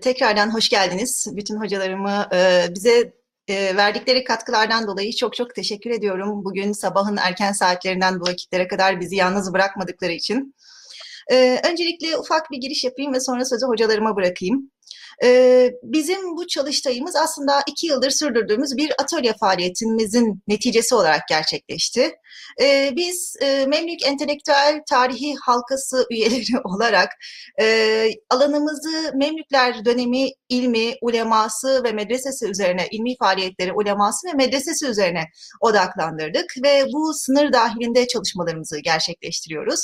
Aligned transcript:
Tekrardan 0.00 0.54
hoş 0.54 0.68
geldiniz. 0.68 1.26
Bütün 1.32 1.60
hocalarımı 1.60 2.28
e, 2.34 2.66
bize 2.74 3.12
e, 3.48 3.76
verdikleri 3.76 4.24
katkılardan 4.24 4.86
dolayı 4.86 5.12
çok 5.12 5.34
çok 5.36 5.54
teşekkür 5.54 5.90
ediyorum. 5.90 6.44
Bugün 6.44 6.72
sabahın 6.72 7.16
erken 7.16 7.52
saatlerinden 7.52 8.20
bu 8.20 8.24
vakitlere 8.24 8.68
kadar 8.68 9.00
bizi 9.00 9.16
yalnız 9.16 9.52
bırakmadıkları 9.52 10.12
için. 10.12 10.54
Ee, 11.32 11.60
öncelikle 11.70 12.18
ufak 12.18 12.50
bir 12.50 12.58
giriş 12.58 12.84
yapayım 12.84 13.14
ve 13.14 13.20
sonra 13.20 13.44
sözü 13.44 13.66
hocalarıma 13.66 14.16
bırakayım. 14.16 14.70
Bizim 15.82 16.36
bu 16.36 16.46
çalıştayımız 16.46 17.16
aslında 17.16 17.62
iki 17.66 17.86
yıldır 17.86 18.10
sürdürdüğümüz 18.10 18.76
bir 18.76 18.92
atölye 19.02 19.32
faaliyetimizin 19.40 20.42
neticesi 20.48 20.94
olarak 20.94 21.28
gerçekleşti. 21.28 22.12
Biz 22.92 23.36
Memlük 23.42 24.06
Entelektüel 24.06 24.80
Tarihi 24.90 25.34
Halkası 25.36 26.06
üyeleri 26.10 26.58
olarak 26.64 27.08
alanımızı 28.30 29.12
Memlükler 29.14 29.84
dönemi 29.84 30.28
ilmi, 30.54 30.94
uleması 31.00 31.84
ve 31.84 31.92
medresesi 31.92 32.46
üzerine, 32.46 32.88
ilmi 32.90 33.16
faaliyetleri, 33.18 33.72
uleması 33.72 34.26
ve 34.26 34.32
medresesi 34.32 34.86
üzerine 34.86 35.24
odaklandırdık 35.60 36.54
ve 36.64 36.86
bu 36.92 37.14
sınır 37.14 37.52
dahilinde 37.52 38.06
çalışmalarımızı 38.06 38.78
gerçekleştiriyoruz. 38.78 39.80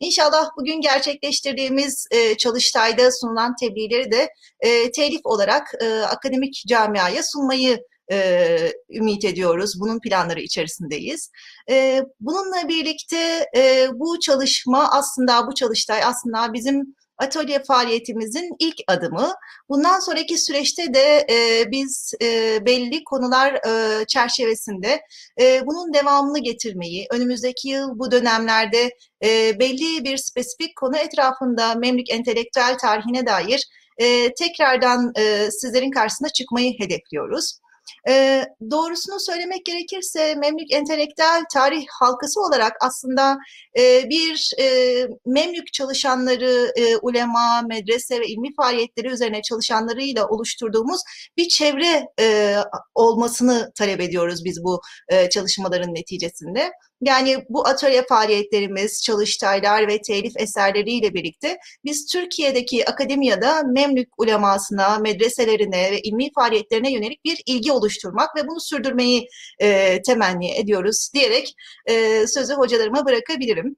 İnşallah 0.00 0.48
bugün 0.58 0.80
gerçekleştirdiğimiz 0.80 2.06
e, 2.10 2.36
çalıştayda 2.36 3.10
sunulan 3.20 3.54
tebliğleri 3.60 4.12
de 4.12 4.28
e, 4.60 4.90
telif 4.90 5.20
olarak 5.24 5.66
e, 5.80 6.00
akademik 6.00 6.62
camiaya 6.66 7.22
sunmayı 7.22 7.78
e, 8.12 8.72
ümit 8.90 9.24
ediyoruz. 9.24 9.80
Bunun 9.80 10.00
planları 10.00 10.40
içerisindeyiz. 10.40 11.30
E, 11.70 12.02
bununla 12.20 12.68
birlikte 12.68 13.46
e, 13.56 13.88
bu 13.94 14.20
çalışma 14.20 14.90
aslında 14.90 15.46
bu 15.46 15.54
çalıştay 15.54 16.04
aslında 16.04 16.52
bizim 16.52 16.94
atölye 17.22 17.62
faaliyetimizin 17.64 18.50
ilk 18.58 18.76
adımı. 18.88 19.34
Bundan 19.68 20.00
sonraki 20.00 20.38
süreçte 20.38 20.94
de 20.94 21.26
e, 21.30 21.70
biz 21.70 22.14
e, 22.22 22.58
belli 22.66 23.04
konular 23.04 23.54
e, 23.54 24.04
çerçevesinde 24.06 25.00
e, 25.40 25.66
bunun 25.66 25.94
devamını 25.94 26.38
getirmeyi, 26.38 27.06
önümüzdeki 27.10 27.68
yıl 27.68 27.98
bu 27.98 28.10
dönemlerde 28.10 28.90
e, 29.24 29.58
belli 29.58 30.04
bir 30.04 30.16
spesifik 30.16 30.76
konu 30.76 30.96
etrafında 30.96 31.74
Memlük 31.74 32.10
entelektüel 32.10 32.78
tarihine 32.78 33.26
dair 33.26 33.68
e, 33.98 34.34
tekrardan 34.34 35.12
e, 35.18 35.50
sizlerin 35.50 35.90
karşısına 35.90 36.28
çıkmayı 36.28 36.72
hedefliyoruz. 36.78 37.61
E, 38.08 38.44
doğrusunu 38.70 39.20
söylemek 39.20 39.66
gerekirse 39.66 40.34
Memlük 40.34 40.72
Entelektüel 40.72 41.44
Tarih 41.54 41.86
Halkası 42.00 42.40
olarak 42.40 42.72
aslında 42.80 43.38
e, 43.78 44.08
bir 44.08 44.50
e, 44.60 45.06
Memlük 45.26 45.72
çalışanları, 45.72 46.72
e, 46.76 46.96
ulema, 46.96 47.62
medrese 47.62 48.20
ve 48.20 48.26
ilmi 48.26 48.54
faaliyetleri 48.54 49.08
üzerine 49.08 49.42
çalışanlarıyla 49.42 50.28
oluşturduğumuz 50.28 51.00
bir 51.36 51.48
çevre 51.48 52.06
e, 52.20 52.56
olmasını 52.94 53.72
talep 53.74 54.00
ediyoruz 54.00 54.44
biz 54.44 54.64
bu 54.64 54.80
e, 55.08 55.30
çalışmaların 55.30 55.94
neticesinde. 55.94 56.72
Yani 57.02 57.44
bu 57.48 57.66
atölye 57.66 58.06
faaliyetlerimiz, 58.06 59.02
çalıştaylar 59.02 59.88
ve 59.88 60.00
telif 60.02 60.32
eserleriyle 60.36 61.14
birlikte 61.14 61.58
biz 61.84 62.06
Türkiye'deki 62.06 62.88
akademiyada 62.88 63.62
Memlük 63.62 64.08
ulemasına, 64.18 64.98
medreselerine 64.98 65.90
ve 65.92 66.00
ilmi 66.00 66.32
faaliyetlerine 66.34 66.92
yönelik 66.92 67.24
bir 67.24 67.42
ilgi 67.46 67.72
oluşturmak 67.72 68.36
ve 68.36 68.48
bunu 68.48 68.60
sürdürmeyi 68.60 69.28
e, 69.58 70.02
temenni 70.02 70.58
ediyoruz 70.58 71.10
diyerek 71.14 71.54
e, 71.86 72.26
sözü 72.26 72.54
hocalarıma 72.54 73.06
bırakabilirim. 73.06 73.76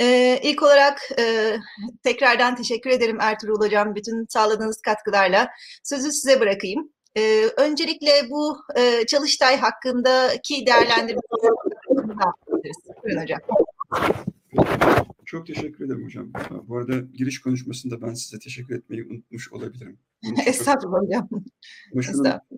Ee, 0.00 0.40
ilk 0.42 0.62
olarak 0.62 1.00
e, 1.18 1.56
tekrardan 2.02 2.56
teşekkür 2.56 2.90
ederim 2.90 3.18
Ertuğrul 3.20 3.60
Hocam 3.60 3.94
bütün 3.94 4.26
sağladığınız 4.28 4.80
katkılarla. 4.82 5.48
Sözü 5.84 6.12
size 6.12 6.40
bırakayım. 6.40 6.92
Ee, 7.18 7.48
öncelikle 7.56 8.10
bu 8.30 8.56
e, 8.76 9.06
çalıştay 9.06 9.56
hakkındaki 9.56 10.66
değerlendirmeyi 10.66 11.22
Buyurun 13.04 13.22
hocam. 13.22 13.40
Çok 15.26 15.46
teşekkür 15.46 15.84
ederim 15.84 16.04
hocam. 16.04 16.32
Bu 16.68 16.76
arada 16.76 16.98
giriş 17.14 17.40
konuşmasında 17.40 18.02
ben 18.02 18.14
size 18.14 18.38
teşekkür 18.38 18.76
etmeyi 18.78 19.04
unutmuş 19.04 19.52
olabilirim. 19.52 19.98
Estağfurullah 20.46 21.00
hocam. 21.00 21.28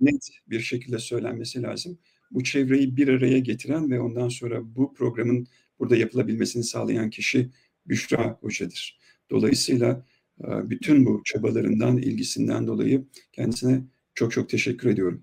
Net 0.00 0.28
bir 0.46 0.60
şekilde 0.60 0.98
söylenmesi 0.98 1.62
lazım. 1.62 1.98
Bu 2.30 2.44
çevreyi 2.44 2.96
bir 2.96 3.08
araya 3.08 3.38
getiren 3.38 3.90
ve 3.90 4.00
ondan 4.00 4.28
sonra 4.28 4.74
bu 4.76 4.94
programın 4.94 5.46
burada 5.78 5.96
yapılabilmesini 5.96 6.64
sağlayan 6.64 7.10
kişi 7.10 7.50
Büşra 7.86 8.38
Hoca'dır. 8.40 8.98
Dolayısıyla 9.30 10.06
e, 10.40 10.70
bütün 10.70 11.06
bu 11.06 11.22
çabalarından, 11.24 11.96
ilgisinden 11.96 12.66
dolayı 12.66 13.04
kendisine 13.32 13.82
çok 14.20 14.32
çok 14.32 14.48
teşekkür 14.48 14.90
ediyorum. 14.90 15.22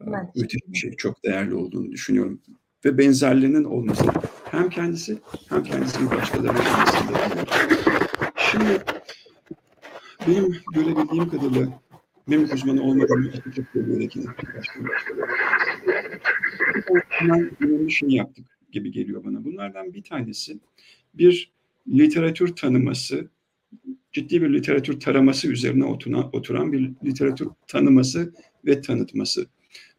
Evet. 0.00 0.36
Müthiş 0.36 0.60
bir 0.68 0.78
şey, 0.78 0.92
çok 0.92 1.24
değerli 1.24 1.54
olduğunu 1.54 1.92
düşünüyorum. 1.92 2.40
Ve 2.84 2.98
benzerliğinin 2.98 3.64
olması 3.64 4.04
hem 4.50 4.70
kendisi 4.70 5.18
hem 5.48 5.62
kendisinin 5.62 6.10
başkalarına 6.10 6.58
olmasında. 6.58 7.18
Şimdi 8.36 8.82
benim 10.28 10.56
görebildiğim 10.74 11.28
kadarıyla 11.28 11.80
benim 12.28 12.44
uzmanı 12.52 12.82
olmadığım 12.82 13.28
açıkçası 13.28 13.68
bölgedekine 13.74 14.24
Hemen 17.08 17.50
önemli 17.60 17.90
şey 17.90 18.08
yaptık 18.08 18.46
gibi 18.72 18.92
geliyor 18.92 19.24
bana. 19.24 19.44
Bunlardan 19.44 19.94
bir 19.94 20.02
tanesi 20.02 20.58
bir 21.14 21.52
literatür 21.88 22.56
tanıması, 22.56 23.28
ciddi 24.14 24.42
bir 24.42 24.52
literatür 24.52 25.00
taraması 25.00 25.48
üzerine 25.48 25.84
oturan, 25.84 26.30
oturan 26.32 26.72
bir 26.72 26.90
literatür 27.04 27.48
tanıması 27.66 28.34
ve 28.66 28.80
tanıtması. 28.80 29.46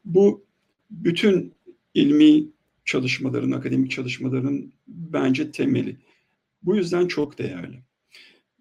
Bu 0.06 0.46
bütün 0.92 1.54
ilmi 1.94 2.48
çalışmaların, 2.86 3.52
akademik 3.52 3.92
çalışmaların 3.92 4.72
bence 4.88 5.52
temeli. 5.52 5.98
Bu 6.64 6.76
yüzden 6.76 7.08
çok 7.08 7.38
değerli. 7.38 7.84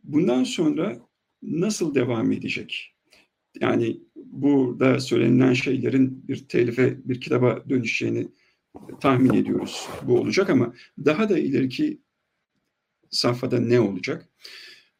Bundan 0.05 0.45
sonra 0.45 0.99
nasıl 1.43 1.95
devam 1.95 2.33
edecek? 2.33 2.95
Yani 3.61 4.01
burada 4.17 5.01
söylenilen 5.01 5.53
şeylerin 5.53 6.29
bir 6.29 6.49
telife, 6.49 6.99
bir 7.05 7.21
kitaba 7.21 7.65
dönüşeceğini 7.69 8.29
tahmin 9.01 9.35
ediyoruz. 9.35 9.89
Bu 10.03 10.19
olacak 10.19 10.51
ama 10.51 10.75
daha 11.05 11.29
da 11.29 11.39
ileriki 11.39 12.01
safhada 13.11 13.61
ne 13.61 13.81
olacak? 13.81 14.29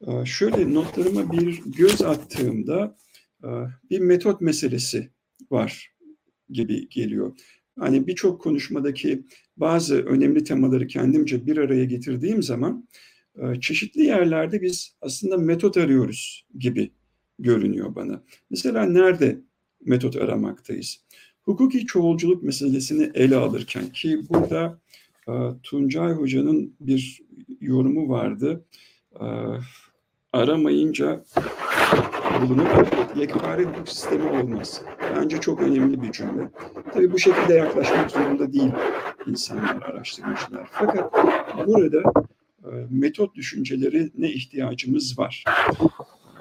Ee, 0.07 0.25
şöyle 0.27 0.75
notlarıma 0.75 1.33
bir 1.33 1.63
göz 1.67 2.03
attığımda 2.03 2.97
e, 3.45 3.49
bir 3.91 4.01
metot 4.01 4.41
meselesi 4.41 5.11
var 5.51 5.95
gibi 6.51 6.89
geliyor. 6.89 7.37
Hani 7.79 8.07
birçok 8.07 8.41
konuşmadaki 8.41 9.25
bazı 9.57 10.03
önemli 10.03 10.45
temaları 10.45 10.87
kendimce 10.87 11.47
bir 11.47 11.57
araya 11.57 11.85
getirdiğim 11.85 12.43
zaman 12.43 12.89
e, 13.39 13.61
çeşitli 13.61 14.05
yerlerde 14.05 14.63
biz 14.63 14.97
aslında 15.01 15.39
metot 15.39 15.77
arıyoruz 15.77 16.47
gibi 16.59 16.91
görünüyor 17.39 17.95
bana. 17.95 18.23
Mesela 18.51 18.87
nerede 18.87 19.41
metot 19.85 20.17
aramaktayız? 20.17 21.01
Hukuki 21.43 21.87
çoğulculuk 21.87 22.43
meselesini 22.43 23.11
ele 23.15 23.37
alırken 23.37 23.89
ki 23.89 24.21
burada 24.29 24.81
e, 25.29 25.33
Tuncay 25.63 26.13
Hoca'nın 26.13 26.77
bir 26.81 27.23
yorumu 27.61 28.09
vardı. 28.09 28.65
Aramayınca 30.35 31.25
bulunur. 32.43 32.67
Yekpare 33.17 33.65
hukuk 33.65 33.89
sistemi 33.89 34.31
olmaz. 34.31 34.83
Bence 35.17 35.41
çok 35.41 35.61
önemli 35.61 36.03
bir 36.03 36.13
cümle. 36.13 36.51
Tabii 36.95 37.13
bu 37.13 37.19
şekilde 37.19 37.55
yaklaşmak 37.55 38.11
zorunda 38.11 38.53
değil 38.53 38.71
insanlar, 39.27 39.83
araştırmacılar. 39.83 40.69
Fakat 40.73 41.13
burada 41.67 42.03
e, 42.65 42.71
metot 42.91 43.35
düşüncelerine 43.35 44.31
ihtiyacımız 44.31 45.19
var. 45.19 45.45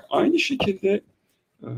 Aynı 0.10 0.40
şekilde 0.40 1.02
e, 1.64 1.70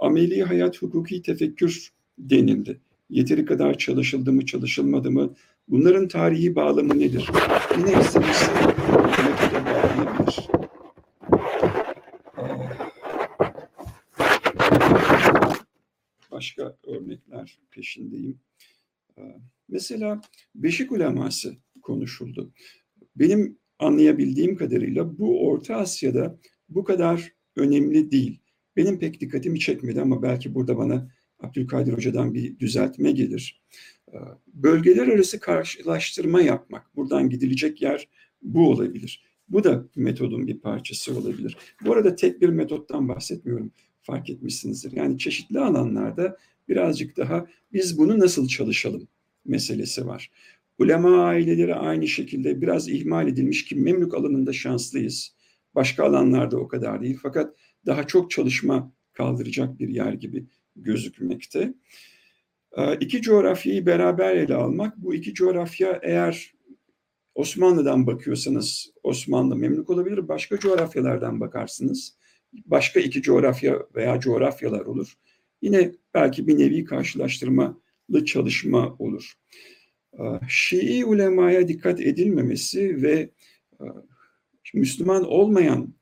ameli 0.00 0.42
hayat 0.42 0.82
hukuki 0.82 1.22
tefekkür 1.22 1.90
denildi. 2.18 2.80
Yeteri 3.10 3.44
kadar 3.44 3.78
çalışıldı 3.78 4.32
mı, 4.32 4.46
çalışılmadı 4.46 5.10
mı? 5.10 5.34
Bunların 5.68 6.08
tarihi 6.08 6.54
bağlamı 6.54 6.98
nedir? 6.98 7.30
Yine 7.78 8.00
istenirse 8.00 8.52
metoda 8.54 9.64
bağlanabilir. 9.66 10.65
Başka 16.36 16.76
örnekler 16.86 17.58
peşindeyim. 17.70 18.40
Mesela 19.68 20.20
Beşik 20.54 20.92
uleması 20.92 21.56
konuşuldu. 21.82 22.52
Benim 23.16 23.58
anlayabildiğim 23.78 24.56
kadarıyla 24.56 25.18
bu 25.18 25.46
Orta 25.46 25.76
Asya'da 25.76 26.38
bu 26.68 26.84
kadar 26.84 27.32
önemli 27.56 28.10
değil. 28.10 28.40
Benim 28.76 28.98
pek 28.98 29.20
dikkatimi 29.20 29.60
çekmedi 29.60 30.00
ama 30.00 30.22
belki 30.22 30.54
burada 30.54 30.76
bana 30.76 31.10
Abdülkadir 31.40 31.92
Hoca'dan 31.92 32.34
bir 32.34 32.58
düzeltme 32.58 33.12
gelir. 33.12 33.62
Ee, 34.12 34.16
bölgeler 34.46 35.08
arası 35.08 35.40
karşılaştırma 35.40 36.42
yapmak, 36.42 36.96
buradan 36.96 37.30
gidilecek 37.30 37.82
yer 37.82 38.08
bu 38.42 38.70
olabilir. 38.70 39.24
Bu 39.48 39.64
da 39.64 39.88
metodun 39.96 40.46
bir 40.46 40.60
parçası 40.60 41.18
olabilir. 41.18 41.56
Bu 41.84 41.92
arada 41.92 42.16
tek 42.16 42.40
bir 42.40 42.48
metottan 42.48 43.08
bahsetmiyorum. 43.08 43.72
Fark 44.06 44.30
etmişsinizdir. 44.30 44.92
Yani 44.92 45.18
çeşitli 45.18 45.60
alanlarda 45.60 46.36
birazcık 46.68 47.16
daha 47.16 47.46
biz 47.72 47.98
bunu 47.98 48.18
nasıl 48.18 48.48
çalışalım 48.48 49.08
meselesi 49.44 50.06
var. 50.06 50.30
Ulema 50.78 51.24
aileleri 51.24 51.74
aynı 51.74 52.08
şekilde 52.08 52.60
biraz 52.60 52.88
ihmal 52.88 53.28
edilmiş 53.28 53.64
ki 53.64 53.76
Memlük 53.76 54.14
alanında 54.14 54.52
şanslıyız. 54.52 55.36
Başka 55.74 56.04
alanlarda 56.04 56.58
o 56.58 56.68
kadar 56.68 57.02
değil 57.02 57.18
fakat 57.22 57.56
daha 57.86 58.06
çok 58.06 58.30
çalışma 58.30 58.92
kaldıracak 59.12 59.78
bir 59.78 59.88
yer 59.88 60.12
gibi 60.12 60.46
gözükmekte. 60.76 61.74
Ee, 62.76 62.96
iki 62.96 63.22
coğrafyayı 63.22 63.86
beraber 63.86 64.36
ele 64.36 64.54
almak, 64.54 64.96
bu 64.96 65.14
iki 65.14 65.34
coğrafya 65.34 66.00
eğer 66.02 66.54
Osmanlı'dan 67.34 68.06
bakıyorsanız 68.06 68.90
Osmanlı 69.02 69.56
Memlük 69.56 69.90
olabilir, 69.90 70.28
başka 70.28 70.58
coğrafyalardan 70.58 71.40
bakarsınız. 71.40 72.15
Başka 72.52 73.00
iki 73.00 73.22
coğrafya 73.22 73.86
veya 73.94 74.20
coğrafyalar 74.20 74.80
olur. 74.80 75.12
Yine 75.62 75.92
belki 76.14 76.46
bir 76.46 76.58
nevi 76.58 76.84
karşılaştırmalı 76.84 78.24
çalışma 78.26 78.96
olur. 78.98 79.32
Ee, 80.18 80.22
Şii 80.48 81.04
ulemaya 81.04 81.68
dikkat 81.68 82.00
edilmemesi 82.00 83.02
ve 83.02 83.30
e, 83.80 83.84
Müslüman 84.74 85.24
olmayan 85.24 85.94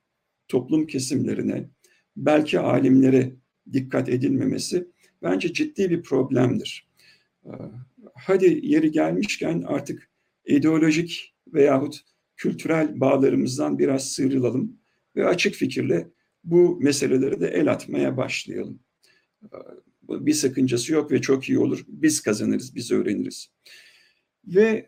toplum 0.48 0.86
kesimlerine, 0.86 1.68
belki 2.16 2.60
alimlere 2.60 3.32
dikkat 3.72 4.08
edilmemesi 4.08 4.88
bence 5.22 5.52
ciddi 5.52 5.90
bir 5.90 6.02
problemdir. 6.02 6.88
Ee, 7.46 7.50
hadi 8.14 8.60
yeri 8.62 8.90
gelmişken 8.90 9.62
artık 9.66 10.10
ideolojik 10.46 11.34
veyahut 11.46 12.00
kültürel 12.36 13.00
bağlarımızdan 13.00 13.78
biraz 13.78 14.12
sıyrılalım 14.12 14.78
ve 15.16 15.26
açık 15.26 15.54
fikirle 15.54 16.08
bu 16.44 16.78
meselelere 16.80 17.40
de 17.40 17.48
el 17.48 17.72
atmaya 17.72 18.16
başlayalım. 18.16 18.80
Ee, 19.42 19.56
bir 20.08 20.32
sakıncası 20.32 20.92
yok 20.92 21.12
ve 21.12 21.20
çok 21.20 21.48
iyi 21.48 21.58
olur. 21.58 21.84
Biz 21.88 22.20
kazanırız, 22.20 22.74
biz 22.74 22.92
öğreniriz. 22.92 23.50
Ve 24.46 24.86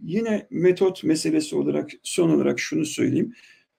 yine 0.00 0.46
metot 0.50 1.04
meselesi 1.04 1.56
olarak 1.56 1.90
son 2.02 2.30
olarak 2.30 2.60
şunu 2.60 2.84
söyleyeyim. 2.84 3.34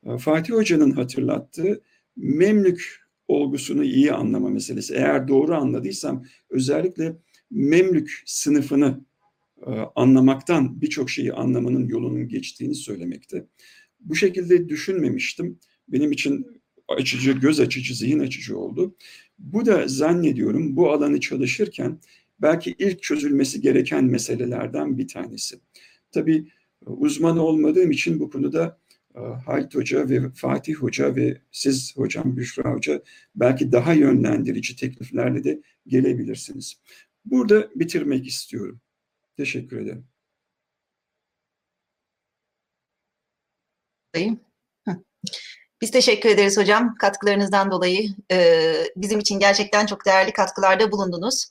Ee, 0.06 0.18
Fatih 0.18 0.54
Hoca'nın 0.54 0.92
hatırlattığı 0.92 1.82
Memlük 2.16 3.10
olgusunu 3.28 3.84
iyi 3.84 4.14
anlama 4.14 4.50
meselesi. 4.50 4.94
Eğer 4.94 5.28
doğru 5.28 5.56
anladıysam 5.56 6.26
özellikle 6.50 7.16
Memlük 7.52 8.24
sınıfını 8.26 9.06
e, 9.68 9.72
anlamaktan 9.96 10.82
birçok 10.82 11.10
şeyi 11.10 11.34
anlamanın 11.34 11.88
yolunun 11.88 12.28
geçtiğini 12.28 12.76
söylemekte. 12.76 13.46
Bu 14.00 14.16
şekilde 14.16 14.70
düşünmemiştim. 14.70 15.60
Benim 15.88 16.12
için 16.12 16.59
açıcı, 16.98 17.32
göz 17.32 17.60
açıcı, 17.60 17.96
zihin 17.96 18.20
açıcı 18.20 18.58
oldu. 18.58 18.96
Bu 19.40 19.66
da 19.66 19.88
zannediyorum 19.88 20.76
bu 20.76 20.92
alanı 20.92 21.20
çalışırken 21.20 22.00
belki 22.42 22.76
ilk 22.80 23.04
çözülmesi 23.04 23.62
gereken 23.62 24.06
meselelerden 24.06 24.98
bir 24.98 25.08
tanesi. 25.08 25.60
Tabii 26.12 26.48
uzman 26.86 27.38
olmadığım 27.38 27.92
için 27.92 28.20
bu 28.20 28.30
konuda 28.30 28.80
e, 29.16 29.20
Halit 29.20 29.76
Hoca 29.76 30.10
ve 30.10 30.32
Fatih 30.32 30.76
Hoca 30.76 31.16
ve 31.16 31.42
siz 31.52 31.98
hocam 31.98 32.38
Büşra 32.38 32.74
Hoca 32.74 33.04
belki 33.36 33.72
daha 33.72 33.94
yönlendirici 33.94 34.76
tekliflerle 34.76 35.44
de 35.44 35.62
gelebilirsiniz. 35.88 36.82
Burada 37.26 37.70
bitirmek 37.76 38.28
istiyorum. 38.28 38.82
Teşekkür 39.38 39.78
ederim. 39.78 40.06
Biz 45.82 45.92
teşekkür 45.92 46.30
ederiz 46.30 46.58
hocam 46.58 46.96
katkılarınızdan 46.96 47.72
dolayı. 47.72 48.10
Bizim 48.96 49.20
için 49.20 49.40
gerçekten 49.40 49.86
çok 49.86 50.06
değerli 50.06 50.34
katkılarda 50.34 50.92
bulundunuz. 50.92 51.46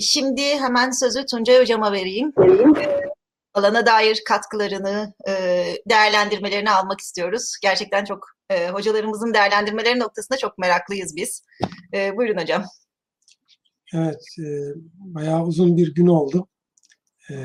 Şimdi 0.00 0.42
hemen 0.42 0.90
sözü 0.90 1.26
Tuncay 1.26 1.60
hocama 1.60 1.92
vereyim. 1.92 2.32
Alana 3.54 3.86
dair 3.86 4.22
katkılarını, 4.28 5.14
değerlendirmelerini 5.90 6.70
almak 6.70 7.00
istiyoruz. 7.00 7.52
Gerçekten 7.62 8.04
çok 8.04 8.26
hocalarımızın 8.72 9.34
değerlendirmeleri 9.34 9.98
noktasında 9.98 10.38
çok 10.38 10.58
meraklıyız 10.58 11.16
biz. 11.16 11.42
Buyurun 11.92 12.40
hocam. 12.40 12.64
Evet, 13.94 14.24
bayağı 14.94 15.42
uzun 15.42 15.76
bir 15.76 15.94
gün 15.94 16.06
oldu 16.06 16.48
e, 17.30 17.36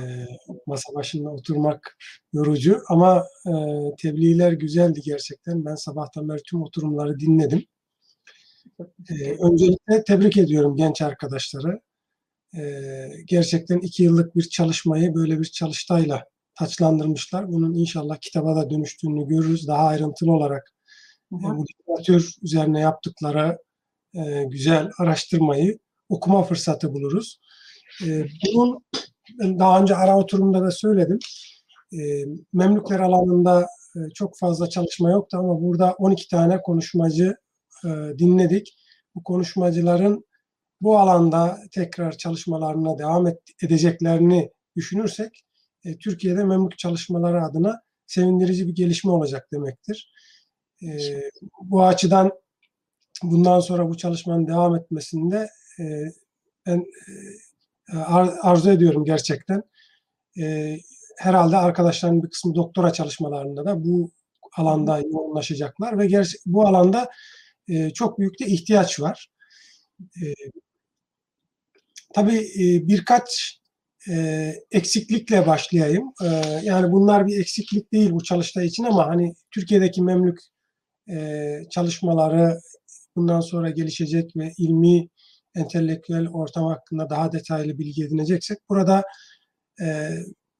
masa 0.68 0.96
başında 0.96 1.30
oturmak 1.30 1.98
yorucu 2.34 2.82
ama 2.90 3.26
e, 3.48 3.52
tebliğler 4.00 4.52
güzeldi 4.52 5.02
gerçekten. 5.06 5.66
Ben 5.66 5.76
sabahtan 5.76 6.30
beri 6.30 6.44
tüm 6.44 6.64
oturumları 6.64 7.20
dinledim. 7.20 7.66
E, 9.10 9.32
öncelikle 9.32 10.04
tebrik 10.04 10.38
ediyorum 10.38 10.76
genç 10.76 11.02
arkadaşları. 11.02 11.82
E, 12.58 12.62
gerçekten 13.26 13.80
iki 13.80 14.04
yıllık 14.04 14.36
bir 14.36 14.50
çalışmayı 14.50 15.16
böyle 15.16 15.40
bir 15.40 15.46
çalıştayla 15.46 16.26
taçlandırmışlar. 16.56 17.52
Bunun 17.52 17.74
inşallah 17.74 18.18
kitaba 18.22 18.56
da 18.56 18.70
dönüştüğünü 18.70 19.28
görürüz. 19.28 19.68
Daha 19.68 19.88
ayrıntılı 19.88 20.32
olarak 20.32 20.74
e, 21.32 21.36
bu 21.36 21.66
literatür 21.66 22.36
üzerine 22.42 22.80
yaptıkları 22.80 23.58
e, 24.16 24.44
güzel 24.44 24.90
araştırmayı 25.00 25.80
okuma 26.10 26.44
fırsatı 26.44 26.94
buluruz. 26.94 27.40
E, 28.06 28.26
bunun 28.56 28.84
daha 29.40 29.82
önce 29.82 29.96
ara 29.96 30.18
oturumda 30.18 30.62
da 30.62 30.72
söyledim. 30.72 31.20
E, 31.94 32.26
Memlükler 32.54 33.00
alanında 33.00 33.68
e, 33.96 34.00
çok 34.14 34.38
fazla 34.38 34.70
çalışma 34.70 35.12
yoktu 35.12 35.38
ama 35.38 35.62
burada 35.62 35.94
12 35.94 36.28
tane 36.28 36.62
konuşmacı 36.62 37.36
e, 37.86 37.90
dinledik. 38.20 38.78
Bu 39.16 39.24
konuşmacıların 39.24 40.26
bu 40.82 40.98
alanda 41.00 41.60
tekrar 41.72 42.18
çalışmalarına 42.18 43.00
devam 43.00 43.28
edeceklerini 43.64 44.52
düşünürsek 44.76 45.46
e, 45.86 45.98
Türkiye'de 45.98 46.44
Memlük 46.44 46.78
çalışmaları 46.78 47.44
adına 47.44 47.82
sevindirici 48.08 48.68
bir 48.68 48.76
gelişme 48.76 49.12
olacak 49.12 49.48
demektir. 49.54 50.14
Bu 51.62 51.84
açıdan 51.84 52.32
bundan 53.24 53.60
sonra 53.60 53.90
bu 53.90 53.98
çalışmanın 53.98 54.48
devam 54.48 54.76
etmesinde 54.76 55.50
ben 56.66 56.86
ar 57.98 58.34
arzu 58.42 58.72
ediyorum 58.72 59.06
gerçekten. 59.06 59.64
E, 60.42 60.78
herhalde 61.18 61.58
arkadaşların 61.58 62.24
bir 62.24 62.30
kısmı 62.30 62.56
doktora 62.56 62.94
çalışmalarında 62.94 63.66
da 63.66 63.84
bu 63.84 64.12
alanda 64.58 65.00
yoğunlaşacaklar 65.00 65.98
ve 65.98 66.24
bu 66.46 66.68
alanda 66.68 67.10
e, 67.68 67.90
çok 67.90 68.20
büyük 68.20 68.40
de 68.40 68.46
ihtiyaç 68.46 69.00
var. 69.00 69.30
E, 70.02 70.26
tabii 72.14 72.38
e, 72.38 72.88
birkaç 72.88 73.60
e, 74.10 74.54
eksiklikle 74.72 75.48
başlayayım. 75.48 76.14
E, 76.24 76.28
yani 76.64 76.92
bunlar 76.92 77.28
bir 77.28 77.40
eksiklik 77.40 77.94
değil 77.94 78.12
bu 78.12 78.24
çalıştay 78.24 78.66
için 78.66 78.84
ama 78.84 79.08
hani 79.08 79.34
Türkiye'deki 79.52 80.02
Memlük 80.02 80.40
e, 81.12 81.60
çalışmaları 81.72 82.60
bundan 83.16 83.40
sonra 83.40 83.70
gelişecek 83.70 84.32
ve 84.36 84.54
ilmi 84.58 85.08
entelektüel 85.56 86.28
ortam 86.28 86.66
hakkında 86.66 87.10
daha 87.10 87.32
detaylı 87.32 87.80
bilgi 87.80 88.04
edineceksek 88.04 88.58
burada 88.70 89.04
e, 89.82 90.10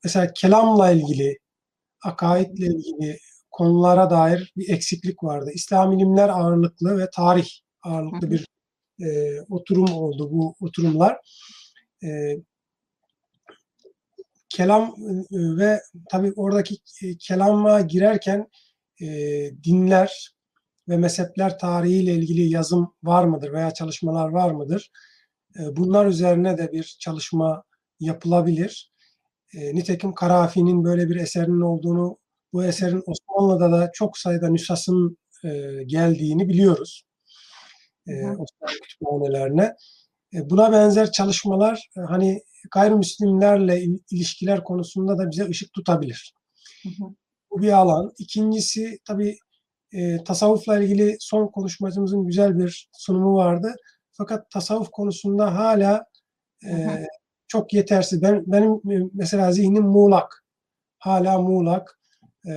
mesela 0.04 0.34
kelamla 0.34 0.92
ilgili, 0.92 1.38
akaidle 2.04 2.66
ilgili 2.66 3.20
konulara 3.52 4.10
dair 4.10 4.54
bir 4.58 4.70
eksiklik 4.70 5.24
vardı. 5.24 5.52
İslam 5.54 5.92
ilimler 5.92 6.30
ağırlıklı 6.30 6.98
ve 6.98 7.10
tarih 7.16 7.48
ağırlıklı 7.84 8.32
bir 8.32 8.48
e, 9.02 9.42
oturum 9.42 9.94
oldu 9.94 10.32
bu 10.32 10.56
oturumlar. 10.60 11.18
E, 12.04 12.38
kelam 14.50 14.96
e, 15.32 15.58
ve 15.58 15.82
tabii 16.10 16.34
oradaki 16.36 16.76
e, 17.04 17.18
kelama 17.18 17.82
girerken 17.82 18.48
e, 19.02 19.08
dinler, 19.64 20.33
ve 20.90 20.98
mezhepler 20.98 21.60
tarihiyle 21.60 22.14
ilgili 22.14 22.50
yazım 22.50 22.94
var 23.04 23.24
mıdır 23.24 23.54
veya 23.54 23.74
çalışmalar 23.74 24.30
var 24.30 24.52
mıdır? 24.52 24.92
Ee, 25.60 25.76
bunlar 25.76 26.06
üzerine 26.06 26.58
de 26.58 26.72
bir 26.72 26.98
çalışma 27.00 27.64
yapılabilir. 28.00 28.92
Ee, 29.54 29.76
nitekim 29.76 30.14
Karafi'nin 30.14 30.84
böyle 30.84 31.10
bir 31.10 31.16
eserinin 31.16 31.62
olduğunu, 31.62 32.18
bu 32.54 32.64
eserin 32.64 33.04
Osmanlı'da 33.08 33.72
da 33.72 33.92
çok 33.94 34.18
sayıda 34.18 34.50
nüshasın 34.50 35.18
e, 35.44 35.84
geldiğini 35.86 36.50
biliyoruz. 36.50 37.04
Ee, 38.08 38.14
Osmanlı 38.14 38.80
kütüphanelerine. 38.84 39.74
Buna 40.34 40.72
benzer 40.72 41.12
çalışmalar 41.12 41.90
e, 41.98 42.00
hani 42.02 42.42
gayrimüslimlerle 42.72 43.84
ilişkiler 44.12 44.64
konusunda 44.64 45.18
da 45.18 45.32
bize 45.32 45.46
ışık 45.46 45.74
tutabilir. 45.74 46.34
Bu 47.52 47.62
bir 47.62 47.72
alan. 47.72 48.12
İkincisi 48.18 49.00
tabii 49.06 49.38
e, 49.94 50.24
tasavvufla 50.24 50.80
ilgili 50.84 51.18
son 51.20 51.48
konuşmacımızın 51.48 52.26
güzel 52.26 52.60
bir 52.60 52.90
sunumu 52.94 53.36
vardı. 53.36 53.76
Fakat 54.12 54.52
tasavvuf 54.52 54.90
konusunda 54.92 55.56
hala 55.56 56.06
e, 56.66 57.06
çok 57.48 57.74
yetersiz. 57.74 58.22
Ben 58.22 58.44
benim 58.48 58.72
e, 58.72 59.10
mesela 59.14 59.52
zihnim 59.52 59.84
muğlak. 59.84 60.46
Hala 61.00 61.42
muğlak. 61.42 62.00
E, 62.48 62.54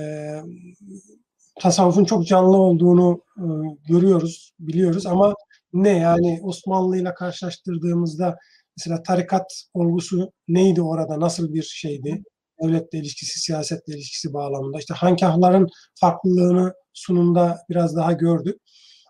tasavvufun 1.59 2.05
çok 2.05 2.27
canlı 2.27 2.57
olduğunu 2.57 3.21
e, 3.37 3.45
görüyoruz, 3.87 4.53
biliyoruz 4.59 5.05
ama 5.05 5.33
ne 5.73 5.89
yani 5.89 6.39
Osmanlı 6.43 6.97
ile 6.97 7.13
karşılaştırdığımızda 7.13 8.37
mesela 8.77 9.03
tarikat 9.03 9.63
olgusu 9.73 10.31
neydi 10.47 10.81
orada 10.81 11.19
nasıl 11.19 11.53
bir 11.53 11.63
şeydi 11.63 12.23
devletle 12.63 12.99
ilişkisi 12.99 13.39
siyasetle 13.39 13.93
ilişkisi 13.93 14.33
bağlamında 14.33 14.79
işte 14.79 14.93
hankahların 14.93 15.67
farklılığını 15.95 16.73
sunumda 16.93 17.57
biraz 17.69 17.95
daha 17.95 18.13
gördük. 18.13 18.61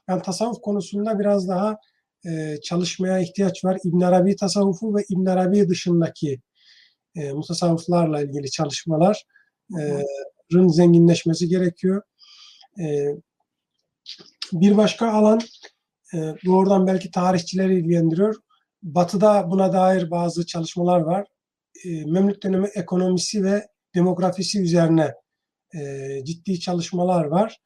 Yani 0.09 0.21
tasavvuf 0.21 0.61
konusunda 0.61 1.19
biraz 1.19 1.47
daha 1.47 1.77
e, 2.25 2.57
çalışmaya 2.63 3.19
ihtiyaç 3.19 3.65
var. 3.65 3.77
İbn 3.83 4.01
Arabi 4.01 4.35
tasavvufu 4.35 4.95
ve 4.95 5.05
İbn 5.09 5.25
Arabi 5.25 5.69
dışındaki 5.69 6.41
e, 7.15 7.31
mutasavvıflarla 7.31 8.21
ilgili 8.21 8.51
çalışmaların 8.51 10.67
zenginleşmesi 10.67 11.47
gerekiyor. 11.47 12.01
E, 12.79 13.07
bir 14.53 14.77
başka 14.77 15.11
alan 15.11 15.39
e, 16.13 16.17
doğrudan 16.45 16.87
belki 16.87 17.11
tarihçileri 17.11 17.79
ilgilendiriyor. 17.79 18.35
Batı'da 18.83 19.51
buna 19.51 19.73
dair 19.73 20.11
bazı 20.11 20.45
çalışmalar 20.45 20.99
var. 20.99 21.27
E, 21.85 22.05
Memlük 22.05 22.43
dönemi 22.43 22.67
ekonomisi 22.75 23.43
ve 23.43 23.67
demografisi 23.95 24.61
üzerine 24.61 25.13
e, 25.75 25.79
ciddi 26.25 26.59
çalışmalar 26.59 27.25
var. 27.25 27.61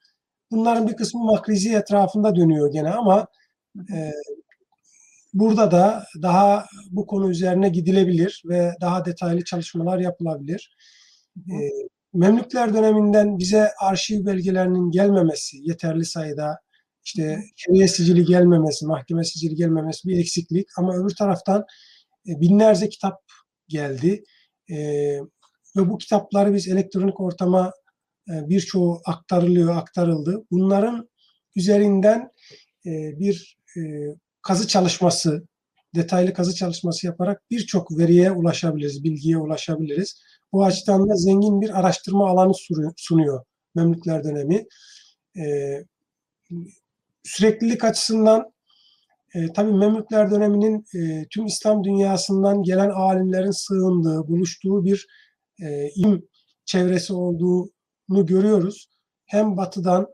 Bunların 0.51 0.87
bir 0.87 0.95
kısmı 0.95 1.23
Makrizi 1.23 1.75
etrafında 1.75 2.35
dönüyor 2.35 2.71
gene 2.71 2.89
ama 2.89 3.27
e, 3.93 4.11
burada 5.33 5.71
da 5.71 6.05
daha 6.21 6.65
bu 6.89 7.05
konu 7.05 7.31
üzerine 7.31 7.69
gidilebilir 7.69 8.43
ve 8.45 8.73
daha 8.81 9.05
detaylı 9.05 9.43
çalışmalar 9.43 9.99
yapılabilir. 9.99 10.75
E, 11.37 11.55
Memlükler 12.13 12.73
döneminden 12.73 13.39
bize 13.39 13.71
arşiv 13.79 14.25
belgelerinin 14.25 14.91
gelmemesi, 14.91 15.57
yeterli 15.61 16.05
sayıda 16.05 16.59
işte 17.03 17.43
şeriye 17.55 17.87
sicili 17.87 18.25
gelmemesi, 18.25 18.85
mahkeme 18.85 19.23
sicili 19.23 19.55
gelmemesi 19.55 20.07
bir 20.07 20.19
eksiklik 20.19 20.67
ama 20.77 20.95
öbür 20.95 21.15
taraftan 21.15 21.65
e, 22.27 22.41
binlerce 22.41 22.89
kitap 22.89 23.21
geldi. 23.71 24.23
E, 24.71 24.77
ve 25.75 25.89
bu 25.89 25.97
kitapları 25.97 26.53
biz 26.53 26.67
elektronik 26.67 27.19
ortama 27.19 27.73
e, 28.29 28.49
birçoğu 28.49 29.01
aktarılıyor, 29.05 29.75
aktarıldı. 29.75 30.43
Bunların 30.51 31.09
üzerinden 31.55 32.31
e, 32.85 33.19
bir 33.19 33.57
e, 33.77 33.81
kazı 34.41 34.67
çalışması, 34.67 35.47
detaylı 35.95 36.33
kazı 36.33 36.55
çalışması 36.55 37.05
yaparak 37.05 37.41
birçok 37.51 37.97
veriye 37.97 38.31
ulaşabiliriz, 38.31 39.03
bilgiye 39.03 39.37
ulaşabiliriz. 39.37 40.21
Bu 40.53 40.65
açıdan 40.65 41.09
da 41.09 41.15
zengin 41.15 41.61
bir 41.61 41.79
araştırma 41.79 42.29
alanı 42.29 42.53
sunuyor 42.97 43.43
Memlükler 43.75 44.23
dönemi. 44.23 44.65
E, 45.37 45.77
süreklilik 47.23 47.83
açısından 47.83 48.53
e, 49.35 49.53
tabii 49.53 49.73
Memlükler 49.73 50.31
döneminin 50.31 50.85
e, 50.95 51.27
tüm 51.29 51.45
İslam 51.45 51.83
dünyasından 51.83 52.63
gelen 52.63 52.89
alimlerin 52.89 53.51
sığındığı, 53.51 54.27
buluştuğu 54.27 54.85
bir 54.85 55.07
e, 55.61 55.89
ilim 55.89 56.29
çevresi 56.65 57.13
olduğunu 57.13 58.25
görüyoruz. 58.25 58.89
Hem 59.25 59.57
batıdan, 59.57 60.07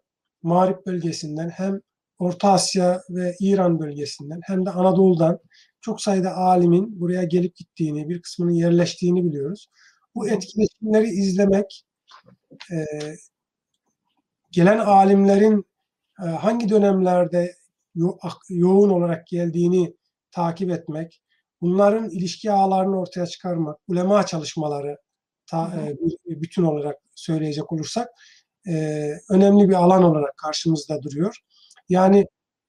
Mağrip 0.44 0.86
bölgesinden 0.86 1.50
hem 1.50 1.80
Orta 2.20 2.52
Asya 2.52 3.02
ve 3.10 3.36
İran 3.40 3.80
bölgesinden 3.80 4.40
hem 4.44 4.66
de 4.66 4.70
Anadolu'dan 4.70 5.40
çok 5.82 6.02
sayıda 6.02 6.36
alimin 6.36 7.00
buraya 7.00 7.24
gelip 7.24 7.56
gittiğini, 7.56 8.10
bir 8.10 8.22
kısmının 8.22 8.52
yerleştiğini 8.52 9.26
biliyoruz. 9.26 9.68
Bu 10.16 10.30
etkileşimleri 10.30 11.08
izlemek, 11.08 11.84
e, 12.72 12.78
gelen 14.52 14.78
alimlerin 14.78 15.66
e, 16.24 16.26
hangi 16.26 16.70
dönemlerde 16.70 17.56
yo- 17.98 18.18
yoğun 18.50 18.90
olarak 18.90 19.28
geldiğini 19.28 19.96
takip 20.32 20.70
etmek, 20.72 21.22
bunların 21.62 22.10
ilişki 22.10 22.52
ağlarını 22.52 23.00
ortaya 23.00 23.26
çıkarmak, 23.28 23.80
ulema 23.88 24.26
çalışmaları 24.26 24.98
ta, 25.46 25.74
e, 25.78 25.96
bütün 26.42 26.64
olarak 26.64 26.98
söyleyecek 27.16 27.72
olursak 27.72 28.10
e, 28.68 29.12
önemli 29.30 29.70
bir 29.70 29.74
alan 29.74 30.04
olarak 30.04 30.38
karşımızda 30.38 31.04
duruyor. 31.04 31.38
Yani 31.90 32.28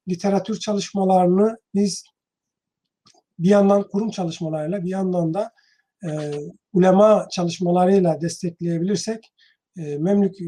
literatür 0.08 0.58
çalışmalarını 0.58 1.56
biz 1.74 2.04
bir 3.38 3.48
yandan 3.48 3.88
kurum 3.88 4.10
çalışmalarıyla 4.10 4.84
bir 4.84 4.90
yandan 4.90 5.34
da 5.34 5.52
e, 6.04 6.32
ulema 6.72 7.28
çalışmalarıyla 7.30 8.20
destekleyebilirsek 8.20 9.32
e, 9.78 9.98
Memlük 9.98 10.40
e, 10.40 10.46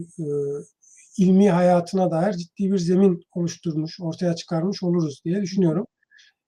ilmi 1.21 1.51
hayatına 1.51 2.11
dair 2.11 2.33
ciddi 2.33 2.73
bir 2.73 2.79
zemin 2.79 3.23
oluşturmuş, 3.35 4.01
ortaya 4.01 4.35
çıkarmış 4.35 4.83
oluruz 4.83 5.23
diye 5.25 5.43
düşünüyorum. 5.43 5.87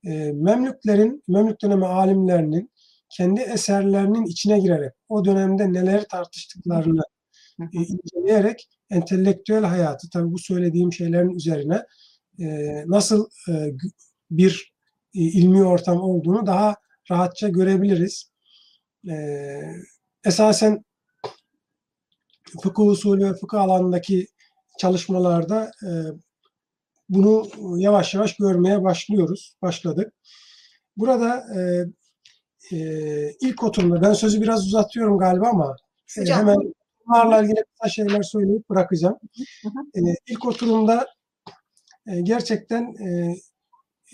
E, 0.07 0.33
Memlüklerin, 0.33 1.23
Memlük 1.29 1.63
dönemi 1.63 1.87
alimlerinin 1.87 2.71
kendi 3.11 3.41
eserlerinin 3.41 4.25
içine 4.25 4.59
girerek 4.59 4.93
o 5.09 5.25
dönemde 5.25 5.73
neler 5.73 6.05
tartıştıklarını 6.09 7.03
e, 7.61 7.79
inceleyerek 7.79 8.69
entelektüel 8.91 9.65
hayatı, 9.65 10.11
tabii 10.11 10.33
bu 10.33 10.39
söylediğim 10.39 10.93
şeylerin 10.93 11.31
üzerine 11.31 11.83
e, 12.41 12.47
nasıl 12.87 13.27
e, 13.49 13.53
bir 14.31 14.73
e, 15.15 15.21
ilmi 15.21 15.65
ortam 15.65 16.03
olduğunu 16.03 16.47
daha 16.47 16.77
rahatça 17.11 17.49
görebiliriz. 17.49 18.31
E, 19.11 19.15
esasen 20.25 20.85
fıkıh 22.63 22.87
usulü 22.87 23.25
ve 23.25 23.35
fıkıh 23.35 23.61
alanındaki 23.61 24.27
çalışmalarda 24.79 25.71
e, 25.83 25.91
bunu 27.09 27.47
yavaş 27.77 28.15
yavaş 28.15 28.37
görmeye 28.37 28.83
başlıyoruz, 28.83 29.57
başladık. 29.63 30.13
Burada 30.97 31.45
e, 31.57 31.61
e, 32.77 32.79
ilk 33.41 33.63
oturumda, 33.63 34.03
ben 34.03 34.13
sözü 34.13 34.43
biraz 34.43 34.67
uzatıyorum 34.67 35.19
galiba 35.19 35.49
ama 35.49 35.77
e, 36.19 36.31
hemen 36.31 36.57
bunlarla 37.07 37.43
ilgili 37.43 37.65
kısa 37.65 37.89
şeyler 37.89 38.23
söyleyip 38.23 38.71
bırakacağım. 38.71 39.19
E, 39.97 40.01
ilk 40.27 40.47
oturumda 40.47 41.07
e, 42.07 42.21
gerçekten 42.21 42.83
e, 42.83 43.35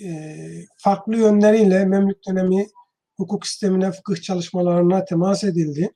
e, 0.04 0.36
farklı 0.76 1.16
yönleriyle 1.16 1.84
Memlük 1.84 2.18
dönemi 2.28 2.66
hukuk 3.16 3.46
sistemine, 3.46 3.92
fıkıh 3.92 4.22
çalışmalarına 4.22 5.04
temas 5.04 5.44
edildi. 5.44 5.94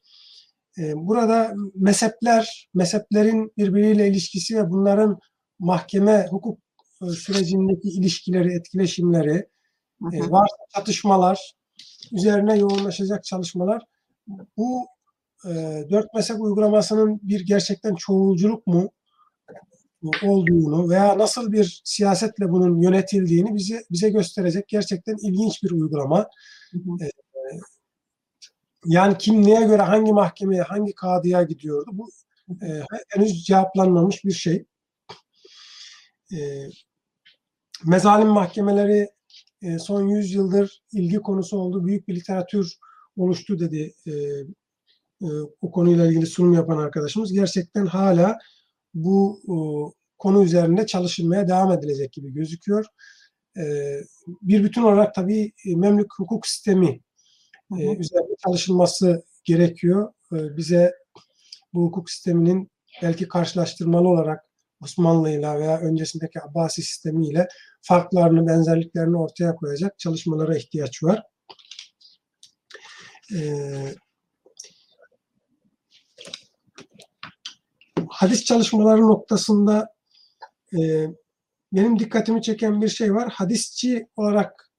E, 0.78 0.96
burada 0.96 1.54
mezhepler, 1.74 2.68
mezheplerin 2.74 3.52
birbiriyle 3.58 4.08
ilişkisi 4.08 4.56
ve 4.56 4.70
bunların 4.70 5.18
mahkeme 5.58 6.26
hukuk 6.30 6.58
e, 7.02 7.06
sürecindeki 7.06 7.88
ilişkileri, 7.88 8.54
etkileşimleri, 8.54 9.48
e, 10.12 10.30
varsa 10.30 10.56
çatışmalar, 10.74 11.52
üzerine 12.12 12.58
yoğunlaşacak 12.58 13.24
çalışmalar. 13.24 13.82
Bu 14.56 14.86
e, 15.48 15.50
dört 15.90 16.14
mezhep 16.14 16.40
uygulamasının 16.40 17.20
bir 17.22 17.46
gerçekten 17.46 17.94
çoğulculuk 17.94 18.66
mu 18.66 18.90
olduğunu 20.22 20.90
veya 20.90 21.18
nasıl 21.18 21.52
bir 21.52 21.82
siyasetle 21.84 22.50
bunun 22.50 22.80
yönetildiğini 22.80 23.54
bize 23.54 23.82
bize 23.90 24.10
gösterecek 24.10 24.68
gerçekten 24.68 25.16
ilginç 25.22 25.62
bir 25.62 25.70
uygulama. 25.70 26.28
Hı 26.72 26.78
hı. 26.78 27.08
Yani 28.84 29.18
kim 29.18 29.42
neye 29.42 29.66
göre 29.66 29.82
hangi 29.82 30.12
mahkemeye, 30.12 30.62
hangi 30.62 30.94
kadıya 30.94 31.42
gidiyordu? 31.42 31.90
Bu 31.92 32.10
e, 32.62 32.82
henüz 33.08 33.44
cevaplanmamış 33.44 34.24
bir 34.24 34.32
şey. 34.32 34.64
E, 36.32 36.38
mezalim 37.84 38.28
mahkemeleri 38.28 39.08
e, 39.62 39.78
son 39.78 40.08
100 40.08 40.34
yıldır 40.34 40.82
ilgi 40.92 41.16
konusu 41.16 41.58
oldu. 41.58 41.86
Büyük 41.86 42.08
bir 42.08 42.16
literatür 42.16 42.78
oluştu 43.16 43.58
dedi 43.58 43.94
e, 44.06 44.12
e, 45.22 45.28
o 45.60 45.70
konuyla 45.70 46.06
ilgili 46.06 46.26
sunum 46.26 46.52
yapan 46.52 46.78
arkadaşımız. 46.78 47.32
Gerçekten 47.32 47.86
hala 47.86 48.38
bu 48.94 49.40
e, 49.44 49.54
konu 50.18 50.44
üzerinde 50.44 50.86
çalışılmaya 50.86 51.48
devam 51.48 51.72
edilecek 51.72 52.12
gibi 52.12 52.32
gözüküyor. 52.32 52.86
E, 53.56 53.62
bir 54.42 54.64
bütün 54.64 54.82
olarak 54.82 55.14
tabii 55.14 55.52
e, 55.66 55.76
Memlük 55.76 56.14
hukuk 56.18 56.46
sistemi 56.46 57.00
e, 57.78 57.96
üzerinde 57.96 58.34
çalışılması 58.46 59.24
gerekiyor. 59.44 60.12
E, 60.32 60.56
bize 60.56 60.92
bu 61.74 61.82
hukuk 61.82 62.10
sisteminin 62.10 62.70
belki 63.02 63.28
karşılaştırmalı 63.28 64.08
olarak 64.08 64.44
Osmanlı'yla 64.82 65.58
veya 65.58 65.80
öncesindeki 65.80 66.42
Abbasi 66.42 66.82
sistemiyle 66.82 67.48
farklarını, 67.82 68.46
benzerliklerini 68.46 69.16
ortaya 69.16 69.54
koyacak 69.54 69.98
çalışmalara 69.98 70.56
ihtiyaç 70.56 71.02
var. 71.02 71.22
Ee, 73.34 73.94
hadis 78.08 78.44
çalışmaları 78.44 79.02
noktasında 79.02 79.94
e, 80.78 81.06
benim 81.72 81.98
dikkatimi 81.98 82.42
çeken 82.42 82.82
bir 82.82 82.88
şey 82.88 83.14
var. 83.14 83.32
Hadisçi 83.32 84.06
olarak, 84.16 84.71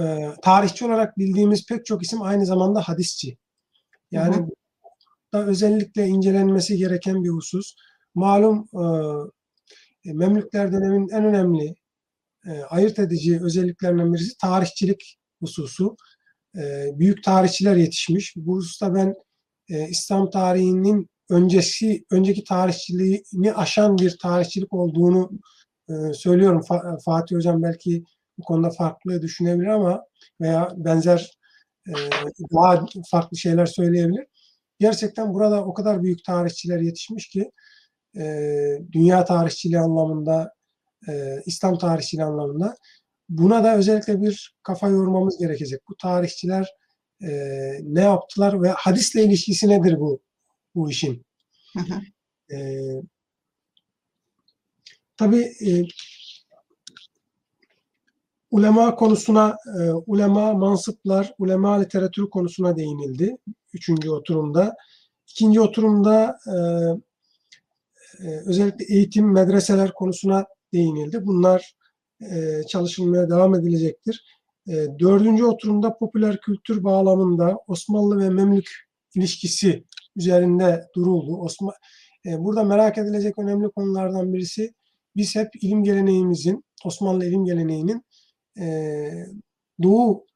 e, 0.00 0.34
tarihçi 0.42 0.86
olarak 0.86 1.18
bildiğimiz 1.18 1.66
pek 1.66 1.86
çok 1.86 2.02
isim 2.02 2.22
aynı 2.22 2.46
zamanda 2.46 2.80
hadisçi. 2.80 3.36
Yani 4.10 4.36
hı 4.36 4.40
hı. 4.40 4.46
da 5.32 5.46
özellikle 5.46 6.06
incelenmesi 6.06 6.76
gereken 6.76 7.24
bir 7.24 7.30
husus. 7.30 7.74
Malum 8.14 8.68
e, 8.74 10.12
Memlükler 10.12 10.72
döneminin 10.72 11.08
en 11.08 11.24
önemli 11.24 11.74
e, 12.46 12.62
ayırt 12.62 12.98
edici 12.98 13.40
özelliklerinden 13.42 14.14
birisi 14.14 14.36
tarihçilik 14.36 15.18
hususu. 15.40 15.96
E, 16.56 16.90
büyük 16.98 17.24
tarihçiler 17.24 17.76
yetişmiş. 17.76 18.34
Bu 18.36 18.56
hususta 18.56 18.94
ben 18.94 19.14
e, 19.68 19.88
İslam 19.88 20.30
tarihinin 20.30 21.06
öncesi 21.30 22.04
önceki 22.10 22.44
tarihçiliğini 22.44 23.54
aşan 23.54 23.98
bir 23.98 24.18
tarihçilik 24.22 24.72
olduğunu 24.72 25.30
e, 25.88 26.12
söylüyorum. 26.12 26.60
Fa- 26.60 27.02
Fatih 27.04 27.36
Hocam 27.36 27.62
belki 27.62 28.04
bu 28.40 28.44
konuda 28.44 28.70
farklı 28.70 29.22
düşünebilir 29.22 29.66
ama 29.66 30.02
veya 30.40 30.68
benzer 30.76 31.38
e, 31.88 31.92
daha 32.54 32.86
farklı 33.10 33.36
şeyler 33.36 33.66
söyleyebilir. 33.66 34.26
Gerçekten 34.78 35.34
burada 35.34 35.64
o 35.64 35.74
kadar 35.74 36.02
büyük 36.02 36.24
tarihçiler 36.24 36.80
yetişmiş 36.80 37.28
ki 37.28 37.50
e, 38.16 38.24
dünya 38.92 39.24
tarihçiliği 39.24 39.80
anlamında, 39.80 40.52
e, 41.08 41.42
İslam 41.46 41.78
tarihçiliği 41.78 42.26
anlamında 42.26 42.76
buna 43.28 43.64
da 43.64 43.76
özellikle 43.76 44.22
bir 44.22 44.54
kafa 44.62 44.88
yormamız 44.88 45.38
gerekecek. 45.38 45.80
Bu 45.88 45.96
tarihçiler 45.96 46.68
e, 47.22 47.30
ne 47.82 48.00
yaptılar 48.00 48.62
ve 48.62 48.68
hadisle 48.68 49.24
ilişkisi 49.24 49.68
nedir 49.68 50.00
bu 50.00 50.20
bu 50.74 50.90
işin? 50.90 51.26
Hı 51.72 51.80
hı. 51.80 52.00
E, 52.56 52.80
tabii 55.16 55.52
e, 55.66 55.84
ulema 58.50 58.94
konusuna, 58.94 59.56
e, 59.80 59.90
ulema 59.90 60.52
mansıplar, 60.52 61.34
ulema 61.38 61.80
literatürü 61.80 62.30
konusuna 62.30 62.76
değinildi. 62.76 63.36
Üçüncü 63.72 64.10
oturumda. 64.10 64.76
İkinci 65.28 65.60
oturumda 65.60 66.38
e, 66.46 66.54
e, 68.24 68.40
özellikle 68.46 68.94
eğitim, 68.94 69.32
medreseler 69.32 69.92
konusuna 69.92 70.46
değinildi. 70.72 71.26
Bunlar 71.26 71.74
e, 72.20 72.62
çalışılmaya 72.68 73.30
devam 73.30 73.54
edilecektir. 73.54 74.24
E, 74.68 74.86
dördüncü 74.98 75.44
oturumda 75.44 75.98
popüler 75.98 76.40
kültür 76.40 76.84
bağlamında 76.84 77.58
Osmanlı 77.66 78.18
ve 78.18 78.30
Memlük 78.30 78.70
ilişkisi 79.14 79.84
üzerinde 80.16 80.88
duruldu. 80.94 81.36
Osman, 81.36 81.74
e, 82.26 82.38
burada 82.38 82.64
merak 82.64 82.98
edilecek 82.98 83.38
önemli 83.38 83.70
konulardan 83.70 84.32
birisi 84.32 84.74
biz 85.16 85.36
hep 85.36 85.48
ilim 85.60 85.84
geleneğimizin, 85.84 86.64
Osmanlı 86.84 87.24
ilim 87.24 87.44
geleneğinin 87.44 88.04
e, 88.58 89.10
Doğu 89.82 90.26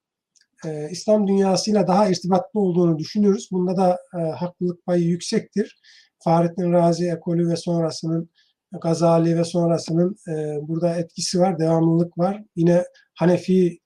e, 0.65 0.89
İslam 0.91 1.29
dünyasıyla 1.29 1.87
daha 1.87 2.09
irtibatlı 2.09 2.61
olduğunu 2.61 2.99
düşünüyoruz. 2.99 3.49
Bunda 3.53 3.77
da 3.77 3.99
e, 4.15 4.19
haklılık 4.19 4.87
payı 4.87 5.05
yüksektir. 5.05 5.81
Fahrettin 6.19 6.73
Razi 6.73 7.09
ekolü 7.09 7.49
ve 7.49 7.57
sonrasının 7.57 8.31
Gazali 8.83 9.39
ve 9.39 9.45
sonrasının 9.45 10.17
e, 10.29 10.59
burada 10.69 10.97
etkisi 10.97 11.41
var, 11.41 11.59
devamlılık 11.59 12.19
var. 12.19 12.43
Yine 12.57 12.85
Hanefi 13.15 13.79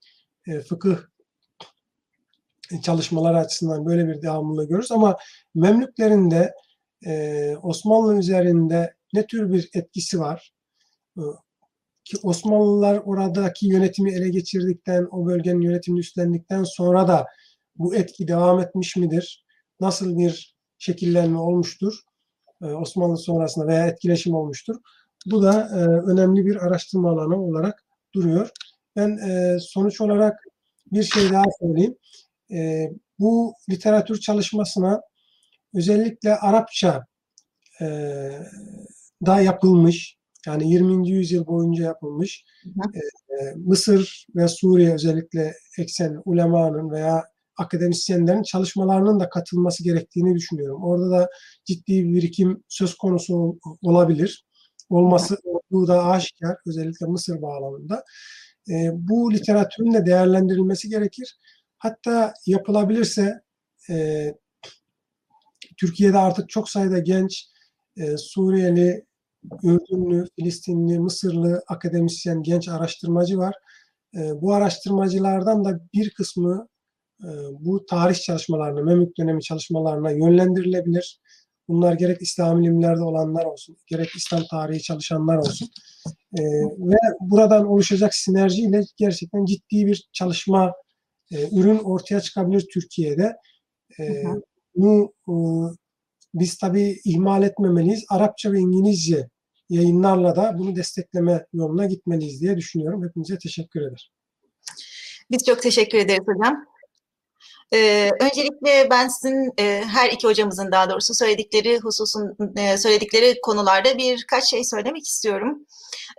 e, 0.47 0.59
fıkıh 0.61 0.97
çalışmaları 2.83 3.37
açısından 3.37 3.85
böyle 3.85 4.07
bir 4.07 4.21
devamlılığı 4.21 4.67
görürüz 4.67 4.91
ama 4.91 5.17
Memlüklerin 5.55 6.31
de 6.31 6.53
e, 7.05 7.55
Osmanlı 7.63 8.19
üzerinde 8.19 8.93
ne 9.13 9.27
tür 9.27 9.53
bir 9.53 9.69
etkisi 9.73 10.19
var? 10.19 10.53
Ki 12.09 12.17
Osmanlılar 12.23 13.01
oradaki 13.05 13.67
yönetimi 13.67 14.11
ele 14.11 14.29
geçirdikten, 14.29 15.07
o 15.11 15.25
bölgenin 15.25 15.61
yönetimini 15.61 15.99
üstlendikten 15.99 16.63
sonra 16.63 17.07
da 17.07 17.25
bu 17.75 17.95
etki 17.95 18.27
devam 18.27 18.59
etmiş 18.59 18.95
midir? 18.95 19.45
Nasıl 19.79 20.17
bir 20.17 20.55
şekillenme 20.77 21.39
olmuştur? 21.39 21.99
Ee, 22.61 22.65
Osmanlı 22.65 23.17
sonrasında 23.17 23.67
veya 23.67 23.87
etkileşim 23.87 24.35
olmuştur. 24.35 24.75
Bu 25.25 25.43
da 25.43 25.69
e, 25.73 25.79
önemli 26.11 26.45
bir 26.45 26.55
araştırma 26.55 27.11
alanı 27.11 27.43
olarak 27.43 27.83
duruyor. 28.15 28.49
Ben 28.95 29.17
e, 29.17 29.57
sonuç 29.59 30.01
olarak 30.01 30.39
bir 30.91 31.03
şey 31.03 31.31
daha 31.31 31.45
söyleyeyim. 31.59 31.95
E, 32.51 32.89
bu 33.19 33.53
literatür 33.69 34.19
çalışmasına 34.19 35.01
özellikle 35.75 36.35
Arapça 36.35 37.05
da 39.25 39.41
yapılmış, 39.41 40.18
yani 40.47 40.71
20. 40.71 41.09
yüzyıl 41.09 41.47
boyunca 41.47 41.83
yapılmış 41.83 42.45
e, 42.95 42.99
Mısır 43.55 44.25
ve 44.35 44.47
Suriye 44.47 44.93
özellikle 44.93 45.53
eksen 45.77 46.21
ulemanın 46.25 46.91
veya 46.91 47.23
akademisyenlerin 47.57 48.43
çalışmalarının 48.43 49.19
da 49.19 49.29
katılması 49.29 49.83
gerektiğini 49.83 50.35
düşünüyorum. 50.35 50.83
Orada 50.83 51.11
da 51.11 51.29
ciddi 51.65 52.03
bir 52.03 52.13
birikim 52.13 52.63
söz 52.67 52.97
konusu 52.97 53.59
olabilir. 53.81 54.45
Olması 54.89 55.37
olduğu 55.43 55.87
da 55.87 56.05
aşikar 56.05 56.55
özellikle 56.67 57.05
Mısır 57.05 57.41
bağlamında. 57.41 58.03
E, 58.69 58.91
bu 58.93 59.33
literatürün 59.33 59.93
de 59.93 60.05
değerlendirilmesi 60.05 60.89
gerekir. 60.89 61.39
Hatta 61.77 62.33
yapılabilirse 62.45 63.41
e, 63.89 64.27
Türkiye'de 65.77 66.17
artık 66.17 66.49
çok 66.49 66.69
sayıda 66.69 66.99
genç 66.99 67.45
e, 67.97 68.17
Suriyeli, 68.17 69.05
Ürdünlü, 69.63 70.25
Filistinli, 70.35 70.99
Mısırlı 70.99 71.63
akademisyen, 71.67 72.43
genç 72.43 72.69
araştırmacı 72.69 73.37
var. 73.37 73.55
E, 74.15 74.41
bu 74.41 74.53
araştırmacılardan 74.53 75.65
da 75.65 75.79
bir 75.93 76.09
kısmı 76.09 76.67
e, 77.23 77.29
bu 77.59 77.85
tarih 77.85 78.15
çalışmalarına, 78.15 78.81
Memlük 78.81 79.17
dönemi 79.17 79.41
çalışmalarına 79.41 80.11
yönlendirilebilir. 80.11 81.19
Bunlar 81.67 81.93
gerek 81.93 82.21
İslam 82.21 82.63
ilimlerde 82.63 83.03
olanlar 83.03 83.45
olsun, 83.45 83.77
gerek 83.87 84.09
İslam 84.15 84.43
tarihi 84.51 84.81
çalışanlar 84.81 85.37
olsun. 85.37 85.67
E, 86.39 86.41
ve 86.79 86.97
buradan 87.21 87.67
oluşacak 87.67 88.15
sinerjiyle 88.15 88.81
gerçekten 88.97 89.45
ciddi 89.45 89.85
bir 89.85 90.09
çalışma, 90.13 90.73
e, 91.31 91.59
ürün 91.59 91.77
ortaya 91.77 92.21
çıkabilir 92.21 92.67
Türkiye'de. 92.73 93.35
E, 93.99 94.03
hı. 94.03 94.41
Bunu 94.75 95.13
e, 95.27 95.33
biz 96.33 96.57
tabii 96.57 96.99
ihmal 97.05 97.43
etmemeliyiz. 97.43 98.05
Arapça 98.09 98.51
ve 98.51 98.59
İngilizce 98.59 99.29
yayınlarla 99.69 100.35
da 100.35 100.55
bunu 100.57 100.75
destekleme 100.75 101.45
yoluna 101.53 101.85
gitmeliyiz 101.85 102.41
diye 102.41 102.57
düşünüyorum. 102.57 103.03
Hepinize 103.07 103.37
teşekkür 103.37 103.81
ederim. 103.81 103.95
Biz 105.31 105.45
çok 105.45 105.61
teşekkür 105.61 105.97
ederiz 105.97 106.23
hocam. 106.27 106.65
Ee, 107.73 108.09
öncelikle 108.21 108.87
ben 108.91 109.07
sizin 109.07 109.51
e, 109.59 109.83
her 109.87 110.09
iki 110.09 110.27
hocamızın 110.27 110.71
daha 110.71 110.89
doğrusu 110.89 111.13
söyledikleri 111.13 111.79
hususun 111.79 112.37
e, 112.57 112.77
söyledikleri 112.77 113.41
konularda 113.41 113.97
birkaç 113.97 114.49
şey 114.49 114.63
söylemek 114.63 115.07
istiyorum. 115.07 115.65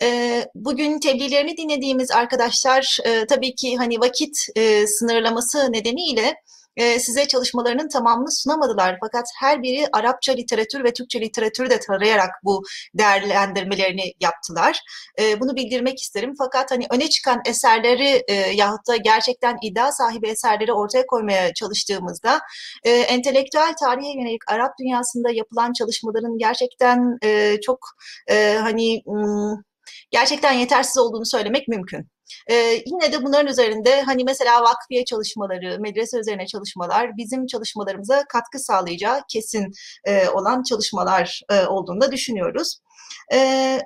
E, 0.02 0.44
bugün 0.54 1.00
tebliğlerini 1.00 1.56
dinlediğimiz 1.56 2.10
arkadaşlar 2.10 2.98
e, 3.04 3.26
tabii 3.26 3.54
ki 3.54 3.76
hani 3.76 4.00
vakit 4.00 4.36
e, 4.56 4.86
sınırlaması 4.86 5.72
nedeniyle 5.72 6.34
e, 6.76 6.98
size 6.98 7.28
çalışmalarının 7.28 7.88
tamamını 7.88 8.30
sunamadılar. 8.30 8.96
Fakat 9.00 9.24
her 9.40 9.62
biri 9.62 9.86
Arapça 9.92 10.32
literatür 10.32 10.84
ve 10.84 10.92
Türkçe 10.92 11.20
literatürü 11.20 11.70
de 11.70 11.80
tarayarak 11.80 12.30
bu 12.44 12.62
değerlendirmelerini 12.94 14.12
yaptılar. 14.20 14.80
E, 15.20 15.40
bunu 15.40 15.56
bildirmek 15.56 16.02
isterim. 16.02 16.34
Fakat 16.38 16.70
hani 16.70 16.86
öne 16.90 17.08
çıkan 17.08 17.40
eserleri 17.46 18.22
e, 18.28 18.34
yahut 18.34 18.88
da 18.88 18.96
gerçekten 18.96 19.56
iddia 19.62 19.92
sahibi 19.92 20.28
eserleri 20.28 20.72
ortaya 20.72 21.06
koymaya 21.06 21.54
çalıştığımızda 21.54 22.40
e, 22.84 22.90
entelektüel 22.90 23.74
tarihe 23.80 24.12
yönelik 24.20 24.42
Arap 24.50 24.72
dünyasında 24.80 25.30
yapılan 25.30 25.72
çalışmaların 25.72 26.38
gerçekten 26.38 27.18
e, 27.24 27.60
çok 27.60 27.78
e, 28.30 28.54
hani 28.54 29.02
gerçekten 30.10 30.52
yetersiz 30.52 30.98
olduğunu 30.98 31.26
söylemek 31.26 31.68
mümkün. 31.68 32.10
Ee, 32.50 32.82
yine 32.86 33.12
de 33.12 33.24
bunların 33.24 33.46
üzerinde 33.46 34.02
hani 34.02 34.24
mesela 34.24 34.62
vakfiye 34.62 35.04
çalışmaları, 35.04 35.80
medrese 35.80 36.18
üzerine 36.18 36.46
çalışmalar 36.46 37.16
bizim 37.16 37.46
çalışmalarımıza 37.46 38.24
katkı 38.28 38.58
sağlayacağı 38.58 39.20
kesin 39.28 39.72
e, 40.04 40.28
olan 40.28 40.62
çalışmalar 40.62 41.40
e, 41.50 41.66
olduğunu 41.66 42.00
da 42.00 42.12
düşünüyoruz. 42.12 42.78
E, 43.32 43.80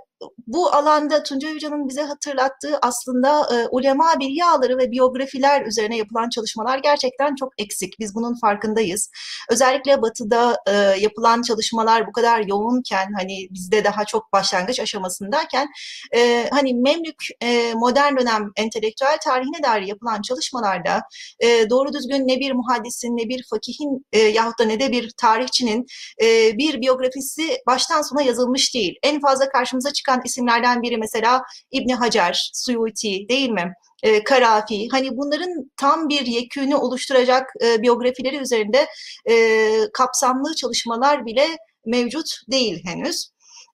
bu 0.47 0.73
alanda 0.73 1.23
Tuncay 1.23 1.55
Hoca'nın 1.55 1.89
bize 1.89 2.03
hatırlattığı 2.03 2.79
aslında 2.83 3.49
e, 3.55 3.69
ulema 3.71 4.21
bilyaları 4.21 4.79
ve 4.79 4.91
biyografiler 4.91 5.67
üzerine 5.67 5.97
yapılan 5.97 6.29
çalışmalar 6.29 6.79
gerçekten 6.79 7.35
çok 7.35 7.53
eksik. 7.59 7.99
Biz 8.01 8.15
bunun 8.15 8.35
farkındayız. 8.41 9.11
Özellikle 9.51 10.03
Batı'da 10.03 10.57
e, 10.67 10.73
yapılan 11.01 11.43
çalışmalar 11.43 12.07
bu 12.07 12.13
kadar 12.13 12.41
yoğunken 12.41 13.13
hani 13.19 13.49
bizde 13.51 13.85
daha 13.85 14.05
çok 14.05 14.33
başlangıç 14.33 14.81
aşamasındayken 14.81 15.69
e, 16.17 16.49
hani 16.51 16.75
Memlük 16.75 17.25
e, 17.43 17.75
modern 17.75 18.17
dönem 18.17 18.51
entelektüel 18.57 19.19
tarihine 19.25 19.63
dair 19.63 19.83
yapılan 19.83 20.23
çalışmalarda 20.23 21.03
e, 21.41 21.71
doğru 21.71 21.93
düzgün 21.93 22.29
ne 22.29 22.41
bir 22.41 22.53
muhaddisin 22.53 23.17
ne 23.17 23.29
bir 23.29 23.45
fakihin 23.51 24.07
e, 24.13 24.19
yahut 24.19 24.59
da 24.59 24.65
ne 24.65 24.81
de 24.81 24.93
bir 24.93 25.11
tarihçinin 25.17 25.87
e, 26.23 26.59
bir 26.59 26.81
biyografisi 26.81 27.59
baştan 27.67 28.03
sona 28.03 28.23
yazılmış 28.23 28.75
değil. 28.75 28.95
En 29.03 29.21
fazla 29.21 29.49
karşımıza 29.49 29.93
çıkan 29.93 30.04
isimlerden 30.25 30.83
biri 30.83 30.97
mesela 30.97 31.43
İbni 31.71 31.95
Hacer, 31.95 32.51
Suyuti 32.55 33.29
değil 33.29 33.51
mi? 33.51 33.75
E, 34.03 34.25
Karafi. 34.25 34.89
Hani 34.91 35.17
bunların 35.17 35.71
tam 35.77 36.09
bir 36.09 36.27
yekünü 36.27 36.77
oluşturacak 36.77 37.51
e, 37.65 37.83
biyografileri 37.83 38.37
üzerinde 38.37 38.87
e, 39.31 39.69
kapsamlı 39.93 40.55
çalışmalar 40.55 41.27
bile 41.27 41.47
mevcut 41.87 42.41
değil 42.51 42.85
henüz. 42.85 43.31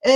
E, 0.07 0.13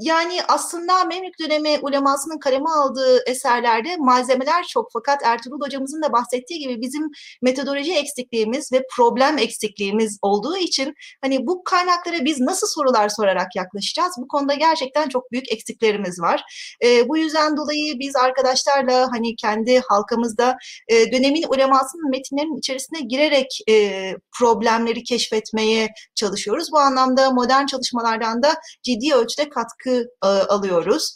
yani 0.00 0.40
aslında 0.48 1.04
Memlük 1.04 1.40
dönemi 1.40 1.78
ulemasının 1.82 2.38
kaleme 2.38 2.70
aldığı 2.70 3.22
eserlerde 3.26 3.96
malzemeler 3.96 4.64
çok 4.64 4.90
fakat 4.92 5.22
Ertuğrul 5.24 5.60
hocamızın 5.60 6.02
da 6.02 6.12
bahsettiği 6.12 6.60
gibi 6.60 6.80
bizim 6.80 7.10
metodoloji 7.42 7.94
eksikliğimiz 7.94 8.72
ve 8.72 8.82
problem 8.96 9.38
eksikliğimiz 9.38 10.18
olduğu 10.22 10.56
için 10.56 10.94
hani 11.20 11.46
bu 11.46 11.64
kaynaklara 11.64 12.24
biz 12.24 12.40
nasıl 12.40 12.66
sorular 12.66 13.08
sorarak 13.08 13.56
yaklaşacağız? 13.56 14.12
Bu 14.18 14.28
konuda 14.28 14.54
gerçekten 14.54 15.08
çok 15.08 15.32
büyük 15.32 15.52
eksiklerimiz 15.52 16.20
var. 16.20 16.42
E, 16.84 17.08
bu 17.08 17.18
yüzden 17.18 17.56
dolayı 17.56 17.98
biz 17.98 18.16
arkadaşlarla 18.16 19.08
hani 19.12 19.36
kendi 19.36 19.78
halkamızda 19.88 20.56
e, 20.88 21.12
dönemin 21.12 21.44
ulemasının 21.48 22.10
metinlerinin 22.10 22.58
içerisine 22.58 23.00
girerek 23.00 23.58
e, 23.68 24.14
problemleri 24.38 25.02
keşfetmeye 25.02 25.88
çalışıyoruz. 26.14 26.72
Bu 26.72 26.78
anlamda 26.78 27.30
modern 27.30 27.66
çalışmalardan 27.66 28.42
da 28.42 28.54
ciddi 28.82 29.14
ölçüde 29.14 29.48
katkı 29.48 29.89
e, 30.24 30.26
alıyoruz. 30.26 31.14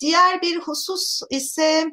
Diğer 0.00 0.42
bir 0.42 0.58
husus 0.58 1.20
ise 1.30 1.86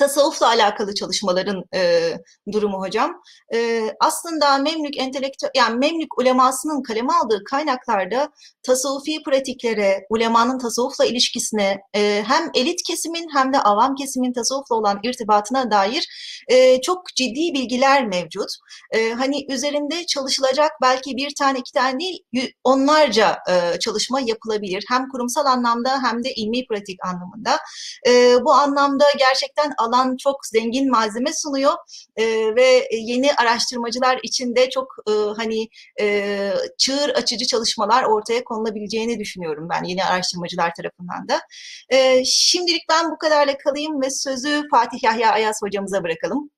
tasavvufla 0.00 0.46
alakalı 0.48 0.94
çalışmaların 0.94 1.64
e, 1.74 2.12
durumu 2.52 2.80
hocam. 2.80 3.22
E, 3.54 3.82
aslında 4.00 4.58
Memlük 4.58 4.98
entelektüel 4.98 5.50
yani 5.54 5.78
Memlük 5.78 6.18
ulemasının 6.18 6.82
kaleme 6.82 7.12
aldığı 7.12 7.44
kaynaklarda 7.44 8.28
tasavvufi 8.62 9.22
pratiklere, 9.22 10.06
ulemanın 10.10 10.58
tasavvufla 10.58 11.04
ilişkisine 11.04 11.80
e, 11.96 12.24
hem 12.26 12.50
elit 12.54 12.82
kesimin 12.86 13.28
hem 13.34 13.52
de 13.52 13.58
avam 13.60 13.94
kesimin 13.94 14.32
tasavvufla 14.32 14.76
olan 14.76 15.00
irtibatına 15.02 15.70
dair 15.70 16.08
e, 16.48 16.80
çok 16.80 17.06
ciddi 17.16 17.54
bilgiler 17.54 18.06
mevcut. 18.06 18.50
E, 18.92 19.12
hani 19.12 19.52
üzerinde 19.52 20.06
çalışılacak 20.06 20.72
belki 20.82 21.16
bir 21.16 21.34
tane 21.38 21.58
iki 21.58 21.72
tane 21.72 21.98
değil 21.98 22.24
onlarca 22.64 23.38
e, 23.48 23.78
çalışma 23.78 24.20
yapılabilir. 24.20 24.84
Hem 24.88 25.08
kurumsal 25.08 25.46
anlamda 25.46 26.02
hem 26.02 26.24
de 26.24 26.32
ilmi 26.32 26.66
pratik 26.66 26.98
anlamında. 27.04 27.58
E, 28.06 28.44
bu 28.44 28.52
anlamda 28.52 29.04
gerçekten 29.18 29.72
çok 30.16 30.46
zengin 30.46 30.90
malzeme 30.90 31.32
sunuyor 31.32 31.72
e, 32.16 32.24
ve 32.56 32.88
yeni 32.92 33.34
araştırmacılar 33.34 34.20
için 34.22 34.56
de 34.56 34.70
çok 34.70 34.96
e, 35.08 35.12
hani 35.36 35.68
e, 36.00 36.52
çığır 36.78 37.08
açıcı 37.08 37.46
çalışmalar 37.46 38.04
ortaya 38.04 38.44
konulabileceğini 38.44 39.18
düşünüyorum 39.18 39.68
ben 39.70 39.84
yeni 39.84 40.04
araştırmacılar 40.04 40.72
tarafından 40.74 41.28
da. 41.28 41.40
E, 41.88 42.24
şimdilik 42.24 42.82
ben 42.88 43.10
bu 43.10 43.18
kadarla 43.18 43.58
kalayım 43.58 44.02
ve 44.02 44.10
sözü 44.10 44.68
Fatih 44.70 45.02
Yahya 45.02 45.32
Ayas 45.32 45.62
hocamıza 45.62 46.02
bırakalım. 46.02 46.50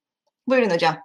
Buyurun 0.48 0.70
hocam. 0.70 0.96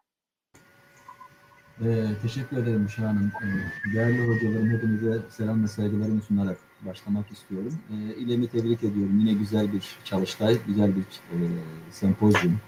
Ee, 1.85 2.05
teşekkür 2.21 2.57
ederim 2.57 2.81
Müşah 2.81 3.03
Hanım. 3.03 3.31
Ee, 3.43 3.93
değerli 3.93 4.27
hocalarım 4.27 4.69
hepinize 4.69 5.21
selam 5.29 5.63
ve 5.63 5.67
saygılarımı 5.67 6.21
sunarak 6.21 6.57
başlamak 6.85 7.31
istiyorum. 7.31 7.73
Ee, 7.91 8.15
İLEM'i 8.15 8.47
tebrik 8.47 8.83
ediyorum. 8.83 9.19
Yine 9.19 9.33
güzel 9.33 9.73
bir 9.73 9.97
çalıştay, 10.03 10.57
güzel 10.67 10.95
bir 10.95 11.01
e, 11.01 11.37
sempozyum. 11.91 12.59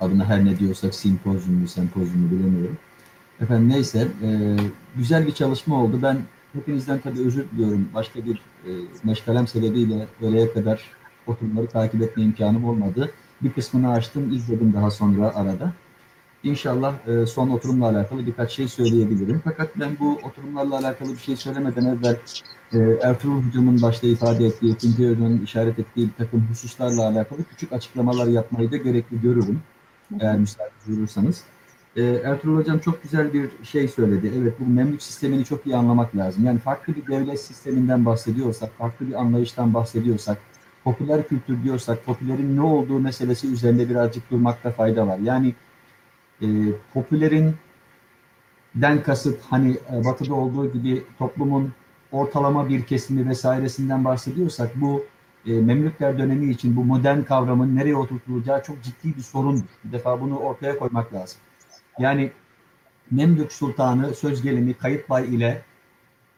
Adına 0.00 0.24
her 0.24 0.44
ne 0.44 0.58
diyorsak 0.58 0.94
simpozyum 0.94 1.60
mu, 1.60 1.68
sempozyum 1.68 2.20
mu 2.20 2.30
bilemiyorum. 2.30 2.78
Efendim 3.40 3.68
neyse, 3.68 4.08
e, 4.22 4.56
güzel 4.96 5.26
bir 5.26 5.32
çalışma 5.32 5.82
oldu. 5.82 5.98
Ben 6.02 6.18
hepinizden 6.52 7.00
tabii 7.00 7.20
özür 7.20 7.50
diliyorum. 7.50 7.88
Başka 7.94 8.24
bir 8.24 8.36
e, 8.36 8.70
meşgalem 9.04 9.46
sebebiyle 9.46 10.06
öğleye 10.22 10.52
kadar 10.52 10.82
oturumları 11.26 11.66
takip 11.66 12.02
etme 12.02 12.22
imkanım 12.22 12.64
olmadı. 12.64 13.10
Bir 13.42 13.52
kısmını 13.52 13.90
açtım, 13.90 14.32
izledim 14.32 14.74
daha 14.74 14.90
sonra 14.90 15.34
arada. 15.34 15.72
İnşallah 16.42 17.08
e, 17.08 17.26
son 17.26 17.48
oturumla 17.48 17.88
alakalı 17.88 18.26
birkaç 18.26 18.52
şey 18.52 18.68
söyleyebilirim. 18.68 19.40
Fakat 19.44 19.78
ben 19.78 19.96
bu 20.00 20.18
oturumlarla 20.22 20.78
alakalı 20.78 21.12
bir 21.12 21.18
şey 21.18 21.36
söylemeden 21.36 21.84
evvel 21.84 22.16
e, 22.72 22.78
Ertuğrul 23.02 23.42
Hocam'ın 23.42 23.82
başta 23.82 24.06
ifade 24.06 24.46
ettiği, 24.46 24.74
ikinci 24.74 25.10
Hocam'ın 25.10 25.44
işaret 25.44 25.78
ettiği 25.78 26.06
bir 26.06 26.24
takım 26.24 26.46
hususlarla 26.50 27.08
alakalı 27.08 27.44
küçük 27.44 27.72
açıklamalar 27.72 28.26
yapmayı 28.26 28.72
da 28.72 28.76
gerekli 28.76 29.20
görürüm. 29.20 29.60
Eğer 30.20 30.38
müsaade 30.38 30.70
buyurursanız. 30.86 31.42
E, 31.96 32.02
Ertuğrul 32.02 32.56
Hocam 32.56 32.78
çok 32.78 33.02
güzel 33.02 33.32
bir 33.32 33.50
şey 33.62 33.88
söyledi. 33.88 34.32
Evet 34.38 34.54
bu 34.60 34.66
memlük 34.66 35.02
sistemini 35.02 35.44
çok 35.44 35.66
iyi 35.66 35.76
anlamak 35.76 36.16
lazım. 36.16 36.44
Yani 36.44 36.58
farklı 36.58 36.96
bir 36.96 37.06
devlet 37.06 37.40
sisteminden 37.40 38.06
bahsediyorsak, 38.06 38.70
farklı 38.78 39.08
bir 39.08 39.14
anlayıştan 39.14 39.74
bahsediyorsak, 39.74 40.38
popüler 40.84 41.28
kültür 41.28 41.62
diyorsak, 41.62 42.04
popülerin 42.04 42.56
ne 42.56 42.60
olduğu 42.60 43.00
meselesi 43.00 43.52
üzerinde 43.52 43.88
birazcık 43.88 44.30
durmakta 44.30 44.70
fayda 44.70 45.06
var. 45.06 45.18
Yani 45.18 45.54
e, 46.42 46.46
popülerin 46.94 47.54
den 48.74 49.02
kasıt 49.02 49.40
hani 49.50 49.78
e, 49.92 50.04
batıda 50.04 50.34
olduğu 50.34 50.72
gibi 50.72 51.04
toplumun 51.18 51.72
ortalama 52.12 52.68
bir 52.68 52.82
kesimi 52.82 53.28
vesairesinden 53.28 54.04
bahsediyorsak 54.04 54.70
bu 54.80 55.04
e, 55.46 55.52
Memlükler 55.52 56.18
dönemi 56.18 56.50
için 56.50 56.76
bu 56.76 56.84
modern 56.84 57.22
kavramın 57.22 57.76
nereye 57.76 57.96
oturtulacağı 57.96 58.62
çok 58.62 58.82
ciddi 58.82 59.16
bir 59.16 59.22
sorundur. 59.22 59.68
Bir 59.84 59.92
defa 59.92 60.20
bunu 60.20 60.38
ortaya 60.38 60.78
koymak 60.78 61.14
lazım. 61.14 61.38
Yani 61.98 62.32
Memlük 63.10 63.52
Sultanı 63.52 64.14
söz 64.14 64.42
gelimi 64.42 64.74
Kayıtbay 64.74 65.34
ile 65.34 65.62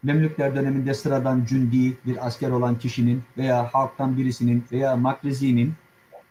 Memlükler 0.02 0.56
döneminde 0.56 0.94
sıradan 0.94 1.44
cündi 1.44 1.96
bir 2.06 2.26
asker 2.26 2.50
olan 2.50 2.78
kişinin 2.78 3.22
veya 3.38 3.68
halktan 3.72 4.16
birisinin 4.16 4.64
veya 4.72 4.96
makrezinin 4.96 5.74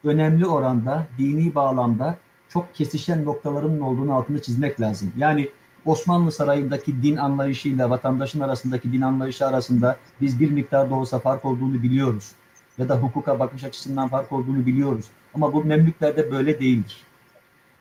önemli 0.03 0.45
oranda 0.45 1.07
dini 1.17 1.55
bağlamda 1.55 2.17
çok 2.49 2.75
kesişen 2.75 3.25
noktaların 3.25 3.79
olduğunu 3.79 4.13
altını 4.13 4.41
çizmek 4.41 4.81
lazım. 4.81 5.13
Yani 5.17 5.49
Osmanlı 5.89 6.31
Sarayı'ndaki 6.31 7.03
din 7.03 7.17
anlayışıyla 7.17 7.89
vatandaşın 7.89 8.39
arasındaki 8.39 8.93
din 8.93 9.01
anlayışı 9.01 9.47
arasında 9.47 9.97
biz 10.21 10.39
bir 10.39 10.51
miktar 10.51 10.89
da 10.89 10.95
olsa 10.95 11.19
fark 11.19 11.45
olduğunu 11.45 11.83
biliyoruz. 11.83 12.31
Ya 12.77 12.89
da 12.89 12.97
hukuka 12.97 13.39
bakış 13.39 13.63
açısından 13.63 14.07
fark 14.07 14.31
olduğunu 14.31 14.65
biliyoruz. 14.65 15.05
Ama 15.33 15.53
bu 15.53 15.63
Memlüklerde 15.63 16.31
böyle 16.31 16.59
değildir. 16.59 17.03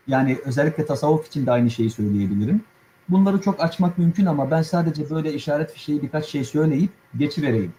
Yani 0.07 0.39
özellikle 0.45 0.87
tasavvuf 0.87 1.27
için 1.27 1.47
de 1.47 1.51
aynı 1.51 1.71
şeyi 1.71 1.91
söyleyebilirim. 1.91 2.61
Bunları 3.09 3.41
çok 3.41 3.63
açmak 3.63 3.99
mümkün 3.99 4.27
ama 4.27 4.51
ben 4.51 4.63
sadece 4.63 5.11
böyle 5.11 5.33
işaret 5.33 5.73
fişeği 5.73 6.03
birkaç 6.03 6.27
şey 6.27 6.45
söyleyip 6.45 6.91
geçivereyim. 7.17 7.73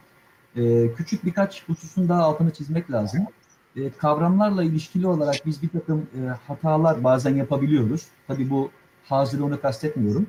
Ee, 0.56 0.94
küçük 0.98 1.26
birkaç 1.26 1.70
hususun 1.70 2.10
daha 2.10 2.24
altını 2.24 2.52
çizmek 2.52 2.92
lazım 2.92 3.28
e, 3.76 3.90
kavramlarla 3.90 4.64
ilişkili 4.64 5.08
olarak 5.08 5.36
biz 5.46 5.64
bir 5.64 5.70
takım 5.70 6.00
e, 6.00 6.20
hatalar 6.48 7.04
bazen 7.04 7.36
yapabiliyoruz. 7.36 8.08
Tabii 8.28 8.50
bu 8.50 8.72
onu 9.12 9.62
kastetmiyorum. 9.62 10.28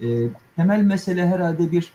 E, 0.00 0.06
temel 0.56 0.80
mesele 0.80 1.26
herhalde 1.26 1.72
bir 1.72 1.92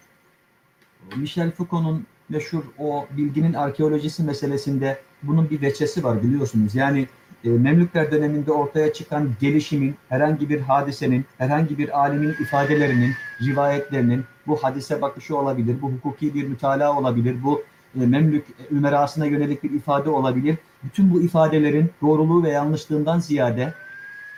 Michel 1.16 1.52
Foucault'un 1.52 2.06
meşhur 2.30 2.64
o 2.80 3.06
bilginin 3.18 3.54
arkeolojisi 3.54 4.24
meselesinde 4.24 5.00
bunun 5.24 5.50
bir 5.50 5.62
veçesi 5.62 6.04
var 6.04 6.24
biliyorsunuz. 6.24 6.76
Yani 6.76 7.08
e, 7.44 7.50
Memlükler 7.50 8.12
döneminde 8.12 8.52
ortaya 8.52 8.94
çıkan 8.94 9.30
gelişimin, 9.42 9.96
herhangi 10.10 10.50
bir 10.50 10.62
hadisenin, 10.62 11.26
herhangi 11.38 11.78
bir 11.78 12.00
alimin 12.00 12.36
ifadelerinin, 12.42 13.14
rivayetlerinin 13.42 14.24
bu 14.48 14.64
hadise 14.64 15.02
bakışı 15.02 15.38
olabilir, 15.38 15.82
bu 15.82 15.92
hukuki 15.92 16.34
bir 16.34 16.48
mütalaa 16.48 17.00
olabilir, 17.00 17.44
bu 17.44 17.64
e, 18.02 18.06
Memlük 18.06 18.46
ümerasına 18.72 19.26
yönelik 19.26 19.64
bir 19.64 19.72
ifade 19.72 20.10
olabilir. 20.10 20.58
Bütün 20.84 21.14
bu 21.14 21.22
ifadelerin 21.22 21.92
doğruluğu 22.02 22.44
ve 22.44 22.50
yanlışlığından 22.50 23.20
ziyade 23.20 23.74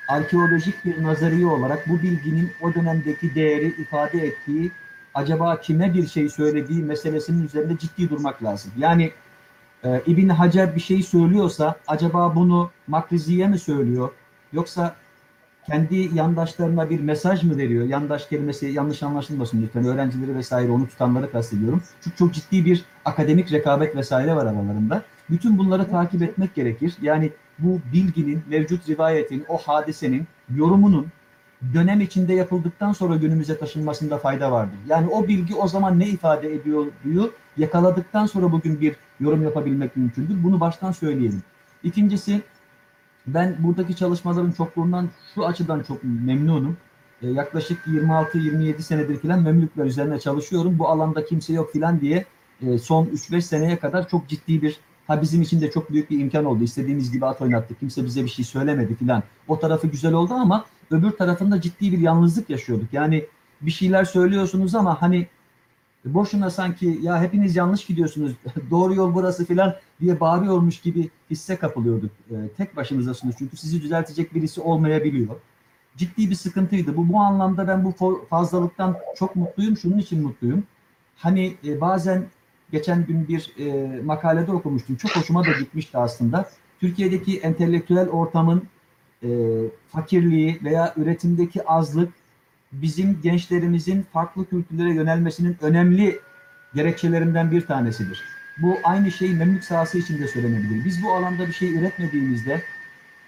arkeolojik 0.07 0.85
bir 0.85 1.03
nazariye 1.03 1.45
olarak 1.45 1.89
bu 1.89 2.01
bilginin 2.01 2.51
o 2.61 2.73
dönemdeki 2.73 3.35
değeri 3.35 3.67
ifade 3.67 4.17
ettiği, 4.27 4.71
acaba 5.13 5.61
kime 5.61 5.93
bir 5.93 6.07
şey 6.07 6.29
söylediği 6.29 6.83
meselesinin 6.83 7.45
üzerinde 7.45 7.77
ciddi 7.77 8.09
durmak 8.09 8.43
lazım. 8.43 8.71
Yani 8.77 9.11
e, 9.83 10.01
İbn 10.05 10.29
Hacer 10.29 10.75
bir 10.75 10.81
şey 10.81 11.03
söylüyorsa 11.03 11.75
acaba 11.87 12.35
bunu 12.35 12.71
Makrizi'ye 12.87 13.47
mi 13.47 13.59
söylüyor? 13.59 14.09
Yoksa 14.53 14.95
kendi 15.65 16.09
yandaşlarına 16.13 16.89
bir 16.89 16.99
mesaj 16.99 17.43
mı 17.43 17.57
veriyor? 17.57 17.85
Yandaş 17.85 18.27
kelimesi 18.27 18.67
yanlış 18.67 19.03
anlaşılmasın 19.03 19.61
lütfen. 19.61 19.85
Öğrencileri 19.85 20.35
vesaire 20.35 20.71
onu 20.71 20.87
tutanları 20.87 21.31
kastediyorum. 21.31 21.83
Çünkü 22.03 22.17
çok 22.17 22.33
ciddi 22.33 22.65
bir 22.65 22.85
akademik 23.05 23.51
rekabet 23.51 23.95
vesaire 23.95 24.35
var 24.35 24.45
aralarında. 24.45 25.03
Bütün 25.29 25.57
bunları 25.57 25.89
takip 25.89 26.21
etmek 26.21 26.55
gerekir. 26.55 26.93
Yani 27.01 27.31
bu 27.59 27.79
bilginin, 27.93 28.43
mevcut 28.49 28.89
rivayetin, 28.89 29.45
o 29.49 29.57
hadisenin, 29.57 30.27
yorumunun 30.55 31.07
dönem 31.73 32.01
içinde 32.01 32.33
yapıldıktan 32.33 32.93
sonra 32.93 33.15
günümüze 33.15 33.57
taşınmasında 33.57 34.17
fayda 34.17 34.51
vardır. 34.51 34.77
Yani 34.87 35.07
o 35.07 35.27
bilgi 35.27 35.55
o 35.55 35.67
zaman 35.67 35.99
ne 35.99 36.07
ifade 36.07 36.53
ediyor 36.53 36.85
diyor, 37.03 37.29
yakaladıktan 37.57 38.25
sonra 38.25 38.51
bugün 38.51 38.81
bir 38.81 38.95
yorum 39.19 39.43
yapabilmek 39.43 39.97
mümkündür. 39.97 40.43
Bunu 40.43 40.59
baştan 40.59 40.91
söyleyelim. 40.91 41.43
İkincisi 41.83 42.41
ben 43.27 43.55
buradaki 43.59 43.95
çalışmaların 43.95 44.51
çokluğundan 44.51 45.09
şu 45.35 45.45
açıdan 45.45 45.83
çok 45.83 46.03
memnunum. 46.03 46.77
E, 47.21 47.27
yaklaşık 47.27 47.87
26-27 47.87 48.81
senedir 48.81 49.17
filan 49.17 49.41
Memlükler 49.41 49.85
üzerine 49.85 50.19
çalışıyorum. 50.19 50.79
Bu 50.79 50.87
alanda 50.87 51.25
kimse 51.25 51.53
yok 51.53 51.71
filan 51.71 52.01
diye 52.01 52.25
e, 52.61 52.77
son 52.77 53.05
3-5 53.05 53.41
seneye 53.41 53.79
kadar 53.79 54.09
çok 54.09 54.27
ciddi 54.27 54.61
bir 54.61 54.77
ha 55.07 55.21
bizim 55.21 55.41
için 55.41 55.61
de 55.61 55.71
çok 55.71 55.91
büyük 55.91 56.09
bir 56.09 56.19
imkan 56.19 56.45
oldu. 56.45 56.63
İstediğimiz 56.63 57.11
gibi 57.11 57.25
at 57.25 57.41
oynattık. 57.41 57.79
Kimse 57.79 58.05
bize 58.05 58.23
bir 58.23 58.29
şey 58.29 58.45
söylemedi 58.45 58.95
filan. 58.95 59.23
O 59.47 59.59
tarafı 59.59 59.87
güzel 59.87 60.13
oldu 60.13 60.33
ama 60.33 60.65
öbür 60.91 61.11
tarafında 61.11 61.61
ciddi 61.61 61.91
bir 61.91 61.97
yalnızlık 61.97 62.49
yaşıyorduk. 62.49 62.93
Yani 62.93 63.25
bir 63.61 63.71
şeyler 63.71 64.05
söylüyorsunuz 64.05 64.75
ama 64.75 65.01
hani 65.01 65.27
boşuna 66.05 66.49
sanki 66.49 66.99
ya 67.01 67.21
hepiniz 67.21 67.55
yanlış 67.55 67.85
gidiyorsunuz, 67.85 68.31
doğru 68.71 68.95
yol 68.95 69.13
burası 69.13 69.45
filan 69.45 69.75
diye 70.01 70.19
bağırıyormuş 70.19 70.81
gibi 70.81 71.09
hisse 71.29 71.55
kapılıyorduk. 71.55 72.11
E, 72.31 72.35
tek 72.57 72.75
başınızasınız 72.75 73.35
çünkü 73.39 73.57
sizi 73.57 73.81
düzeltecek 73.81 74.33
birisi 74.33 74.61
olmayabiliyor. 74.61 75.35
Ciddi 75.97 76.29
bir 76.29 76.35
sıkıntıydı. 76.35 76.97
Bu 76.97 77.13
bu 77.13 77.19
anlamda 77.19 77.67
ben 77.67 77.85
bu 77.85 78.25
fazlalıktan 78.29 78.97
çok 79.15 79.35
mutluyum. 79.35 79.77
Şunun 79.77 79.97
için 79.97 80.21
mutluyum. 80.21 80.63
Hani 81.17 81.55
e, 81.65 81.81
bazen 81.81 82.25
geçen 82.73 83.05
gün 83.05 83.27
bir 83.27 83.53
e, 83.59 84.01
makalede 84.01 84.51
okumuştum. 84.51 84.95
Çok 84.95 85.15
hoşuma 85.15 85.45
da 85.45 85.51
gitmişti 85.59 85.97
aslında. 85.97 86.49
Türkiye'deki 86.79 87.39
entelektüel 87.39 88.09
ortamın 88.09 88.63
e, 89.23 89.29
fakirliği 89.91 90.59
veya 90.63 90.93
üretimdeki 90.97 91.67
azlık 91.67 92.13
bizim 92.71 93.21
gençlerimizin 93.21 94.05
farklı 94.13 94.49
kültürlere 94.49 94.93
yönelmesinin 94.93 95.57
önemli 95.61 96.19
gerekçelerinden 96.75 97.51
bir 97.51 97.61
tanesidir. 97.61 98.23
Bu 98.57 98.75
aynı 98.83 99.11
şey 99.11 99.33
Memlük 99.33 99.63
sahası 99.63 99.97
için 99.97 100.19
de 100.19 100.27
söylenebilir. 100.27 100.85
Biz 100.85 101.03
bu 101.03 101.13
alanda 101.13 101.47
bir 101.47 101.53
şey 101.53 101.75
üretmediğimizde 101.75 102.61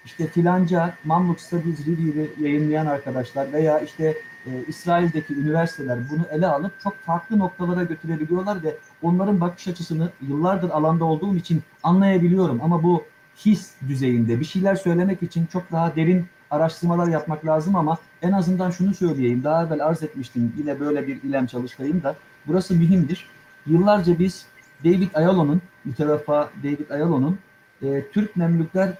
işte 0.06 0.28
filanca 0.28 0.96
Mamluk 1.04 1.40
Studies 1.40 1.88
Review'i 1.88 2.44
yayınlayan 2.44 2.86
arkadaşlar 2.86 3.54
veya 3.54 3.80
işte 3.80 4.18
e, 4.46 4.66
İsrail'deki 4.68 5.36
üniversiteler 5.36 6.00
bunu 6.10 6.22
ele 6.32 6.48
alıp 6.48 6.80
çok 6.84 6.98
farklı 6.98 7.40
noktalara 7.40 7.84
götürebiliyorlar 7.84 8.64
ve 8.64 8.78
onların 9.02 9.42
bakış 9.42 9.68
açısını 9.68 10.10
yıllardır 10.22 10.70
alanda 10.70 11.06
olduğum 11.06 11.36
için 11.36 11.64
anlayabiliyorum. 11.84 12.62
Ama 12.62 12.84
bu 12.84 13.04
his 13.46 13.74
düzeyinde 13.88 14.40
bir 14.40 14.46
şeyler 14.46 14.76
söylemek 14.76 15.24
için 15.24 15.46
çok 15.46 15.72
daha 15.72 15.96
derin 15.96 16.26
araştırmalar 16.52 17.08
yapmak 17.08 17.46
lazım 17.46 17.76
ama 17.76 17.98
en 18.22 18.32
azından 18.32 18.72
şunu 18.72 18.94
söyleyeyim. 18.94 19.44
Daha 19.44 19.66
evvel 19.66 19.86
arz 19.86 20.04
etmiştim 20.04 20.54
yine 20.58 20.80
böyle 20.80 21.08
bir 21.08 21.24
ilem 21.24 21.46
çalıştayım 21.46 22.04
da 22.04 22.16
burası 22.48 22.74
mühimdir. 22.74 23.30
Yıllarca 23.66 24.20
biz 24.20 24.46
David 24.84 25.10
Ayalo'nun, 25.14 25.62
müteveffa 25.86 26.50
David 26.64 26.90
Ayalo'nun 26.90 27.40
e, 27.82 28.06
Türk 28.12 28.36
Memlükler, 28.36 28.94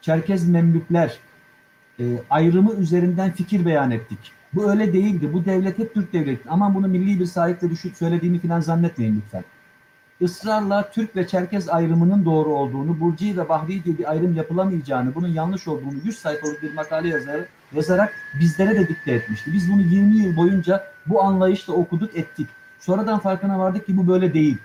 Çerkez 0.00 0.48
Memlükler 0.48 1.18
e, 2.00 2.04
ayrımı 2.30 2.74
üzerinden 2.74 3.32
fikir 3.32 3.66
beyan 3.66 3.90
ettik. 3.90 4.32
Bu 4.54 4.70
öyle 4.70 4.92
değildi. 4.92 5.32
Bu 5.32 5.44
devlet 5.44 5.78
hep 5.78 5.94
Türk 5.94 6.12
devleti. 6.12 6.48
Ama 6.48 6.74
bunu 6.74 6.88
milli 6.88 7.20
bir 7.20 7.26
sahiple 7.26 7.70
düşüp 7.70 7.96
söylediğimi 7.96 8.38
falan 8.38 8.60
zannetmeyin 8.60 9.22
lütfen. 9.24 9.44
Israrla 10.20 10.90
Türk 10.90 11.16
ve 11.16 11.26
Çerkez 11.26 11.68
ayrımının 11.68 12.24
doğru 12.24 12.48
olduğunu, 12.48 13.00
Burci 13.00 13.36
ve 13.36 13.48
Bahri 13.48 13.84
diye 13.84 13.98
bir 13.98 14.10
ayrım 14.10 14.36
yapılamayacağını, 14.36 15.14
bunun 15.14 15.28
yanlış 15.28 15.68
olduğunu 15.68 15.94
100 16.04 16.18
sayfalık 16.18 16.62
bir 16.62 16.74
makale 16.74 17.08
yazar, 17.08 17.40
yazarak 17.72 18.14
bizlere 18.40 18.74
de 18.74 18.88
dikte 18.88 19.12
etmişti. 19.12 19.52
Biz 19.52 19.72
bunu 19.72 19.82
20 19.82 20.16
yıl 20.16 20.36
boyunca 20.36 20.84
bu 21.06 21.22
anlayışla 21.22 21.72
okuduk, 21.72 22.16
ettik. 22.16 22.48
Sonradan 22.78 23.18
farkına 23.18 23.58
vardık 23.58 23.86
ki 23.86 23.96
bu 23.96 24.08
böyle 24.08 24.34
değil. 24.34 24.58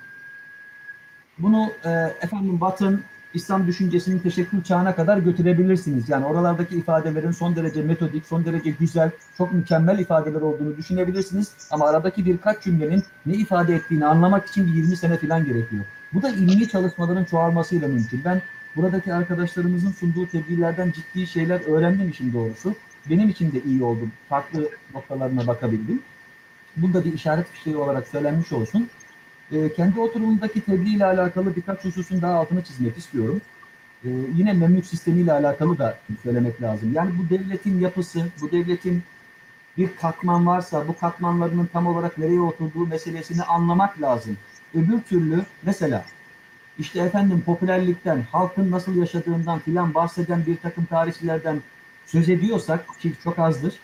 Bunu 1.39 1.69
e, 1.85 1.89
efendim 2.21 2.61
Batın 2.61 3.03
İslam 3.33 3.67
düşüncesinin 3.67 4.19
teşekkür 4.19 4.63
çağına 4.63 4.95
kadar 4.95 5.17
götürebilirsiniz. 5.17 6.09
Yani 6.09 6.25
oralardaki 6.25 6.75
ifadelerin 6.75 7.31
son 7.31 7.55
derece 7.55 7.81
metodik, 7.81 8.25
son 8.25 8.45
derece 8.45 8.69
güzel, 8.69 9.11
çok 9.37 9.53
mükemmel 9.53 9.99
ifadeler 9.99 10.41
olduğunu 10.41 10.77
düşünebilirsiniz. 10.77 11.53
Ama 11.71 11.87
aradaki 11.87 12.25
birkaç 12.25 12.63
cümlenin 12.63 13.03
ne 13.25 13.33
ifade 13.33 13.75
ettiğini 13.75 14.05
anlamak 14.05 14.47
için 14.47 14.65
bir 14.67 14.73
20 14.73 14.97
sene 14.97 15.17
falan 15.17 15.45
gerekiyor. 15.45 15.85
Bu 16.13 16.21
da 16.21 16.29
ilmi 16.29 16.69
çalışmaların 16.69 17.23
çoğalmasıyla 17.25 17.87
mümkün. 17.87 18.21
Ben 18.25 18.41
buradaki 18.75 19.13
arkadaşlarımızın 19.13 19.91
sunduğu 19.91 20.27
tebliğlerden 20.27 20.91
ciddi 20.91 21.27
şeyler 21.27 21.61
öğrendim 21.61 22.09
işin 22.09 22.33
doğrusu. 22.33 22.75
Benim 23.09 23.29
için 23.29 23.51
de 23.51 23.63
iyi 23.63 23.83
oldu. 23.83 24.07
Farklı 24.29 24.69
noktalarına 24.93 25.47
bakabildim. 25.47 26.01
Bunda 26.77 27.05
bir 27.05 27.13
işaret 27.13 27.47
fişeği 27.47 27.77
olarak 27.77 28.07
söylenmiş 28.07 28.51
olsun. 28.51 28.89
E, 29.51 29.73
kendi 29.73 29.99
oturumundaki 29.99 30.61
tebliğ 30.61 30.95
ile 30.95 31.05
alakalı 31.05 31.55
birkaç 31.55 31.85
hususun 31.85 32.21
daha 32.21 32.33
altını 32.33 32.63
çizmek 32.63 32.97
istiyorum. 32.97 33.41
E, 34.03 34.09
yine 34.35 34.53
memlük 34.53 34.85
sistemiyle 34.85 35.31
alakalı 35.31 35.77
da 35.77 35.97
söylemek 36.23 36.61
lazım. 36.61 36.93
Yani 36.93 37.11
bu 37.19 37.29
devletin 37.29 37.79
yapısı, 37.79 38.27
bu 38.41 38.51
devletin 38.51 39.03
bir 39.77 39.95
katman 39.95 40.47
varsa 40.47 40.87
bu 40.87 40.97
katmanlarının 40.97 41.65
tam 41.65 41.87
olarak 41.87 42.17
nereye 42.17 42.39
oturduğu 42.39 42.87
meselesini 42.87 43.43
anlamak 43.43 44.01
lazım. 44.01 44.37
Öbür 44.73 45.01
türlü 45.01 45.41
mesela 45.63 46.05
işte 46.79 46.99
efendim 46.99 47.43
popülerlikten, 47.45 48.21
halkın 48.31 48.71
nasıl 48.71 48.95
yaşadığından 48.95 49.59
filan 49.59 49.93
bahseden 49.93 50.45
bir 50.45 50.57
takım 50.57 50.85
tarihçilerden 50.85 51.61
söz 52.05 52.29
ediyorsak 52.29 52.99
ki 52.99 53.13
çok 53.23 53.39
azdır. 53.39 53.79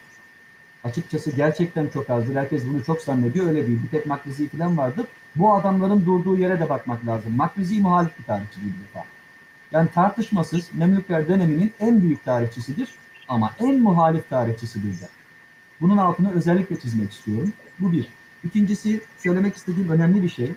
Açıkçası 0.84 1.32
gerçekten 1.32 1.88
çok 1.88 2.10
azdır. 2.10 2.36
Herkes 2.36 2.66
bunu 2.66 2.84
çok 2.84 3.02
zannediyor. 3.02 3.48
Öyle 3.48 3.68
değil. 3.68 3.80
Bir 3.84 3.90
tek 3.90 4.06
Makrizi 4.06 4.50
falan 4.50 4.78
vardır. 4.78 5.06
Bu 5.36 5.54
adamların 5.54 6.06
durduğu 6.06 6.38
yere 6.38 6.60
de 6.60 6.70
bakmak 6.70 7.06
lazım. 7.06 7.36
Makrizi 7.36 7.82
muhalif 7.82 8.20
bir 8.20 8.24
tarihçi 8.24 8.62
bir 8.62 8.84
defa. 8.84 9.06
Yani 9.72 9.90
tartışmasız 9.94 10.70
Memlükler 10.74 11.28
döneminin 11.28 11.74
en 11.80 12.02
büyük 12.02 12.26
tarihçisidir. 12.26 12.90
Ama 13.28 13.54
en 13.60 13.80
muhalif 13.80 14.30
tarihçisidir 14.30 15.02
de. 15.02 15.08
Bunun 15.82 15.98
altını 15.98 16.32
özellikle 16.34 16.80
çizmek 16.80 17.12
istiyorum. 17.12 17.54
Bu 17.80 17.92
bir. 17.92 18.08
İkincisi 18.44 19.02
söylemek 19.18 19.56
istediğim 19.56 19.90
önemli 19.90 20.24
bir 20.24 20.30
şey. 20.30 20.52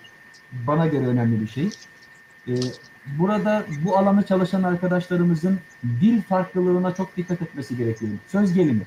Bana 0.53 0.87
göre 0.87 1.07
önemli 1.07 1.41
bir 1.41 1.47
şey. 1.47 1.71
Ee, 2.49 2.55
burada 3.19 3.65
bu 3.85 3.99
alanı 3.99 4.23
çalışan 4.27 4.62
arkadaşlarımızın 4.62 5.59
dil 5.85 6.23
farklılığına 6.23 6.95
çok 6.95 7.17
dikkat 7.17 7.43
etmesi 7.43 7.77
gerekiyor. 7.77 8.12
Söz 8.29 8.53
gelimi. 8.53 8.83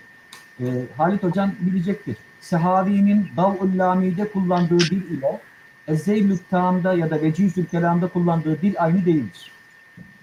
Ee, 0.59 0.65
Halit 0.97 1.23
Hocam 1.23 1.51
bilecektir. 1.59 2.17
Sehavi'nin 2.41 3.27
Dav'ul 3.37 3.77
Lami'de 3.77 4.31
kullandığı 4.31 4.79
dil 4.79 5.17
ile 5.17 5.41
Ezeylül 5.89 6.37
Tam'da 6.49 6.93
ya 6.93 7.09
da 7.09 7.21
Vecihül 7.21 7.65
Kelam'da 7.65 8.07
kullandığı 8.07 8.61
dil 8.61 8.75
aynı 8.77 9.05
değildir. 9.05 9.51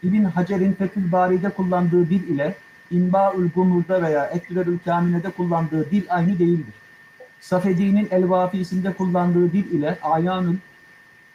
İbn 0.02 0.24
Hacer'in 0.24 0.72
Fethül 0.72 1.12
Bari'de 1.12 1.48
kullandığı 1.48 2.10
dil 2.10 2.28
ile 2.28 2.56
İnba'ül 2.90 3.50
Gumur'da 3.50 4.02
veya 4.02 4.26
Ekberül 4.26 4.78
Kamine'de 4.84 5.30
kullandığı 5.30 5.90
dil 5.90 6.02
aynı 6.08 6.38
değildir. 6.38 6.74
Safedi'nin 7.40 8.08
El 8.10 8.30
Vafisinde 8.30 8.92
kullandığı 8.92 9.52
dil 9.52 9.70
ile 9.70 9.98
Ayanül 10.02 10.56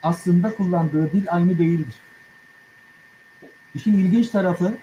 aslında 0.04 0.56
kullandığı 0.56 1.12
dil 1.12 1.26
aynı 1.30 1.58
değildir. 1.58 1.96
İşin 3.76 3.94
ilginç 3.94 4.30
tarafı 4.30 4.74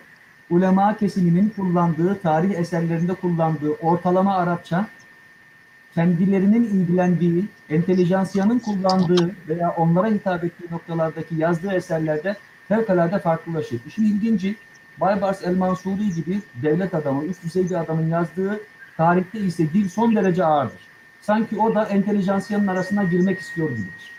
ulema 0.51 0.97
kesiminin 0.97 1.53
kullandığı, 1.57 2.19
tarih 2.21 2.51
eserlerinde 2.51 3.15
kullandığı 3.15 3.71
ortalama 3.71 4.37
Arapça 4.37 4.87
kendilerinin 5.99 6.65
ilgilendiği, 6.65 7.45
entelijansiyanın 7.71 8.59
kullandığı 8.59 9.31
veya 9.49 9.71
onlara 9.71 10.07
hitap 10.07 10.45
ettiği 10.45 10.71
noktalardaki 10.71 11.35
yazdığı 11.35 11.73
eserlerde 11.73 12.37
fevkalade 12.69 13.19
farklılaşır. 13.19 13.81
İşin 13.87 14.05
ilginci, 14.05 14.57
Baybars 15.01 15.45
El 15.45 15.57
Mansuri 15.57 16.15
gibi 16.15 16.41
devlet 16.63 16.95
adamı, 16.95 17.25
üst 17.25 17.45
düzey 17.45 17.65
bir 17.65 17.75
adamın 17.75 18.09
yazdığı 18.09 18.61
tarihte 18.97 19.39
ise 19.41 19.73
dil 19.73 19.89
son 19.89 20.17
derece 20.17 20.45
ağırdır. 20.45 20.81
Sanki 21.21 21.59
o 21.59 21.75
da 21.75 21.85
entelijansiyanın 21.85 22.67
arasına 22.67 23.05
girmek 23.05 23.41
istiyor 23.41 23.71
gibidir. 23.71 24.11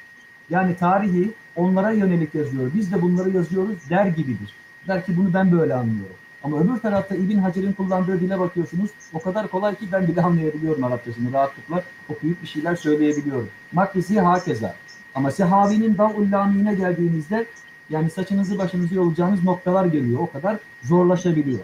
Yani 0.49 0.75
tarihi 0.75 1.31
onlara 1.55 1.91
yönelik 1.91 2.35
yazıyor. 2.35 2.71
Biz 2.75 2.91
de 2.91 3.01
bunları 3.01 3.29
yazıyoruz 3.29 3.89
der 3.89 4.05
gibidir. 4.05 4.53
Der 4.87 5.05
ki 5.05 5.17
bunu 5.17 5.33
ben 5.33 5.51
böyle 5.51 5.73
anlıyorum. 5.73 6.15
Ama 6.43 6.59
öbür 6.59 6.79
tarafta 6.79 7.15
İbn 7.15 7.37
Hacer'in 7.37 7.73
kullandığı 7.73 8.19
dile 8.19 8.39
bakıyorsunuz. 8.39 8.89
O 9.13 9.19
kadar 9.19 9.47
kolay 9.47 9.75
ki 9.75 9.87
ben 9.91 10.07
bile 10.07 10.21
anlayabiliyorum 10.21 10.83
Arapçasını. 10.83 11.33
Rahatlıkla 11.33 11.83
okuyup 12.09 12.41
bir 12.41 12.47
şeyler 12.47 12.75
söyleyebiliyorum. 12.75 13.49
Makrisi 13.71 14.19
hakeza. 14.19 14.75
Ama 15.15 15.31
Sehavi'nin 15.31 15.97
Dav'ullami'ne 15.97 16.75
geldiğinizde 16.75 17.45
yani 17.89 18.09
saçınızı 18.09 18.57
başınızı 18.57 18.95
yolacağınız 18.95 19.43
noktalar 19.43 19.85
geliyor. 19.85 20.19
O 20.19 20.31
kadar 20.31 20.57
zorlaşabiliyor. 20.83 21.59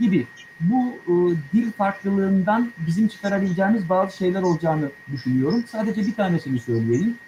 Gibi. 0.00 0.26
Bu 0.60 0.94
e, 1.06 1.12
dil 1.52 1.72
farklılığından 1.72 2.72
bizim 2.86 3.08
çıkarabileceğimiz 3.08 3.88
bazı 3.88 4.16
şeyler 4.16 4.42
olacağını 4.42 4.90
düşünüyorum. 5.12 5.64
Sadece 5.70 6.06
bir 6.06 6.14
tanesini 6.14 6.58
söyleyeyim. 6.58 7.18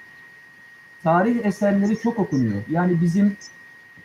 Tarih 1.03 1.45
eserleri 1.45 1.99
çok 1.99 2.19
okunuyor. 2.19 2.63
Yani 2.71 3.01
bizim 3.01 3.37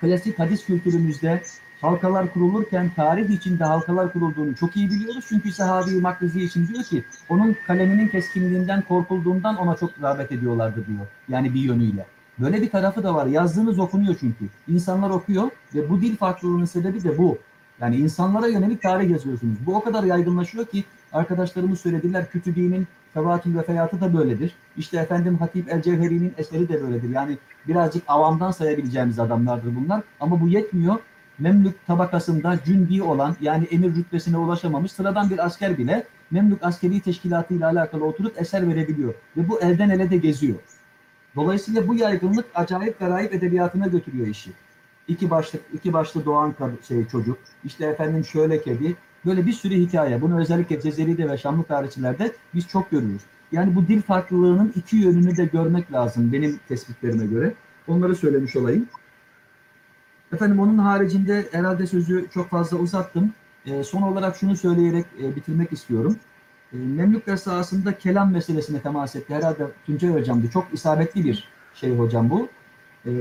klasik 0.02 0.40
hadis 0.40 0.66
kültürümüzde 0.66 1.42
halkalar 1.86 2.34
kurulurken 2.34 2.92
tarih 2.96 3.30
içinde 3.30 3.64
halkalar 3.64 4.14
kurulduğunu 4.14 4.56
çok 4.56 4.76
iyi 4.76 4.90
biliyoruz. 4.90 5.26
Çünkü 5.30 5.52
sahabi 5.52 6.02
Makrizi 6.02 6.44
için 6.44 6.68
diyor 6.68 6.84
ki 6.84 7.04
onun 7.30 7.56
kaleminin 7.68 8.08
keskinliğinden 8.08 8.82
korkulduğundan 8.82 9.56
ona 9.56 9.76
çok 9.76 10.02
rağbet 10.02 10.32
ediyorlardı 10.32 10.88
diyor. 10.88 11.08
Yani 11.30 11.54
bir 11.54 11.60
yönüyle. 11.60 12.06
Böyle 12.40 12.62
bir 12.62 12.70
tarafı 12.70 13.04
da 13.04 13.16
var. 13.16 13.26
Yazdığınız 13.26 13.80
okunuyor 13.80 14.16
çünkü. 14.20 14.46
İnsanlar 14.68 15.10
okuyor 15.10 15.50
ve 15.76 15.90
bu 15.90 16.02
dil 16.02 16.18
farklılığının 16.18 16.66
sebebi 16.66 17.04
de 17.04 17.18
bu. 17.18 17.38
Yani 17.82 17.96
insanlara 17.96 18.48
yönelik 18.48 18.82
tarih 18.82 19.10
yazıyorsunuz. 19.10 19.58
Bu 19.66 19.76
o 19.76 19.84
kadar 19.84 20.04
yaygınlaşıyor 20.04 20.66
ki 20.66 20.84
arkadaşlarımız 21.14 21.80
söylediler 21.80 22.30
Kütübi'nin 22.30 22.88
Fevatül 23.14 23.58
Vefeyatı 23.58 24.02
da 24.02 24.18
böyledir. 24.18 24.56
İşte 24.78 24.98
efendim 24.98 25.38
Hatip 25.38 25.74
El 25.74 25.82
Cevheri'nin 25.82 26.34
eseri 26.38 26.70
de 26.70 26.84
böyledir. 26.84 27.10
Yani 27.10 27.38
birazcık 27.68 28.04
avamdan 28.08 28.52
sayabileceğimiz 28.52 29.20
adamlardır 29.20 29.76
bunlar. 29.76 30.02
Ama 30.20 30.42
bu 30.42 30.48
yetmiyor. 30.48 30.96
Memlük 31.40 31.88
tabakasında 31.88 32.60
cündi 32.66 33.04
olan 33.04 33.36
yani 33.42 33.66
emir 33.66 33.96
rütbesine 33.96 34.38
ulaşamamış 34.38 34.92
sıradan 34.92 35.30
bir 35.30 35.46
asker 35.46 35.78
bile 35.78 36.04
Memlük 36.32 36.64
askeri 36.64 37.02
teşkilatı 37.02 37.54
ile 37.54 37.66
alakalı 37.66 38.06
oturup 38.06 38.42
eser 38.42 38.68
verebiliyor. 38.68 39.14
Ve 39.38 39.50
bu 39.50 39.62
elden 39.62 39.90
ele 39.90 40.10
de 40.10 40.18
geziyor. 40.18 40.56
Dolayısıyla 41.36 41.88
bu 41.88 41.96
yaygınlık 41.96 42.46
acayip 42.56 43.00
garayip 43.00 43.34
edebiyatına 43.34 43.88
götürüyor 43.88 44.28
işi. 44.28 44.52
İki 45.08 45.30
başlı, 45.30 45.60
iki 45.74 45.94
başlı 45.94 46.26
doğan 46.26 46.54
şey, 46.88 47.08
çocuk, 47.08 47.38
işte 47.64 47.86
efendim 47.86 48.26
şöyle 48.26 48.62
kedi, 48.62 48.96
böyle 49.26 49.46
bir 49.46 49.54
sürü 49.54 49.76
hikaye. 49.76 50.22
Bunu 50.22 50.40
özellikle 50.40 50.82
Cezeri'de 50.82 51.30
ve 51.30 51.38
Şamlı 51.38 51.64
tarihçilerde 51.64 52.32
biz 52.54 52.68
çok 52.68 52.92
görürüz. 52.92 53.22
Yani 53.52 53.76
bu 53.76 53.88
dil 53.88 54.02
farklılığının 54.02 54.74
iki 54.76 54.98
yönünü 54.98 55.38
de 55.38 55.46
görmek 55.46 55.92
lazım 55.92 56.34
benim 56.34 56.60
tespitlerime 56.68 57.26
göre. 57.26 57.54
Onları 57.88 58.16
söylemiş 58.16 58.56
olayım. 58.56 58.88
Efendim 60.34 60.60
onun 60.60 60.78
haricinde 60.78 61.48
herhalde 61.52 61.88
sözü 61.88 62.28
çok 62.34 62.50
fazla 62.50 62.78
uzattım. 62.78 63.34
E, 63.66 63.84
son 63.84 64.02
olarak 64.02 64.36
şunu 64.38 64.56
söyleyerek 64.58 65.06
e, 65.24 65.36
bitirmek 65.36 65.74
istiyorum. 65.74 66.16
E, 66.74 66.78
Memlükler 66.78 67.38
sahasında 67.38 67.98
kelam 67.98 68.32
meselesine 68.32 68.80
temas 68.80 69.16
etti. 69.16 69.36
Herhalde 69.36 69.68
Tuncay 69.86 70.10
Hocam'dı. 70.10 70.50
Çok 70.50 70.68
isabetli 70.74 71.24
bir 71.26 71.50
şey 71.74 71.98
hocam 71.98 72.30
bu. 72.30 72.50
E, 73.06 73.12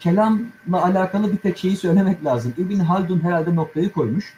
kelamla 0.00 0.84
alakalı 0.84 1.32
bir 1.32 1.36
tek 1.36 1.58
şeyi 1.58 1.76
söylemek 1.76 2.24
lazım. 2.24 2.54
İbn 2.58 2.78
Haldun 2.78 3.20
herhalde 3.20 3.56
noktayı 3.56 3.92
koymuş. 3.92 4.34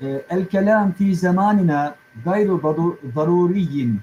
E, 0.00 0.24
El 0.28 0.46
kelam 0.46 0.92
fi 0.92 1.16
zamanina 1.16 1.94
gayru 2.24 2.98
zaruriyin 3.14 4.00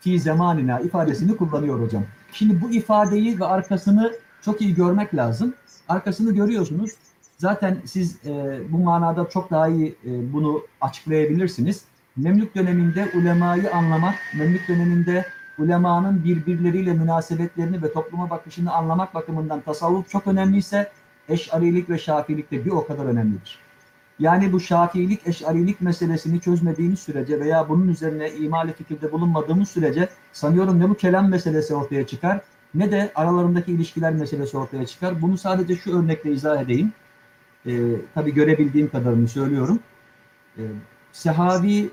fi 0.00 0.20
zamanina 0.20 0.80
ifadesini 0.80 1.36
kullanıyor 1.36 1.80
hocam. 1.80 2.04
Şimdi 2.32 2.60
bu 2.62 2.70
ifadeyi 2.70 3.40
ve 3.40 3.44
arkasını 3.44 4.12
çok 4.42 4.60
iyi 4.60 4.74
görmek 4.74 5.14
lazım. 5.14 5.54
Arkasını 5.88 6.34
görüyorsunuz. 6.34 6.90
Zaten 7.38 7.78
siz 7.84 8.26
e, 8.26 8.60
bu 8.68 8.78
manada 8.78 9.28
çok 9.28 9.50
daha 9.50 9.68
iyi 9.68 9.96
e, 10.04 10.32
bunu 10.32 10.62
açıklayabilirsiniz. 10.80 11.84
Memlük 12.16 12.54
döneminde 12.54 13.10
ulemayı 13.14 13.74
anlamak, 13.74 14.14
Memlük 14.38 14.68
döneminde 14.68 15.26
ulemanın 15.58 16.24
birbirleriyle 16.24 16.92
münasebetlerini 16.92 17.82
ve 17.82 17.92
topluma 17.92 18.30
bakışını 18.30 18.72
anlamak 18.72 19.14
bakımından 19.14 19.60
tasavvuf 19.60 20.08
çok 20.08 20.26
önemliyse 20.26 20.92
eşarilik 21.28 21.90
ve 21.90 21.98
şafilik 21.98 22.50
de 22.50 22.64
bir 22.64 22.70
o 22.70 22.86
kadar 22.86 23.04
önemlidir. 23.04 23.58
Yani 24.18 24.52
bu 24.52 24.60
şafiilik, 24.60 25.26
eşarilik 25.26 25.80
meselesini 25.80 26.40
çözmediğimiz 26.40 26.98
sürece 26.98 27.40
veya 27.40 27.68
bunun 27.68 27.88
üzerine 27.88 28.32
imali 28.32 28.72
fikirde 28.72 29.12
bulunmadığımız 29.12 29.68
sürece 29.68 30.08
sanıyorum 30.32 30.80
ne 30.80 30.88
bu 30.88 30.94
kelam 30.94 31.28
meselesi 31.28 31.74
ortaya 31.74 32.06
çıkar 32.06 32.40
ne 32.74 32.92
de 32.92 33.12
aralarındaki 33.14 33.72
ilişkiler 33.72 34.12
meselesi 34.12 34.58
ortaya 34.58 34.86
çıkar. 34.86 35.22
Bunu 35.22 35.38
sadece 35.38 35.76
şu 35.76 35.98
örnekle 35.98 36.32
izah 36.32 36.62
edeyim. 36.62 36.92
Ee, 37.66 37.72
tabii 38.14 38.34
görebildiğim 38.34 38.90
kadarını 38.90 39.28
söylüyorum. 39.28 39.80
Ee, 40.58 40.62
Sehavi 41.12 41.90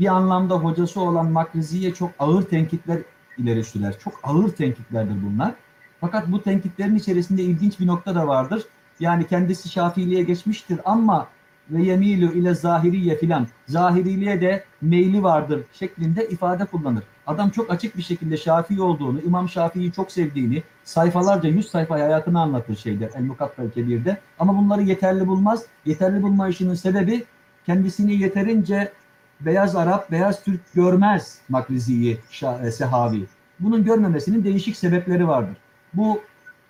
bir 0.00 0.06
anlamda 0.06 0.54
hocası 0.54 1.00
olan 1.00 1.30
Makrizi'ye 1.30 1.94
çok 1.94 2.10
ağır 2.18 2.42
tenkitler 2.42 2.98
ileri 3.38 3.64
sürer. 3.64 3.98
Çok 3.98 4.20
ağır 4.22 4.48
tenkitlerdir 4.48 5.16
bunlar. 5.26 5.54
Fakat 6.00 6.32
bu 6.32 6.42
tenkitlerin 6.42 6.96
içerisinde 6.96 7.42
ilginç 7.42 7.80
bir 7.80 7.86
nokta 7.86 8.14
da 8.14 8.28
vardır. 8.28 8.62
Yani 9.00 9.26
kendisi 9.26 9.68
Şafiliğe 9.68 10.22
geçmiştir 10.22 10.80
ama 10.84 11.28
ve 11.70 11.82
yemilu 11.82 12.32
ile 12.32 12.54
zahiriye 12.54 13.16
filan. 13.16 13.46
Zahiriliğe 13.66 14.40
de 14.40 14.64
meyli 14.80 15.22
vardır 15.22 15.64
şeklinde 15.72 16.28
ifade 16.28 16.64
kullanır. 16.64 17.04
Adam 17.26 17.50
çok 17.50 17.70
açık 17.70 17.96
bir 17.96 18.02
şekilde 18.02 18.36
Şafii 18.36 18.82
olduğunu, 18.82 19.20
İmam 19.20 19.48
Şafii'yi 19.48 19.92
çok 19.92 20.12
sevdiğini, 20.12 20.62
sayfalarca 20.84 21.48
yüz 21.48 21.70
sayfa 21.70 21.94
hayatını 21.94 22.40
anlatır 22.40 22.76
şeyde 22.76 23.10
El 23.14 23.22
Mukattal 23.22 23.70
Kebir'de. 23.70 24.20
Ama 24.38 24.56
bunları 24.56 24.82
yeterli 24.82 25.26
bulmaz. 25.26 25.64
Yeterli 25.86 26.22
bulma 26.22 26.48
işinin 26.48 26.74
sebebi 26.74 27.24
kendisini 27.66 28.14
yeterince 28.14 28.92
beyaz 29.40 29.76
Arap, 29.76 30.10
beyaz 30.10 30.44
Türk 30.44 30.60
görmez 30.74 31.38
Makrizi'yi, 31.48 32.18
e, 32.62 32.70
Sehavi. 32.70 33.26
Bunun 33.60 33.84
görmemesinin 33.84 34.44
değişik 34.44 34.76
sebepleri 34.76 35.28
vardır. 35.28 35.56
Bu 35.94 36.20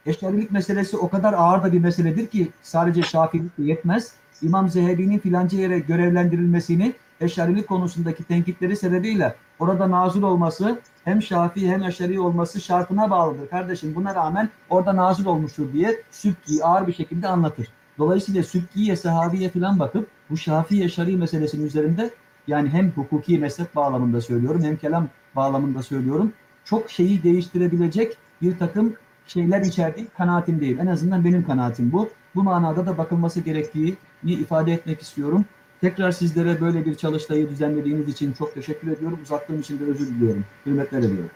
eşarilik 0.07 0.51
meselesi 0.51 0.97
o 0.97 1.09
kadar 1.09 1.33
ağır 1.33 1.63
da 1.63 1.73
bir 1.73 1.79
meseledir 1.79 2.27
ki 2.27 2.51
sadece 2.63 3.03
Şafiilik 3.03 3.53
yetmez. 3.59 4.13
İmam 4.43 4.69
Zehebi'nin 4.69 5.19
filanca 5.19 5.59
yere 5.59 5.79
görevlendirilmesini 5.79 6.93
eşarilik 7.21 7.69
konusundaki 7.69 8.25
tenkitleri 8.25 8.77
sebebiyle 8.77 9.35
orada 9.63 9.91
nazil 9.91 10.23
olması 10.23 10.81
hem 11.05 11.23
Şafii 11.23 11.71
hem 11.71 11.83
Eşari 11.83 12.21
olması 12.21 12.61
şartına 12.61 13.11
bağlıdır. 13.11 13.49
Kardeşim 13.49 13.95
buna 13.95 14.15
rağmen 14.15 14.49
orada 14.71 14.97
nazil 14.97 15.27
olmuştur 15.27 15.73
diye 15.73 16.03
Sübki 16.11 16.65
ağır 16.65 16.87
bir 16.87 16.93
şekilde 16.93 17.29
anlatır. 17.29 17.69
Dolayısıyla 17.99 18.43
Sübki'ye, 18.43 18.97
Sehabi'ye 18.97 19.49
falan 19.49 19.79
bakıp 19.79 20.09
bu 20.31 20.37
Şafii 20.37 20.85
Eşari 20.85 21.17
meselesinin 21.17 21.67
üzerinde 21.67 22.11
yani 22.47 22.69
hem 22.69 22.91
hukuki 22.91 23.39
mezhep 23.39 23.77
bağlamında 23.77 24.21
söylüyorum 24.21 24.63
hem 24.65 24.77
kelam 24.77 25.09
bağlamında 25.37 25.83
söylüyorum. 25.83 26.33
Çok 26.65 26.91
şeyi 26.91 27.23
değiştirebilecek 27.23 28.17
bir 28.43 28.59
takım 28.59 28.95
şeyler 29.27 29.61
içerdiği 29.61 30.07
kanaatim 30.07 30.61
değil. 30.61 30.79
En 30.79 30.87
azından 30.87 31.25
benim 31.25 31.47
kanaatim 31.47 31.93
bu. 31.93 32.09
Bu 32.35 32.43
manada 32.43 32.87
da 32.87 32.99
bakılması 32.99 33.41
gerektiğini 33.41 33.97
ifade 34.25 34.73
etmek 34.73 35.03
istiyorum. 35.03 35.45
Tekrar 35.83 36.13
sizlere 36.13 36.61
böyle 36.61 36.87
bir 36.87 36.95
çalıştayı 36.95 37.49
düzenlediğiniz 37.49 38.09
için 38.09 38.33
çok 38.33 38.55
teşekkür 38.55 38.93
ediyorum. 38.93 39.21
Uzattığım 39.23 39.61
için 39.61 39.81
de 39.81 39.85
özür 39.85 40.07
diliyorum. 40.07 40.45
Hürmetler 40.67 40.99
ediyorum. 40.99 41.31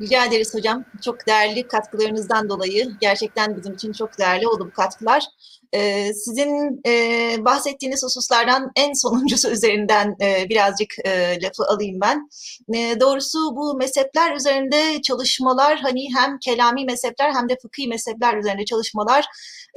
Rica 0.00 0.24
ederiz 0.24 0.54
hocam. 0.54 0.84
Çok 1.04 1.26
değerli 1.26 1.68
katkılarınızdan 1.68 2.48
dolayı 2.48 2.96
gerçekten 3.00 3.56
bizim 3.56 3.74
için 3.74 3.92
çok 3.92 4.18
değerli 4.18 4.48
oldu 4.48 4.66
bu 4.66 4.72
katkılar. 4.72 5.24
Ee, 5.72 6.14
sizin 6.14 6.80
e, 6.86 7.36
bahsettiğiniz 7.44 8.02
hususlardan 8.02 8.72
en 8.76 8.92
sonuncusu 8.92 9.50
üzerinden 9.50 10.16
e, 10.20 10.48
birazcık 10.48 10.94
e, 11.04 11.42
lafı 11.42 11.64
alayım 11.64 12.00
ben. 12.00 12.28
E, 12.74 13.00
doğrusu 13.00 13.56
bu 13.56 13.74
mezhepler 13.76 14.36
üzerinde 14.36 15.02
çalışmalar 15.02 15.78
hani 15.78 16.14
hem 16.16 16.38
kelami 16.38 16.84
mezhepler 16.84 17.32
hem 17.32 17.48
de 17.48 17.56
fıkhi 17.62 17.88
mezhepler 17.88 18.36
üzerinde 18.36 18.64
çalışmalar 18.64 19.24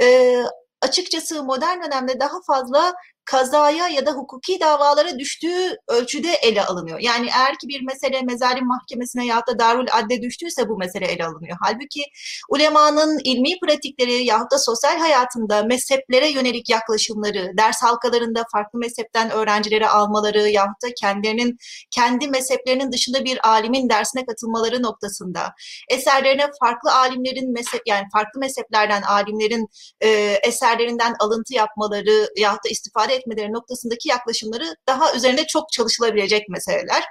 e, 0.01 0.35
açıkçası 0.81 1.43
modern 1.43 1.83
dönemde 1.83 2.19
daha 2.19 2.41
fazla 2.47 2.93
kazaya 3.27 3.87
ya 3.87 4.05
da 4.05 4.11
hukuki 4.11 4.59
davalara 4.59 5.19
düştüğü 5.19 5.77
ölçüde 5.87 6.31
ele 6.31 6.65
alınıyor. 6.65 6.99
Yani 6.99 7.27
eğer 7.37 7.51
ki 7.51 7.67
bir 7.67 7.81
mesele 7.81 8.21
mezalim 8.21 8.67
mahkemesine 8.67 9.25
ya 9.25 9.41
da 9.47 9.59
darul 9.59 9.87
adde 9.91 10.21
düştüyse 10.21 10.69
bu 10.69 10.77
mesele 10.77 11.05
ele 11.05 11.25
alınıyor. 11.25 11.57
Halbuki 11.61 12.03
ulemanın 12.49 13.19
ilmi 13.23 13.59
pratikleri 13.59 14.25
ya 14.25 14.39
da 14.51 14.59
sosyal 14.59 14.97
hayatında 14.97 15.63
mezheplere 15.63 16.29
yönelik 16.29 16.69
yaklaşımları, 16.69 17.51
ders 17.57 17.83
halkalarında 17.83 18.43
farklı 18.51 18.79
mezhepten 18.79 19.29
öğrencileri 19.29 19.87
almaları 19.87 20.49
ya 20.49 20.65
da 20.65 20.87
kendilerinin 21.01 21.57
kendi 21.91 22.27
mezheplerinin 22.27 22.91
dışında 22.91 23.25
bir 23.25 23.49
alimin 23.49 23.89
dersine 23.89 24.25
katılmaları 24.25 24.83
noktasında 24.83 25.53
eserlerine 25.89 26.49
farklı 26.59 26.93
alimlerin 26.93 27.53
mezhep 27.53 27.81
yani 27.85 28.03
farklı 28.13 28.39
mezheplerden 28.39 29.01
alimlerin 29.01 29.67
e, 30.01 30.09
eserlerinden 30.43 31.13
alıntı 31.19 31.53
yapmaları 31.53 32.29
ya 32.37 32.53
da 32.53 32.69
istifade 32.69 33.16
etmeleri 33.17 33.53
noktasındaki 33.53 34.09
yaklaşımları 34.09 34.75
daha 34.87 35.13
üzerinde 35.13 35.47
çok 35.47 35.71
çalışılabilecek 35.71 36.49
meseleler. 36.49 37.03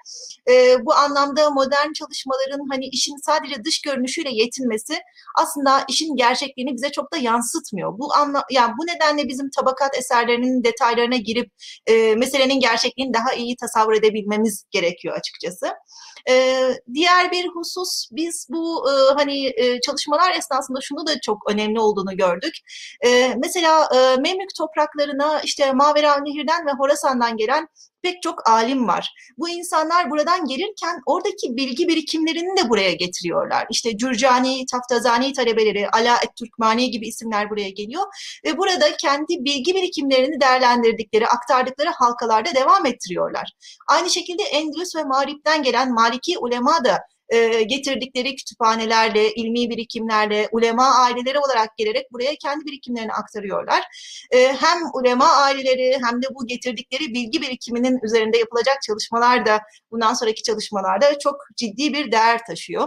E, 0.51 0.85
bu 0.87 0.95
anlamda 0.95 1.51
modern 1.51 1.93
çalışmaların 1.93 2.67
hani 2.71 2.87
işin 2.87 3.17
sadece 3.27 3.65
dış 3.65 3.81
görünüşüyle 3.81 4.31
yetinmesi 4.33 4.99
aslında 5.39 5.85
işin 5.89 6.17
gerçekliğini 6.17 6.75
bize 6.75 6.93
çok 6.93 7.13
da 7.13 7.17
yansıtmıyor. 7.17 7.99
Bu 7.99 8.15
anla 8.15 8.45
yani 8.51 8.73
bu 8.79 8.87
nedenle 8.87 9.29
bizim 9.29 9.51
tabakat 9.51 9.99
eserlerinin 9.99 10.65
detaylarına 10.65 11.17
girip 11.17 11.51
e, 11.87 12.15
meselenin 12.15 12.61
gerçekliğini 12.61 13.15
daha 13.15 13.35
iyi 13.35 13.57
tasavvur 13.57 13.93
edebilmemiz 13.93 14.65
gerekiyor 14.71 15.17
açıkçası. 15.17 15.67
E, 16.29 16.63
diğer 16.95 17.31
bir 17.31 17.49
husus 17.49 18.09
biz 18.13 18.47
bu 18.51 18.91
e, 18.91 19.15
hani 19.15 19.47
e, 19.47 19.81
çalışmalar 19.81 20.35
esnasında 20.35 20.79
şunu 20.83 21.07
da 21.07 21.21
çok 21.21 21.51
önemli 21.51 21.81
olduğunu 21.81 22.17
gördük. 22.17 22.55
E, 23.07 23.35
mesela 23.45 23.89
e, 23.95 24.21
Memlük 24.21 24.55
topraklarına 24.59 25.41
işte 25.41 25.73
Mavera 25.73 26.17
Nehir'den 26.17 26.67
ve 26.67 26.71
Horasan'dan 26.79 27.37
gelen 27.37 27.69
pek 28.07 28.23
çok 28.23 28.49
alim 28.49 28.89
var. 28.89 29.15
Bu 29.39 29.49
insanlar 29.49 30.11
buradan 30.11 30.47
gelirken 30.47 31.01
oradaki 31.07 31.57
bilgi 31.57 31.89
birikimlerini 31.89 32.57
de 32.57 32.69
buraya 32.69 32.93
getiriyorlar. 32.93 33.67
İşte 33.71 33.97
Cürcani, 33.97 34.67
Taftazani 34.73 35.33
talebeleri, 35.33 35.89
Ala 35.89 36.21
Türkmani 36.39 36.91
gibi 36.91 37.09
isimler 37.09 37.51
buraya 37.51 37.71
geliyor 37.71 38.05
ve 38.45 38.59
burada 38.59 38.97
kendi 38.97 39.45
bilgi 39.45 39.75
birikimlerini 39.75 40.41
değerlendirdikleri, 40.41 41.27
aktardıkları 41.27 41.91
halkalarda 41.91 42.55
devam 42.55 42.87
ettiriyorlar. 42.87 43.53
Aynı 43.89 44.11
şekilde 44.11 44.43
Endülüs 44.43 44.97
ve 44.97 45.05
Mağrip'ten 45.05 45.63
gelen 45.63 45.95
Maliki 45.95 46.39
ulema 46.39 46.85
da 46.85 46.99
e, 47.29 47.63
getirdikleri 47.63 48.37
kütüphanelerle, 48.37 49.33
ilmi 49.35 49.71
birikimlerle, 49.71 50.49
ulema 50.53 50.85
aileleri 50.85 51.39
olarak 51.39 51.77
gelerek 51.77 52.13
buraya 52.13 52.37
kendi 52.37 52.65
birikimlerini 52.65 53.13
aktarıyorlar. 53.13 53.83
E, 54.31 54.39
hem 54.39 54.79
ulema 54.95 55.27
aileleri 55.27 55.99
hem 56.05 56.23
de 56.23 56.27
bu 56.35 56.47
getirdikleri 56.47 57.15
bilgi 57.15 57.43
birikiminin 57.43 57.99
üzerinde 58.03 58.39
yapılacak 58.39 58.83
çalışmalar 58.87 59.47
da 59.47 59.61
bundan 59.91 60.15
sonraki 60.15 60.43
çalışmalarda 60.43 61.19
çok 61.19 61.37
ciddi 61.57 61.93
bir 61.95 62.13
değer 62.13 62.41
taşıyor. 62.47 62.87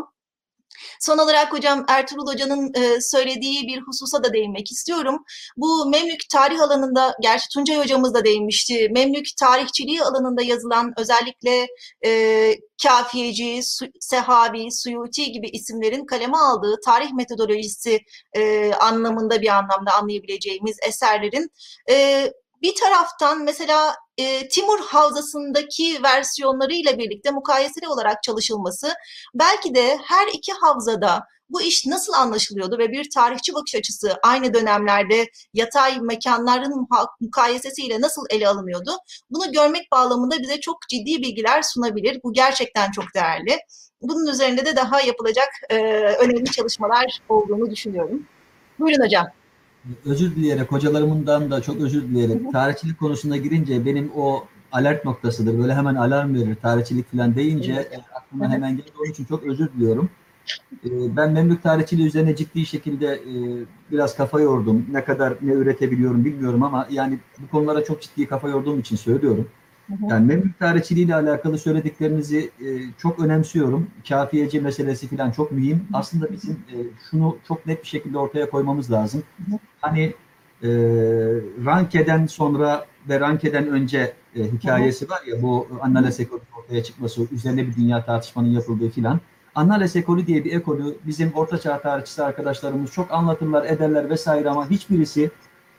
Son 0.99 1.17
olarak 1.17 1.53
hocam 1.53 1.85
Ertuğrul 1.87 2.27
Hoca'nın 2.27 2.73
e, 2.73 3.01
söylediği 3.01 3.67
bir 3.67 3.81
hususa 3.81 4.23
da 4.23 4.33
değinmek 4.33 4.71
istiyorum. 4.71 5.23
Bu 5.57 5.89
Memlük 5.89 6.29
tarih 6.31 6.61
alanında, 6.61 7.15
gerçi 7.21 7.45
Tuncay 7.53 7.77
Hocamız 7.77 8.13
da 8.13 8.25
değinmişti, 8.25 8.89
Memlük 8.91 9.27
tarihçiliği 9.39 10.03
alanında 10.03 10.41
yazılan 10.41 10.93
özellikle 10.97 11.67
e, 12.05 12.53
Kafiyeci, 12.83 13.59
Su, 13.63 13.85
Sehavi, 13.99 14.71
Suyuti 14.71 15.31
gibi 15.31 15.49
isimlerin 15.49 16.05
kaleme 16.05 16.37
aldığı 16.37 16.75
tarih 16.85 17.11
metodolojisi 17.11 17.99
e, 18.33 18.73
anlamında 18.73 19.41
bir 19.41 19.47
anlamda 19.47 19.93
anlayabileceğimiz 19.93 20.77
eserlerin 20.87 21.49
e, 21.89 22.25
bir 22.61 22.75
taraftan 22.75 23.43
mesela 23.43 23.95
e, 24.19 24.47
Timur 24.47 24.79
Havzası'ndaki 24.79 26.03
versiyonlarıyla 26.03 26.97
birlikte 26.97 27.31
mukayeseli 27.31 27.87
olarak 27.87 28.23
çalışılması 28.23 28.93
belki 29.33 29.75
de 29.75 29.97
her 30.03 30.27
iki 30.27 30.53
havzada 30.53 31.23
bu 31.49 31.61
iş 31.61 31.85
nasıl 31.85 32.13
anlaşılıyordu 32.13 32.77
ve 32.77 32.91
bir 32.91 33.09
tarihçi 33.09 33.53
bakış 33.53 33.75
açısı 33.75 34.17
aynı 34.23 34.53
dönemlerde 34.53 35.25
yatay 35.53 35.99
mekanların 35.99 36.87
mukayesesiyle 37.19 38.01
nasıl 38.01 38.25
ele 38.29 38.47
alınıyordu? 38.47 38.91
Bunu 39.29 39.51
görmek 39.51 39.91
bağlamında 39.91 40.39
bize 40.39 40.59
çok 40.59 40.77
ciddi 40.89 41.21
bilgiler 41.21 41.61
sunabilir. 41.61 42.19
Bu 42.23 42.33
gerçekten 42.33 42.91
çok 42.91 43.05
değerli. 43.15 43.57
Bunun 44.01 44.27
üzerinde 44.27 44.65
de 44.65 44.75
daha 44.75 45.01
yapılacak 45.01 45.49
e, 45.69 45.77
önemli 45.99 46.51
çalışmalar 46.51 47.19
olduğunu 47.29 47.71
düşünüyorum. 47.71 48.27
Buyurun 48.79 49.03
hocam. 49.03 49.27
Özür 50.05 50.35
dileyerek, 50.35 50.71
hocalarımdan 50.71 51.51
da 51.51 51.61
çok 51.61 51.81
özür 51.81 52.01
dileyerek, 52.01 52.51
tarihçilik 52.51 52.99
konusuna 52.99 53.37
girince 53.37 53.85
benim 53.85 54.11
o 54.15 54.45
alert 54.71 55.05
noktasıdır. 55.05 55.57
Böyle 55.59 55.75
hemen 55.75 55.95
alarm 55.95 56.33
verir 56.35 56.55
tarihçilik 56.55 57.11
falan 57.11 57.35
deyince 57.35 57.71
e, 57.73 57.97
aklıma 58.15 58.49
hemen 58.51 58.77
geldi. 58.77 58.89
Onun 58.99 59.11
için 59.11 59.25
çok 59.25 59.43
özür 59.43 59.73
diliyorum. 59.73 60.09
E, 60.85 61.15
Ben 61.15 61.31
Memlük 61.31 61.63
tarihçiliği 61.63 62.07
üzerine 62.07 62.35
ciddi 62.35 62.65
şekilde 62.65 63.07
e, 63.07 63.33
biraz 63.91 64.17
kafa 64.17 64.41
yordum. 64.41 64.85
Ne 64.91 65.03
kadar 65.03 65.33
ne 65.41 65.51
üretebiliyorum 65.51 66.25
bilmiyorum 66.25 66.63
ama 66.63 66.87
yani 66.91 67.19
bu 67.39 67.47
konulara 67.47 67.83
çok 67.83 68.01
ciddi 68.01 68.27
kafa 68.27 68.49
yorduğum 68.49 68.79
için 68.79 68.95
söylüyorum. 68.95 69.47
Yani 70.09 70.25
Memlük 70.25 70.59
tarihçiliği 70.59 71.05
ile 71.05 71.15
alakalı 71.15 71.57
söylediklerinizi 71.57 72.51
e, 72.59 72.67
çok 72.97 73.19
önemsiyorum. 73.19 73.87
Kafiyeci 74.09 74.61
meselesi 74.61 75.07
falan 75.07 75.31
çok 75.31 75.51
mühim. 75.51 75.87
Aslında 75.93 76.31
bizim 76.31 76.53
e, 76.53 76.75
şunu 77.11 77.37
çok 77.47 77.65
net 77.65 77.83
bir 77.83 77.87
şekilde 77.87 78.17
ortaya 78.17 78.49
koymamız 78.49 78.91
lazım. 78.91 79.23
Hani 79.81 80.13
e, 80.63 80.69
Ranke'den 81.65 82.25
sonra 82.25 82.85
ve 83.09 83.19
Ranke'den 83.19 83.67
önce 83.67 84.13
e, 84.35 84.43
hikayesi 84.43 85.09
var 85.09 85.19
ya 85.27 85.41
bu 85.41 85.67
Annales 85.81 86.19
ekolü 86.19 86.41
ortaya 86.57 86.83
çıkması, 86.83 87.27
üzerine 87.31 87.67
bir 87.67 87.75
dünya 87.75 88.05
tartışmanın 88.05 88.49
yapıldığı 88.49 88.89
filan. 88.89 89.19
Annales 89.55 89.95
ekolü 89.95 90.27
diye 90.27 90.43
bir 90.43 90.51
ekolü 90.51 90.97
bizim 91.05 91.33
ortaçağ 91.33 91.81
tarihçisi 91.81 92.23
arkadaşlarımız 92.23 92.91
çok 92.91 93.11
anlatırlar, 93.11 93.65
ederler 93.65 94.09
vesaire 94.09 94.49
ama 94.49 94.69
hiçbirisi 94.69 95.31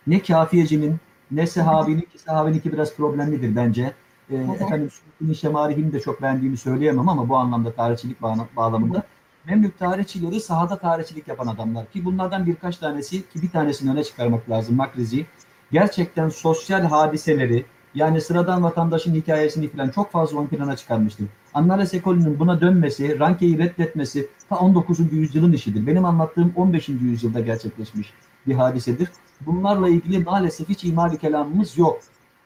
ne 0.06 0.22
kafiyecinin 0.22 0.96
ne 1.30 1.46
sahabinin 1.46 2.00
ki 2.00 2.18
sahabininki 2.18 2.72
biraz 2.72 2.96
problemlidir 2.96 3.56
bence. 3.56 3.92
E, 4.30 4.36
efendim 4.36 4.90
Süleyman 4.90 5.34
Şemarih'in 5.34 5.92
de 5.92 6.00
çok 6.00 6.22
beğendiğimi 6.22 6.56
söyleyemem 6.56 7.08
ama 7.08 7.28
bu 7.28 7.36
anlamda 7.36 7.72
tarihçilik 7.72 8.22
bağ- 8.22 8.48
bağlamında. 8.56 9.02
Memlük 9.46 9.78
tarihçileri 9.78 10.40
sahada 10.40 10.78
tarihçilik 10.78 11.28
yapan 11.28 11.46
adamlar 11.46 11.86
ki 11.86 12.04
bunlardan 12.04 12.46
birkaç 12.46 12.76
tanesi 12.76 13.28
ki 13.28 13.42
bir 13.42 13.50
tanesini 13.50 13.90
öne 13.90 14.04
çıkarmak 14.04 14.50
lazım 14.50 14.76
Makrizi. 14.76 15.26
Gerçekten 15.72 16.28
sosyal 16.28 16.82
hadiseleri 16.82 17.64
yani 17.94 18.20
sıradan 18.20 18.62
vatandaşın 18.62 19.14
hikayesini 19.14 19.68
falan 19.68 19.88
çok 19.88 20.12
fazla 20.12 20.40
ön 20.40 20.46
plana 20.46 20.76
çıkarmıştır. 20.76 21.26
Annales 21.54 21.94
ekolünün 21.94 22.38
buna 22.38 22.60
dönmesi, 22.60 23.18
Ranke'yi 23.18 23.58
reddetmesi 23.58 24.28
ta 24.48 24.56
19. 24.58 25.12
yüzyılın 25.12 25.52
işidir. 25.52 25.86
Benim 25.86 26.04
anlattığım 26.04 26.52
15. 26.56 26.88
yüzyılda 26.88 27.40
gerçekleşmiş 27.40 28.12
bir 28.46 28.54
hadisedir. 28.54 29.08
Bunlarla 29.40 29.88
ilgili 29.88 30.24
maalesef 30.24 30.68
hiç 30.68 30.84
imali 30.84 31.18
kelamımız 31.18 31.78
yok. 31.78 32.00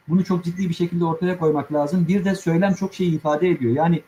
Bunu 0.09 0.25
çok 0.25 0.45
ciddi 0.45 0.69
bir 0.69 0.75
şekilde 0.75 1.05
ortaya 1.05 1.39
koymak 1.39 1.73
lazım. 1.73 2.09
Bir 2.09 2.25
de 2.25 2.35
söylem 2.35 2.75
çok 2.75 2.95
şey 2.95 3.15
ifade 3.15 3.51
ediyor. 3.51 3.73
Yani 3.73 4.03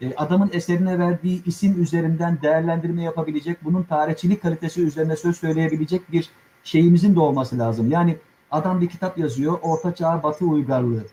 e, 0.00 0.14
adamın 0.14 0.50
eserine 0.52 0.98
verdiği 0.98 1.44
isim 1.44 1.82
üzerinden 1.82 2.38
değerlendirme 2.42 3.02
yapabilecek, 3.02 3.64
bunun 3.64 3.82
tarihçilik 3.82 4.42
kalitesi 4.42 4.82
üzerine 4.82 5.16
söz 5.16 5.36
söyleyebilecek 5.36 6.12
bir 6.12 6.30
şeyimizin 6.64 7.14
de 7.14 7.20
olması 7.20 7.58
lazım. 7.58 7.90
Yani 7.90 8.16
adam 8.50 8.80
bir 8.80 8.88
kitap 8.88 9.18
yazıyor, 9.18 9.58
Orta 9.62 9.94
Çağ 9.94 10.22
Batı 10.22 10.44
Uygarlığı. 10.44 11.04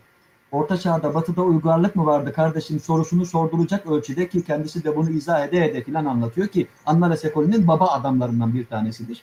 Orta 0.52 0.78
Çağ'da 0.78 1.14
Batı'da 1.14 1.42
uygarlık 1.42 1.96
mı 1.96 2.06
vardı 2.06 2.32
kardeşim 2.32 2.80
sorusunu 2.80 3.26
sorduracak 3.26 3.86
ölçüde 3.86 4.28
ki 4.28 4.44
kendisi 4.44 4.84
de 4.84 4.96
bunu 4.96 5.10
izah 5.10 5.46
ede 5.46 5.66
ede 5.66 5.84
filan 5.84 6.04
anlatıyor 6.04 6.48
ki 6.48 6.66
Annales 6.86 7.24
ekolünün 7.24 7.68
baba 7.68 7.86
adamlarından 7.86 8.54
bir 8.54 8.66
tanesidir. 8.66 9.22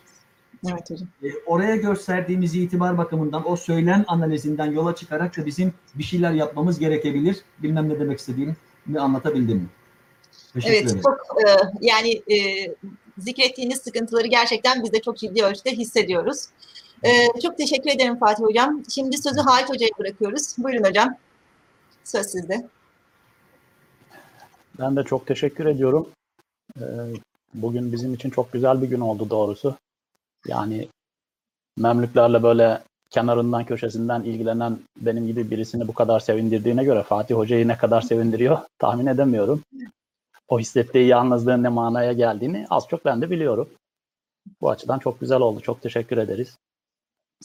Evet 0.65 0.91
hocam. 0.91 1.07
E, 1.23 1.27
oraya 1.45 1.75
gösterdiğimiz 1.75 2.55
itibar 2.55 2.97
bakımından 2.97 3.51
o 3.51 3.55
söylem 3.55 4.05
analizinden 4.07 4.71
yola 4.71 4.95
çıkarak 4.95 5.37
da 5.37 5.45
bizim 5.45 5.73
bir 5.95 6.03
şeyler 6.03 6.31
yapmamız 6.31 6.79
gerekebilir. 6.79 7.37
Bilmem 7.59 7.89
ne 7.89 7.99
demek 7.99 8.19
istediğimi 8.19 8.55
anlatabildim 8.99 9.57
mi? 9.57 9.67
Teşekkür 10.53 10.73
Evet, 10.75 10.85
ederim. 10.85 11.01
çok 11.01 11.19
e, 11.47 11.51
yani 11.81 12.21
e, 12.33 12.67
zikrettiğiniz 13.17 13.77
sıkıntıları 13.77 14.27
gerçekten 14.27 14.83
biz 14.83 14.93
de 14.93 15.01
çok 15.01 15.17
ciddi 15.17 15.43
ölçüde 15.43 15.71
hissediyoruz. 15.71 16.45
E, 17.03 17.39
çok 17.41 17.57
teşekkür 17.57 17.89
ederim 17.89 18.19
Fatih 18.19 18.43
Hocam. 18.43 18.83
Şimdi 18.89 19.17
sözü 19.17 19.39
Halit 19.39 19.69
Hoca'ya 19.69 19.91
bırakıyoruz. 19.99 20.55
Buyurun 20.57 20.83
hocam. 20.83 21.15
Söz 22.03 22.25
sizde. 22.25 22.67
Ben 24.79 24.95
de 24.95 25.03
çok 25.03 25.27
teşekkür 25.27 25.65
ediyorum. 25.65 26.09
Ee, 26.79 26.83
Bugün 27.53 27.91
bizim 27.91 28.13
için 28.13 28.29
çok 28.29 28.53
güzel 28.53 28.81
bir 28.81 28.87
gün 28.87 28.99
oldu 28.99 29.29
doğrusu. 29.29 29.75
Yani 30.47 30.87
Memlüklerle 31.77 32.43
böyle 32.43 32.81
kenarından 33.09 33.65
köşesinden 33.65 34.23
ilgilenen 34.23 34.79
benim 34.97 35.27
gibi 35.27 35.51
birisini 35.51 35.87
bu 35.87 35.93
kadar 35.93 36.19
sevindirdiğine 36.19 36.83
göre 36.83 37.03
Fatih 37.03 37.35
Hoca'yı 37.35 37.67
ne 37.67 37.77
kadar 37.77 38.01
sevindiriyor 38.01 38.57
tahmin 38.79 39.05
edemiyorum. 39.05 39.63
O 40.47 40.59
hissettiği 40.59 41.07
yalnızlığın 41.07 41.63
ne 41.63 41.69
manaya 41.69 42.13
geldiğini 42.13 42.67
az 42.69 42.87
çok 42.87 43.05
ben 43.05 43.21
de 43.21 43.29
biliyorum. 43.29 43.69
Bu 44.61 44.69
açıdan 44.69 44.99
çok 44.99 45.19
güzel 45.19 45.39
oldu. 45.39 45.59
Çok 45.59 45.81
teşekkür 45.81 46.17
ederiz. 46.17 46.57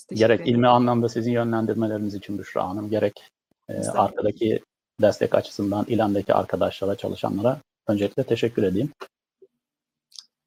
Teşekkür 0.08 0.18
Gerek 0.18 0.48
ilmi 0.48 0.68
anlamda 0.68 1.08
sizin 1.08 1.32
yönlendirmeleriniz 1.32 2.14
için 2.14 2.38
Büşra 2.38 2.68
Hanım, 2.68 2.90
gerek 2.90 3.28
e, 3.68 3.86
arkadaki 3.88 4.60
destek 5.00 5.34
açısından 5.34 5.84
İLAN'daki 5.88 6.34
arkadaşlara, 6.34 6.96
çalışanlara 6.96 7.58
öncelikle 7.88 8.24
teşekkür 8.24 8.62
edeyim. 8.62 8.90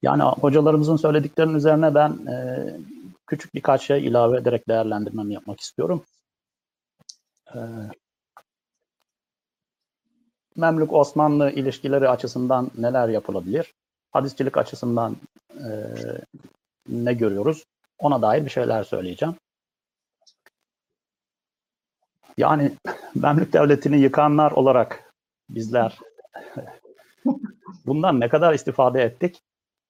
Yani 0.02 0.24
hocalarımızın 0.24 0.96
söylediklerinin 0.96 1.54
üzerine 1.54 1.96
ben 1.96 2.28
e, 2.28 2.66
küçük 3.28 3.56
birkaç 3.56 3.82
şey 3.82 4.06
ilave 4.06 4.38
ederek 4.38 4.68
değerlendirmemi 4.68 5.34
yapmak 5.34 5.60
istiyorum. 5.60 6.06
E, 7.56 7.60
Memlük 10.56 10.94
Osmanlı 10.94 11.52
ilişkileri 11.52 12.10
açısından 12.10 12.72
neler 12.78 13.10
yapılabilir? 13.10 13.74
Hadisçilik 14.12 14.58
açısından 14.58 15.18
e, 15.54 15.68
ne 16.90 17.14
görüyoruz? 17.14 17.66
Ona 18.00 18.22
dair 18.22 18.46
bir 18.46 18.50
şeyler 18.50 18.84
söyleyeceğim. 18.84 19.36
Yani 22.38 22.72
Memlük 23.16 23.54
Devleti'ni 23.54 23.98
yıkanlar 23.98 24.52
olarak 24.52 25.14
bizler 25.50 26.00
bundan 27.86 28.20
ne 28.20 28.30
kadar 28.30 28.54
istifade 28.54 29.04
ettik? 29.04 29.42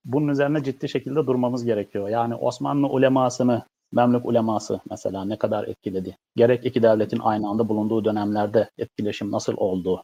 Bunun 0.05 0.27
üzerine 0.27 0.63
ciddi 0.63 0.89
şekilde 0.89 1.27
durmamız 1.27 1.65
gerekiyor. 1.65 2.09
Yani 2.09 2.35
Osmanlı 2.35 2.87
ulemasını, 2.87 3.63
Memlük 3.91 4.25
uleması 4.25 4.79
mesela 4.89 5.25
ne 5.25 5.37
kadar 5.37 5.67
etkiledi? 5.67 6.17
Gerek 6.35 6.65
iki 6.65 6.83
devletin 6.83 7.19
aynı 7.19 7.49
anda 7.49 7.69
bulunduğu 7.69 8.05
dönemlerde 8.05 8.69
etkileşim 8.77 9.31
nasıl 9.31 9.53
oldu? 9.57 10.03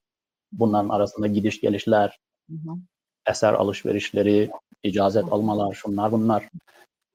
Bunların 0.52 0.89
arasında 0.89 1.28
gidiş 1.28 1.62
gelişler, 1.62 2.20
Hı 2.49 2.56
hı. 2.56 2.76
eser 3.30 3.54
alışverişleri, 3.54 4.52
icazet 4.84 5.34
almalar, 5.34 5.74
şunlar 5.74 6.12
bunlar 6.12 6.49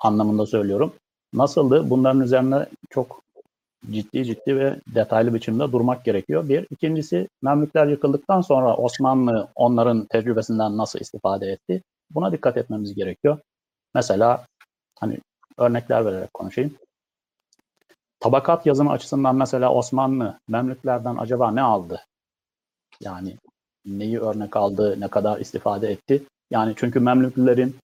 anlamında 0.01 0.47
söylüyorum. 0.47 0.93
Nasıldı? 1.34 1.91
Bunların 1.91 2.20
üzerine 2.20 2.66
çok 2.91 3.22
ciddi 3.91 4.24
ciddi 4.24 4.57
ve 4.57 4.76
detaylı 4.95 5.34
biçimde 5.34 5.72
durmak 5.72 6.05
gerekiyor. 6.05 6.49
Bir. 6.49 6.66
İkincisi 6.70 7.28
Memlükler 7.43 7.87
yıkıldıktan 7.87 8.41
sonra 8.41 8.76
Osmanlı 8.76 9.49
onların 9.55 10.05
tecrübesinden 10.05 10.76
nasıl 10.76 11.01
istifade 11.01 11.47
etti? 11.47 11.82
Buna 12.11 12.33
dikkat 12.33 12.57
etmemiz 12.57 12.95
gerekiyor. 12.95 13.39
Mesela 13.95 14.47
hani 15.01 15.19
örnekler 15.59 16.05
vererek 16.05 16.35
konuşayım. 16.35 16.75
Tabakat 18.21 18.67
yazımı 18.67 18.91
açısından 18.91 19.37
mesela 19.37 19.73
Osmanlı 19.73 20.39
Memlüklerden 20.49 21.17
acaba 21.17 21.51
ne 21.51 21.63
aldı? 21.63 22.01
Yani 23.01 23.37
neyi 23.87 24.21
örnek 24.21 24.57
aldı, 24.57 25.01
ne 25.01 25.09
kadar 25.09 25.41
istifade 25.41 25.91
etti? 25.91 26.23
Yani 26.51 26.75
çünkü 26.77 27.01
Memlüklülerin 27.01 27.77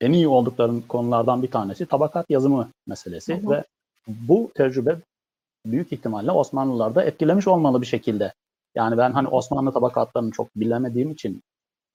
en 0.00 0.12
iyi 0.12 0.28
oldukları 0.28 0.86
konulardan 0.88 1.42
bir 1.42 1.50
tanesi 1.50 1.86
tabakat 1.86 2.26
yazımı 2.30 2.70
meselesi 2.86 3.42
Hı 3.42 3.46
hı. 3.46 3.50
ve 3.50 3.64
bu 4.08 4.50
tecrübe 4.54 4.96
büyük 5.66 5.92
ihtimalle 5.92 6.30
Osmanlılarda 6.30 7.04
etkilemiş 7.04 7.48
olmalı 7.48 7.80
bir 7.80 7.86
şekilde. 7.86 8.32
Yani 8.74 8.98
ben 8.98 9.12
hani 9.12 9.28
Osmanlı 9.28 9.72
tabakatlarını 9.72 10.30
çok 10.30 10.56
bilemediğim 10.56 11.10
için 11.10 11.42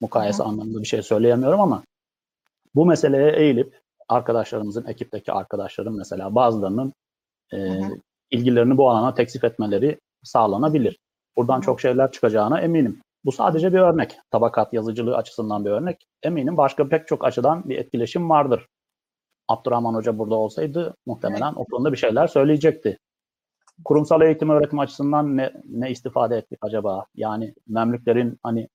mukayese 0.01 0.43
Hı 0.43 0.47
anlamında 0.47 0.81
bir 0.81 0.87
şey 0.87 1.01
söyleyemiyorum 1.01 1.61
ama 1.61 1.83
bu 2.75 2.85
meseleye 2.85 3.31
eğilip 3.31 3.81
arkadaşlarımızın, 4.09 4.85
ekipteki 4.85 5.31
arkadaşların 5.31 5.93
mesela 5.93 6.35
bazılarının 6.35 6.93
e, 7.53 7.57
hı. 7.57 7.81
ilgilerini 8.31 8.77
bu 8.77 8.89
alana 8.89 9.13
teksif 9.13 9.43
etmeleri 9.43 9.99
sağlanabilir. 10.23 10.97
Buradan 11.37 11.61
çok 11.61 11.81
şeyler 11.81 12.11
çıkacağına 12.11 12.61
eminim. 12.61 13.01
Bu 13.25 13.31
sadece 13.31 13.73
bir 13.73 13.79
örnek. 13.79 14.17
Tabakat 14.31 14.73
yazıcılığı 14.73 15.17
açısından 15.17 15.65
bir 15.65 15.69
örnek. 15.69 16.07
Eminim 16.23 16.57
başka 16.57 16.89
pek 16.89 17.07
çok 17.07 17.25
açıdan 17.25 17.69
bir 17.69 17.77
etkileşim 17.77 18.29
vardır. 18.29 18.67
Abdurrahman 19.47 19.93
Hoca 19.93 20.17
burada 20.17 20.35
olsaydı 20.35 20.95
muhtemelen 21.05 21.53
o 21.55 21.65
konuda 21.65 21.91
bir 21.91 21.97
şeyler 21.97 22.27
söyleyecekti. 22.27 22.97
Kurumsal 23.85 24.21
eğitim 24.21 24.49
öğretim 24.49 24.79
açısından 24.79 25.37
ne, 25.37 25.53
ne 25.65 25.91
istifade 25.91 26.37
ettik 26.37 26.59
acaba? 26.61 27.05
Yani 27.15 27.53
Memlüklerin 27.67 28.39
hani 28.43 28.67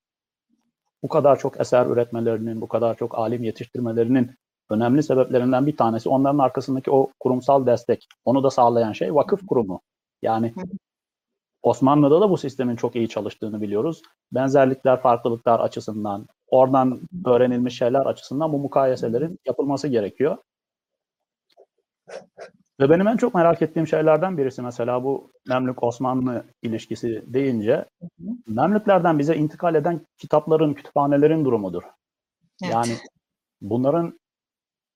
bu 1.03 1.09
kadar 1.09 1.39
çok 1.39 1.61
eser 1.61 1.87
üretmelerinin, 1.87 2.61
bu 2.61 2.69
kadar 2.69 2.97
çok 2.97 3.19
alim 3.19 3.45
yetiştirmelerinin 3.45 4.37
önemli 4.71 5.03
sebeplerinden 5.03 5.67
bir 5.67 5.77
tanesi 5.77 6.09
onların 6.09 6.39
arkasındaki 6.39 6.91
o 6.91 7.11
kurumsal 7.21 7.67
destek. 7.67 8.09
Onu 8.25 8.45
da 8.45 8.51
sağlayan 8.51 8.93
şey 8.93 9.15
vakıf 9.15 9.47
kurumu. 9.47 9.81
Yani. 10.23 10.55
Osmanlı'da 11.63 12.21
da 12.21 12.31
bu 12.31 12.39
sistemin 12.39 12.77
çok 12.77 12.97
iyi 12.97 13.09
çalıştığını 13.09 13.61
biliyoruz. 13.61 14.03
Benzerlikler, 14.33 15.01
farklılıklar 15.01 15.61
açısından, 15.61 16.27
oradan 16.47 17.01
öğrenilmiş 17.27 17.79
şeyler 17.79 18.07
açısından 18.07 18.53
bu 18.53 18.59
mukayeselerin 18.59 19.39
yapılması 19.47 19.89
gerekiyor. 19.89 20.37
Ve 22.83 22.91
benim 22.91 23.09
en 23.09 23.17
çok 23.17 23.35
merak 23.35 23.63
ettiğim 23.63 23.87
şeylerden 23.87 24.39
birisi 24.39 24.63
mesela 24.63 25.05
bu 25.05 25.33
Memlük-Osmanlı 25.49 26.45
ilişkisi 26.63 27.25
deyince 27.27 27.85
Memlüklerden 28.47 29.19
bize 29.19 29.37
intikal 29.37 29.75
eden 29.75 30.07
kitapların, 30.19 30.75
kütüphanelerin 30.75 31.45
durumudur. 31.45 31.83
Evet. 32.63 32.75
Yani 32.75 32.93
bunların 33.61 34.21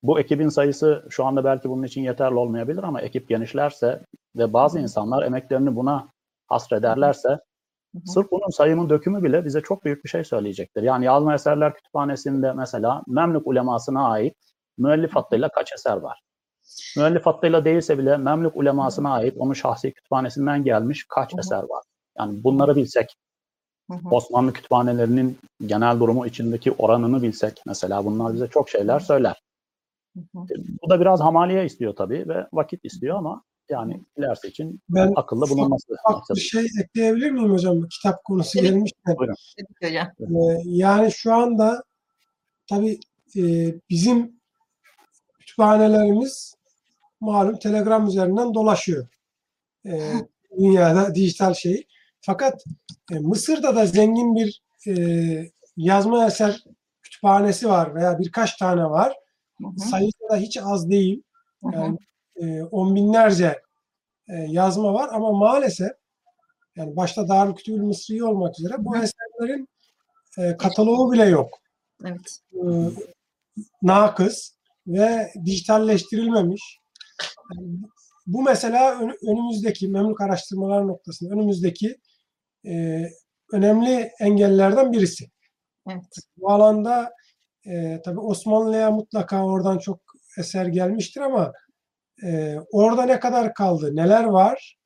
bu 0.03 0.21
ekibin 0.21 0.49
sayısı 0.49 1.07
şu 1.11 1.25
anda 1.25 1.45
belki 1.45 1.69
bunun 1.69 1.83
için 1.83 2.03
yeterli 2.03 2.35
olmayabilir 2.35 2.83
ama 2.83 3.01
ekip 3.01 3.29
genişlerse 3.29 4.03
ve 4.37 4.53
bazı 4.53 4.81
insanlar 4.81 5.23
emeklerini 5.23 5.77
buna 5.77 6.09
hasrederlerse 6.47 7.29
Hı 7.29 7.35
hı. 7.99 8.13
sırf 8.13 8.31
bunun 8.31 8.51
sayımın 8.51 8.91
dökümü 8.91 9.23
bile 9.23 9.45
bize 9.45 9.61
çok 9.61 9.85
büyük 9.85 10.05
bir 10.05 10.09
şey 10.09 10.25
söyleyecektir. 10.25 10.83
Yani 10.83 11.05
Yazma 11.05 11.35
Eserler 11.35 11.75
Kütüphanesi'nde 11.75 12.53
mesela 12.53 13.03
Memlük 13.07 13.47
ulemasına 13.47 14.09
ait 14.09 14.37
müellif 14.79 15.17
hattıyla 15.17 15.49
kaç 15.49 15.73
eser 15.73 15.97
var? 15.97 16.21
Müellif 16.97 17.27
hattıyla 17.27 17.65
değilse 17.65 17.99
bile 17.99 18.17
Memlük 18.17 18.57
ulemasına 18.57 19.13
ait 19.13 19.35
onun 19.39 19.53
şahsi 19.53 19.93
kütüphanesinden 19.93 20.65
gelmiş 20.65 21.07
kaç 21.09 21.33
Hı 21.33 21.37
hı. 21.37 21.41
eser 21.41 21.63
var? 21.63 21.85
Yani 22.19 22.45
bunları 22.45 22.77
bilsek 22.77 23.17
Hı 23.91 23.97
hı. 23.97 24.09
Osmanlı 24.11 24.53
kütüphanelerinin 24.53 25.39
genel 25.67 26.01
durumu 26.01 26.27
içindeki 26.27 26.73
oranını 26.73 27.23
bilsek 27.23 27.63
mesela 27.67 28.05
bunlar 28.05 28.35
bize 28.35 28.49
çok 28.49 28.69
şeyler 28.71 29.01
söyler. 29.01 29.43
Hı 30.17 30.21
hı. 30.21 30.39
E, 30.39 30.55
Bu 30.83 30.91
da 30.91 31.01
biraz 31.01 31.21
hamaliye 31.21 31.65
istiyor 31.65 31.97
tabii 31.97 32.29
ve 32.29 32.47
vakit 32.53 32.85
istiyor 32.85 33.17
ama 33.17 33.43
yani 33.69 34.05
ilerisi 34.17 34.49
için 34.49 34.81
Ben 34.89 35.13
akıllı 35.17 35.49
bulunması 35.49 35.97
maksadı. 36.11 36.37
bir 36.37 36.43
şey 36.43 36.67
ekleyebilir 36.83 37.31
miyim 37.31 37.53
hocam? 37.53 37.89
Kitap 37.89 38.25
konusu 38.25 38.59
Tabii. 38.59 38.69
gelmişken. 38.69 39.17
Ee, 40.21 40.63
yani 40.65 41.13
şu 41.13 41.35
anda 41.35 41.83
tabii 42.71 42.99
e, 43.37 43.43
bizim 43.91 44.41
kütüphanelerimiz 45.39 46.56
malum 47.21 47.59
Telegram 47.59 48.07
üzerinden 48.07 48.55
dolaşıyor. 48.55 49.07
Ee, 49.87 50.13
dünyada 50.59 51.15
dijital 51.15 51.55
şey. 51.55 51.87
Fakat 52.21 52.65
e, 53.13 53.19
Mısır'da 53.19 53.77
da 53.77 53.87
zengin 53.87 54.37
bir 54.37 54.63
e, 54.89 54.95
yazma 55.77 56.27
eser 56.27 56.65
kütüphanesi 57.03 57.69
var 57.69 57.95
veya 57.95 58.19
birkaç 58.19 58.57
tane 58.57 58.85
var. 58.85 59.15
Hı 59.61 59.67
hı. 59.67 59.81
Sayısı 59.81 60.19
da 60.31 60.37
hiç 60.37 60.59
az 60.63 60.91
değil. 60.91 61.23
Hı 61.65 61.69
hı. 61.69 61.77
Yani 61.77 61.99
e, 62.37 62.63
on 62.63 62.95
binlerce 62.97 63.63
e, 64.29 64.35
yazma 64.35 64.95
var 64.95 65.09
ama 65.13 65.33
maalesef 65.33 65.93
yani 66.77 66.97
başta 66.97 67.29
Darülkütübül 67.29 67.83
Mısri 67.83 68.25
olmak 68.25 68.61
üzere 68.61 68.75
bu 68.79 68.97
eserlerin 68.97 69.69
e, 70.39 70.57
kataloğu 70.57 71.13
bile 71.13 71.25
yok. 71.25 71.59
Evet. 72.05 72.41
E, 72.53 72.61
nakıs 73.83 74.53
ve 74.87 75.33
dijitalleştirilmemiş. 75.45 76.79
Yani 77.55 77.79
bu 78.27 78.43
mesela 78.43 79.01
ön- 79.01 79.19
önümüzdeki 79.31 79.89
Memlük 79.89 80.21
araştırmalar 80.21 80.87
noktasında 80.87 81.35
önümüzdeki 81.35 81.97
e, 82.67 83.03
önemli 83.53 84.11
engellerden 84.21 84.93
birisi. 84.93 85.27
Evet. 85.91 86.05
Bu 86.37 86.51
alanda 86.51 87.13
e, 87.67 88.03
tabii 88.05 88.21
Osmanlı'ya 88.21 88.91
mutlaka 88.91 89.45
oradan 89.45 89.79
çok 89.79 90.01
eser 90.39 90.67
gelmiştir 90.67 91.21
ama 91.21 91.53
e, 92.25 92.57
orada 92.73 93.03
ne 93.03 93.21
kadar 93.21 93.55
kaldı, 93.55 93.97
neler 93.97 94.25
var? 94.25 94.77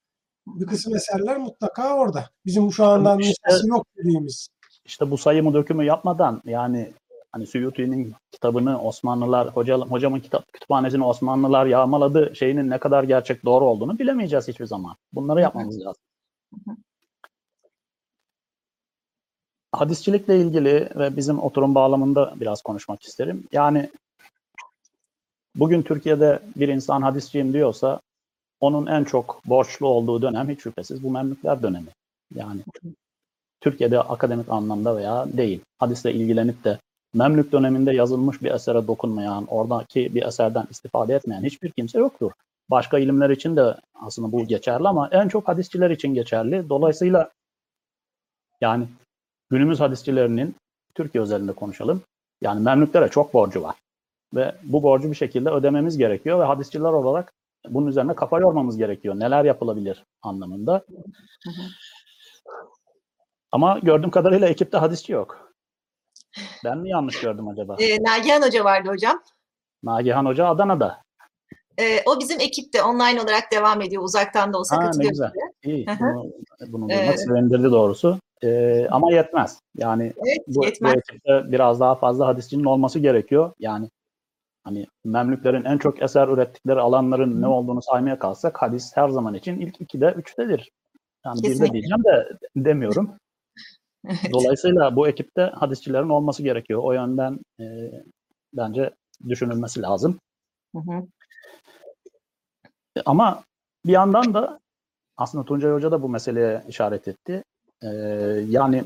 Bir 0.46 0.66
kısım 0.66 0.96
eserler 0.96 1.36
mutlaka 1.38 1.94
orada. 1.96 2.30
Bizim 2.46 2.72
şu 2.72 2.84
anda 2.86 3.16
İşte- 3.20 3.66
yok 3.66 3.86
dediğimiz. 3.96 4.48
İşte 4.84 5.10
bu 5.10 5.18
sayımı 5.18 5.54
dökümü 5.54 5.84
yapmadan 5.84 6.42
yani 6.44 6.92
hani 7.32 7.46
Suyuti'nin 7.46 8.14
kitabını 8.32 8.82
Osmanlılar, 8.82 9.48
hoca, 9.48 9.78
hocamın 9.78 10.20
kitap 10.20 10.52
kütüphanesini 10.52 11.04
Osmanlılar 11.04 11.66
yağmaladı 11.66 12.36
şeyinin 12.36 12.70
ne 12.70 12.78
kadar 12.78 13.04
gerçek 13.04 13.44
doğru 13.44 13.64
olduğunu 13.64 13.98
bilemeyeceğiz 13.98 14.48
hiçbir 14.48 14.66
zaman. 14.66 14.96
Bunları 15.12 15.40
yapmamız 15.40 15.80
lazım. 15.80 16.02
Hadisçilikle 19.72 20.40
ilgili 20.40 20.88
ve 20.96 21.16
bizim 21.16 21.38
oturum 21.38 21.74
bağlamında 21.74 22.34
biraz 22.40 22.62
konuşmak 22.62 23.02
isterim. 23.02 23.44
Yani 23.52 23.90
bugün 25.54 25.82
Türkiye'de 25.82 26.42
bir 26.56 26.68
insan 26.68 27.02
hadisçiyim 27.02 27.52
diyorsa 27.52 28.00
onun 28.60 28.86
en 28.86 29.04
çok 29.04 29.42
borçlu 29.44 29.86
olduğu 29.86 30.22
dönem 30.22 30.48
hiç 30.48 30.60
şüphesiz 30.60 31.02
bu 31.02 31.10
Memlükler 31.10 31.62
dönemi. 31.62 31.88
Yani 32.34 32.60
Türkiye'de 33.60 34.00
akademik 34.00 34.48
anlamda 34.48 34.96
veya 34.96 35.26
değil. 35.32 35.60
Hadisle 35.78 36.14
ilgilenip 36.14 36.64
de 36.64 36.78
Memlük 37.14 37.52
döneminde 37.52 37.92
yazılmış 37.92 38.42
bir 38.42 38.50
esere 38.50 38.86
dokunmayan, 38.86 39.46
oradaki 39.46 40.14
bir 40.14 40.22
eserden 40.22 40.66
istifade 40.70 41.14
etmeyen 41.14 41.42
hiçbir 41.42 41.70
kimse 41.70 41.98
yoktur. 41.98 42.30
Başka 42.70 42.98
ilimler 42.98 43.30
için 43.30 43.56
de 43.56 43.76
aslında 43.94 44.32
bu 44.32 44.44
geçerli 44.44 44.88
ama 44.88 45.08
en 45.12 45.28
çok 45.28 45.48
hadisçiler 45.48 45.90
için 45.90 46.14
geçerli. 46.14 46.68
Dolayısıyla 46.68 47.30
yani 48.60 48.86
günümüz 49.50 49.80
hadisçilerinin 49.80 50.54
Türkiye 50.94 51.22
özelinde 51.22 51.52
konuşalım. 51.52 52.02
Yani 52.40 52.60
Memlüklere 52.60 53.08
çok 53.08 53.34
borcu 53.34 53.62
var. 53.62 53.76
Ve 54.34 54.54
bu 54.62 54.82
borcu 54.82 55.10
bir 55.10 55.16
şekilde 55.16 55.50
ödememiz 55.50 55.98
gerekiyor 55.98 56.40
ve 56.40 56.44
hadisçiler 56.44 56.92
olarak 56.92 57.32
bunun 57.68 57.86
üzerine 57.86 58.14
kafa 58.14 58.40
yormamız 58.40 58.76
gerekiyor. 58.76 59.14
Neler 59.18 59.44
yapılabilir 59.44 60.04
anlamında. 60.22 60.84
Ama 63.52 63.78
gördüğüm 63.78 64.10
kadarıyla 64.10 64.48
ekipte 64.48 64.78
hadisçi 64.78 65.12
yok. 65.12 65.49
Ben 66.64 66.78
mi 66.78 66.90
yanlış 66.90 67.20
gördüm 67.20 67.48
acaba? 67.48 67.76
Ee, 67.78 68.02
Nagihan 68.02 68.42
Hoca 68.42 68.64
vardı 68.64 68.88
hocam. 68.88 69.22
Nagihan 69.82 70.26
Hoca 70.26 70.46
Adana'da. 70.46 71.02
Ee, 71.78 72.02
o 72.06 72.20
bizim 72.20 72.40
ekipte 72.40 72.82
online 72.82 73.20
olarak 73.22 73.52
devam 73.52 73.80
ediyor. 73.82 74.02
Uzaktan 74.02 74.52
da 74.52 74.58
olsa 74.58 74.76
Ha, 74.76 74.80
ne 74.80 74.86
katılıyor 74.86 75.10
güzel. 75.10 75.30
bize. 75.34 75.74
İyi. 75.74 75.86
Hı 75.86 75.92
hı. 75.92 75.98
Bunu, 76.14 76.32
bunu 76.68 76.88
duymak 76.88 77.04
Evet. 77.04 77.20
sevindirdi 77.20 77.70
doğrusu. 77.70 78.18
Ee, 78.44 78.86
ama 78.90 79.12
yetmez. 79.12 79.58
Yani 79.76 80.12
Evet, 80.16 80.38
bu, 80.46 80.60
bu 80.60 80.64
yetmez. 80.64 80.94
ekipte 80.96 81.42
biraz 81.52 81.80
daha 81.80 81.94
fazla 81.94 82.26
hadisçinin 82.26 82.64
olması 82.64 82.98
gerekiyor. 82.98 83.52
Yani 83.58 83.90
hani 84.64 84.86
Memlüklerin 85.04 85.64
en 85.64 85.78
çok 85.78 86.02
eser 86.02 86.28
ürettikleri 86.28 86.80
alanların 86.80 87.42
ne 87.42 87.46
olduğunu 87.46 87.82
saymaya 87.82 88.18
kalsak 88.18 88.62
hadis 88.62 88.92
her 88.96 89.08
zaman 89.08 89.34
için 89.34 89.60
ilk 89.60 89.80
ikide, 89.80 90.14
üçtedir. 90.16 90.70
Yani 91.26 91.42
Kesinlikle. 91.42 91.72
diyeceğim 91.72 92.04
de 92.04 92.28
demiyorum. 92.56 93.14
Evet. 94.06 94.32
Dolayısıyla 94.32 94.96
bu 94.96 95.08
ekipte 95.08 95.42
hadisçilerin 95.42 96.08
olması 96.08 96.42
gerekiyor. 96.42 96.80
O 96.82 96.92
yönden 96.92 97.38
e, 97.60 97.64
bence 98.52 98.90
düşünülmesi 99.28 99.82
lazım. 99.82 100.18
Hı 100.74 100.78
hı. 100.78 101.06
Ama 103.04 103.42
bir 103.86 103.92
yandan 103.92 104.34
da 104.34 104.60
aslında 105.16 105.44
Tuncay 105.44 105.72
Hoca 105.72 105.90
da 105.90 106.02
bu 106.02 106.08
meseleye 106.08 106.64
işaret 106.68 107.08
etti. 107.08 107.44
Ee, 107.82 107.88
yani 108.48 108.84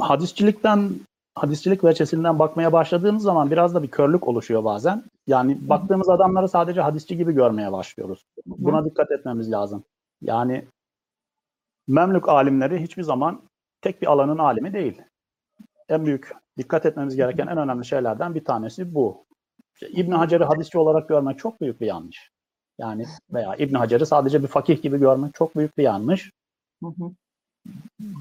hadisçilikten, 0.00 0.90
hadisçilik 1.34 1.84
veçesinden 1.84 2.38
bakmaya 2.38 2.72
başladığımız 2.72 3.22
zaman 3.22 3.50
biraz 3.50 3.74
da 3.74 3.82
bir 3.82 3.90
körlük 3.90 4.28
oluşuyor 4.28 4.64
bazen. 4.64 5.04
Yani 5.26 5.68
baktığımız 5.68 6.08
adamları 6.08 6.48
sadece 6.48 6.80
hadisçi 6.80 7.16
gibi 7.16 7.32
görmeye 7.32 7.72
başlıyoruz. 7.72 8.24
Buna 8.46 8.84
dikkat 8.84 9.10
etmemiz 9.10 9.52
lazım. 9.52 9.84
Yani 10.22 10.64
Memlük 11.88 12.28
alimleri 12.28 12.82
hiçbir 12.82 13.02
zaman 13.02 13.40
tek 13.86 14.02
bir 14.02 14.06
alanın 14.06 14.38
alimi 14.38 14.72
değil. 14.72 15.02
En 15.88 16.06
büyük 16.06 16.32
dikkat 16.58 16.86
etmemiz 16.86 17.16
gereken 17.16 17.46
en 17.46 17.58
önemli 17.58 17.84
şeylerden 17.84 18.34
bir 18.34 18.44
tanesi 18.44 18.94
bu. 18.94 19.26
İşte 19.74 19.88
İbn 19.88 20.12
Hacer'i 20.12 20.44
hadisçi 20.44 20.78
olarak 20.78 21.08
görmek 21.08 21.38
çok 21.38 21.60
büyük 21.60 21.80
bir 21.80 21.86
yanlış. 21.86 22.30
Yani 22.78 23.04
veya 23.32 23.54
İbn 23.56 23.74
Hacer'i 23.74 24.06
sadece 24.06 24.42
bir 24.42 24.48
fakih 24.48 24.82
gibi 24.82 24.98
görmek 24.98 25.34
çok 25.34 25.56
büyük 25.56 25.78
bir 25.78 25.82
yanlış. 25.82 26.32
Hı 26.82 26.88
hı. 26.88 27.10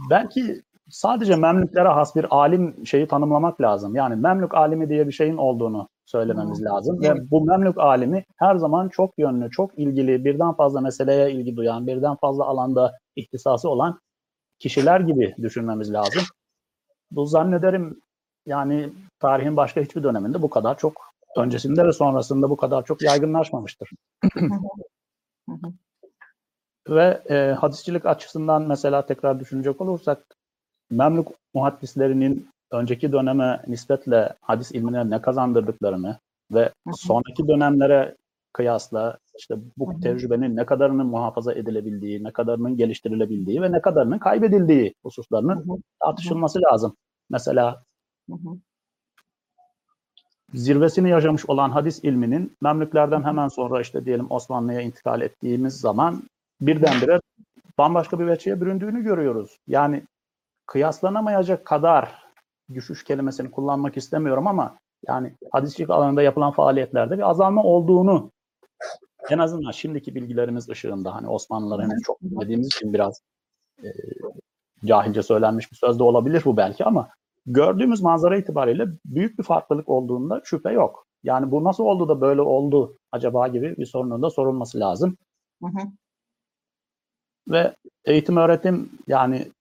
Belki 0.10 0.62
sadece 0.90 1.36
Memlüklere 1.36 1.88
has 1.88 2.16
bir 2.16 2.26
alim 2.30 2.86
şeyi 2.86 3.08
tanımlamak 3.08 3.62
lazım. 3.62 3.96
Yani 3.96 4.16
Memlük 4.16 4.54
alimi 4.54 4.90
diye 4.90 5.08
bir 5.08 5.12
şeyin 5.12 5.38
olduğunu 5.38 5.90
söylememiz 6.06 6.60
Hmm. 6.60 6.66
lazım. 6.66 7.00
Evet. 7.04 7.18
Ve 7.18 7.32
bu 7.32 7.46
Memlük 7.46 7.78
alimi 7.78 8.26
her 8.38 8.56
zaman 8.56 8.90
çok 8.90 9.14
yönlü, 9.18 9.52
çok 9.52 9.80
ilgili, 9.80 10.26
birden 10.26 10.54
fazla 10.54 10.82
meseleye 10.82 11.32
ilgi 11.32 11.56
duyan, 11.56 11.88
birden 11.88 12.16
fazla 12.16 12.46
alanda 12.46 12.98
ihtisası 13.16 13.70
olan 13.70 14.00
kişiler 14.60 15.00
gibi 15.00 15.36
düşünmemiz 15.42 15.94
lazım. 15.94 16.24
Bu 17.12 17.26
zannederim 17.26 18.02
yani 18.46 18.94
tarihin 19.20 19.58
başka 19.58 19.82
hiçbir 19.82 20.04
döneminde 20.04 20.42
bu 20.42 20.50
kadar 20.50 20.78
çok 20.78 21.14
öncesinde 21.38 21.86
ve 21.86 21.94
sonrasında 21.94 22.50
bu 22.50 22.58
kadar 22.58 22.86
çok 22.86 23.02
yaygınlaşmamıştır. 23.02 23.90
Ve 26.90 27.22
e, 27.30 27.56
hadisçilik 27.60 28.06
açısından 28.06 28.62
mesela 28.62 29.06
tekrar 29.06 29.40
düşünecek 29.40 29.82
olursak 29.82 30.26
Memlük 30.90 31.28
muhaddislerinin 31.54 32.50
önceki 32.72 33.12
döneme 33.12 33.64
nispetle 33.68 34.34
hadis 34.42 34.72
ilmine 34.72 35.10
ne 35.10 35.22
kazandırdıklarını 35.22 36.20
ve 36.52 36.74
sonraki 36.96 37.48
dönemlere 37.48 38.16
kıyasla 38.54 39.18
işte 39.38 39.56
bu 39.78 39.94
Hı 39.94 39.98
hı. 39.98 40.02
tecrübenin 40.02 40.56
ne 40.56 40.66
kadarının 40.66 41.08
muhafaza 41.08 41.54
edilebildiği, 41.54 42.24
ne 42.24 42.32
kadarının 42.32 42.78
geliştirilebildiği 42.78 43.62
ve 43.62 43.72
ne 43.72 43.82
kadarının 43.82 44.20
kaybedildiği 44.20 44.94
hususlarının 45.04 45.84
tartışılması 46.00 46.62
lazım. 46.62 46.96
Mesela 47.30 47.84
Hı 48.30 48.36
hı. 48.36 48.58
zirvesini 50.54 51.10
yaşamış 51.10 51.50
olan 51.50 51.70
hadis 51.70 52.04
ilminin 52.04 52.58
Memlüklerden 52.62 53.24
hemen 53.24 53.48
sonra 53.48 53.82
işte 53.82 54.06
diyelim 54.06 54.28
Osmanlı'ya 54.30 54.82
intikal 54.82 55.22
ettiğimiz 55.22 55.80
zaman 55.80 56.24
birdenbire 56.62 57.20
bambaşka 57.78 58.20
bir 58.20 58.28
veçeye 58.28 58.62
büründüğünü 58.62 59.04
görüyoruz. 59.04 59.60
Yani 59.68 60.04
kıyaslanamayacak 60.66 61.66
kadar 61.66 62.26
düşüş 62.74 63.04
kelimesini 63.04 63.52
kullanmak 63.52 63.98
istemiyorum 63.98 64.48
ama 64.48 64.78
yani 65.08 65.36
hadisçilik 65.52 65.90
alanında 65.90 66.22
yapılan 66.22 66.52
faaliyetlerde 66.52 67.18
bir 67.18 67.30
azalma 67.30 67.64
olduğunu 67.64 68.32
en 69.30 69.38
azından 69.38 69.72
şimdiki 69.72 70.16
bilgilerimiz 70.16 70.70
ışığında 70.70 71.16
hani 71.16 71.28
Osmanlıları 71.28 71.82
henüz 71.82 72.04
çok 72.04 72.22
bilmediğimiz 72.22 72.68
için 72.68 72.94
biraz 72.94 73.22
e, 73.84 73.88
cahilce 74.86 75.24
söylenmiş 75.24 75.72
bir 75.72 75.78
söz 75.78 76.00
de 76.00 76.04
olabilir 76.04 76.42
bu 76.46 76.58
belki 76.58 76.86
ama 76.86 77.10
gördüğümüz 77.46 78.02
manzara 78.02 78.38
itibariyle 78.38 78.88
büyük 79.06 79.40
bir 79.40 79.44
farklılık 79.44 79.90
olduğunda 79.90 80.42
şüphe 80.44 80.72
yok. 80.72 81.08
Yani 81.24 81.52
bu 81.52 81.64
nasıl 81.64 81.84
oldu 81.84 82.08
da 82.08 82.22
böyle 82.22 82.42
oldu 82.42 82.98
acaba 83.12 83.48
gibi 83.48 83.78
bir 83.78 83.86
sorunun 83.86 84.22
da 84.22 84.30
sorulması 84.30 84.80
lazım. 84.80 85.18
Hı 85.64 85.68
hı. 85.68 85.88
Ve 87.50 87.76
eğitim 88.06 88.38
öğretim 88.38 88.90
yani 89.08 89.52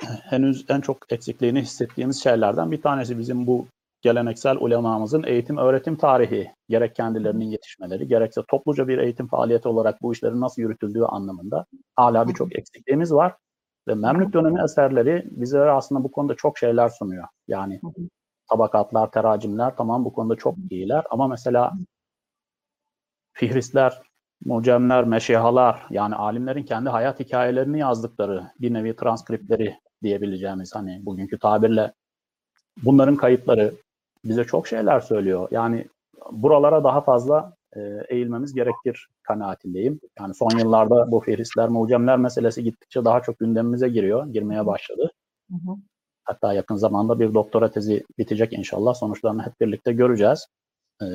henüz 0.22 0.64
en 0.68 0.80
çok 0.80 1.12
eksikliğini 1.12 1.60
hissettiğimiz 1.60 2.22
şeylerden 2.22 2.70
bir 2.70 2.82
tanesi 2.82 3.18
bizim 3.18 3.46
bu 3.46 3.66
geleneksel 4.02 4.56
ulemamızın 4.56 5.22
eğitim 5.22 5.56
öğretim 5.56 5.96
tarihi 5.96 6.52
gerek 6.68 6.94
kendilerinin 6.94 7.44
yetişmeleri 7.44 8.08
gerekse 8.08 8.40
topluca 8.48 8.88
bir 8.88 8.98
eğitim 8.98 9.28
faaliyeti 9.28 9.68
olarak 9.68 10.02
bu 10.02 10.12
işlerin 10.12 10.40
nasıl 10.40 10.62
yürütüldüğü 10.62 11.02
anlamında 11.02 11.66
hala 11.96 12.28
birçok 12.28 12.58
eksikliğimiz 12.58 13.12
var. 13.12 13.34
Ve 13.88 13.94
Memlük 13.94 14.32
dönemi 14.32 14.62
eserleri 14.64 15.24
bize 15.30 15.60
aslında 15.60 16.04
bu 16.04 16.10
konuda 16.10 16.34
çok 16.34 16.58
şeyler 16.58 16.88
sunuyor. 16.88 17.24
Yani 17.48 17.80
tabakatlar, 18.50 19.10
teracimler 19.10 19.76
tamam 19.76 20.04
bu 20.04 20.12
konuda 20.12 20.36
çok 20.36 20.54
iyiler 20.70 21.04
ama 21.10 21.28
mesela 21.28 21.72
fihristler, 23.32 24.02
mucemler, 24.44 25.04
meşihalar 25.04 25.86
yani 25.90 26.14
alimlerin 26.14 26.62
kendi 26.62 26.88
hayat 26.88 27.20
hikayelerini 27.20 27.78
yazdıkları 27.78 28.50
bir 28.60 28.72
nevi 28.72 28.96
transkriptleri 28.96 29.78
diyebileceğimiz 30.02 30.74
hani 30.74 31.06
bugünkü 31.06 31.38
tabirle 31.38 31.92
bunların 32.82 33.16
kayıtları 33.16 33.74
bize 34.24 34.44
çok 34.44 34.66
şeyler 34.66 35.00
söylüyor. 35.00 35.48
Yani 35.50 35.88
buralara 36.30 36.84
daha 36.84 37.00
fazla 37.00 37.56
e, 37.76 37.80
eğilmemiz 38.08 38.54
gerekir 38.54 39.08
kanaatindeyim. 39.22 40.00
Yani 40.18 40.34
son 40.34 40.58
yıllarda 40.58 41.10
bu 41.10 41.20
fihristler, 41.20 41.68
mucemler 41.68 42.18
meselesi 42.18 42.64
gittikçe 42.64 43.04
daha 43.04 43.22
çok 43.22 43.38
gündemimize 43.38 43.88
giriyor, 43.88 44.26
girmeye 44.26 44.66
başladı. 44.66 45.10
Hı 45.50 45.56
hı. 45.56 45.76
Hatta 46.24 46.52
yakın 46.52 46.76
zamanda 46.76 47.20
bir 47.20 47.34
doktora 47.34 47.70
tezi 47.70 48.04
bitecek 48.18 48.52
inşallah. 48.52 48.94
Sonuçlarını 48.94 49.42
hep 49.42 49.60
birlikte 49.60 49.92
göreceğiz. 49.92 50.46
Ee, 51.02 51.06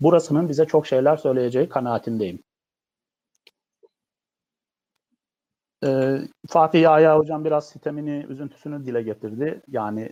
burasının 0.00 0.48
bize 0.48 0.64
çok 0.66 0.86
şeyler 0.86 1.16
söyleyeceği 1.16 1.68
kanaatindeyim. 1.68 2.42
Ee, 5.84 6.18
Fatih 6.48 6.80
Yahya 6.80 7.18
hocam 7.18 7.44
biraz 7.44 7.68
sitemini, 7.68 8.26
üzüntüsünü 8.28 8.86
dile 8.86 9.02
getirdi. 9.02 9.62
Yani 9.68 10.10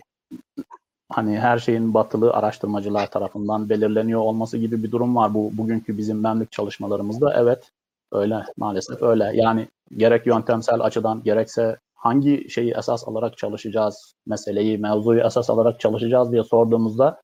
hani 1.09 1.39
her 1.39 1.59
şeyin 1.59 1.93
batılı 1.93 2.33
araştırmacılar 2.33 3.11
tarafından 3.11 3.69
belirleniyor 3.69 4.19
olması 4.19 4.57
gibi 4.57 4.83
bir 4.83 4.91
durum 4.91 5.15
var 5.15 5.33
bu 5.33 5.51
bugünkü 5.53 5.97
bizim 5.97 6.21
memlük 6.21 6.51
çalışmalarımızda. 6.51 7.33
Evet, 7.37 7.71
öyle 8.11 8.43
maalesef 8.57 9.01
öyle. 9.01 9.31
Yani 9.33 9.67
gerek 9.97 10.27
yöntemsel 10.27 10.81
açıdan 10.81 11.23
gerekse 11.23 11.77
hangi 11.95 12.49
şeyi 12.49 12.73
esas 12.77 13.07
alarak 13.07 13.37
çalışacağız, 13.37 14.15
meseleyi, 14.25 14.77
mevzuyu 14.77 15.21
esas 15.21 15.49
alarak 15.49 15.79
çalışacağız 15.79 16.31
diye 16.31 16.43
sorduğumuzda 16.43 17.21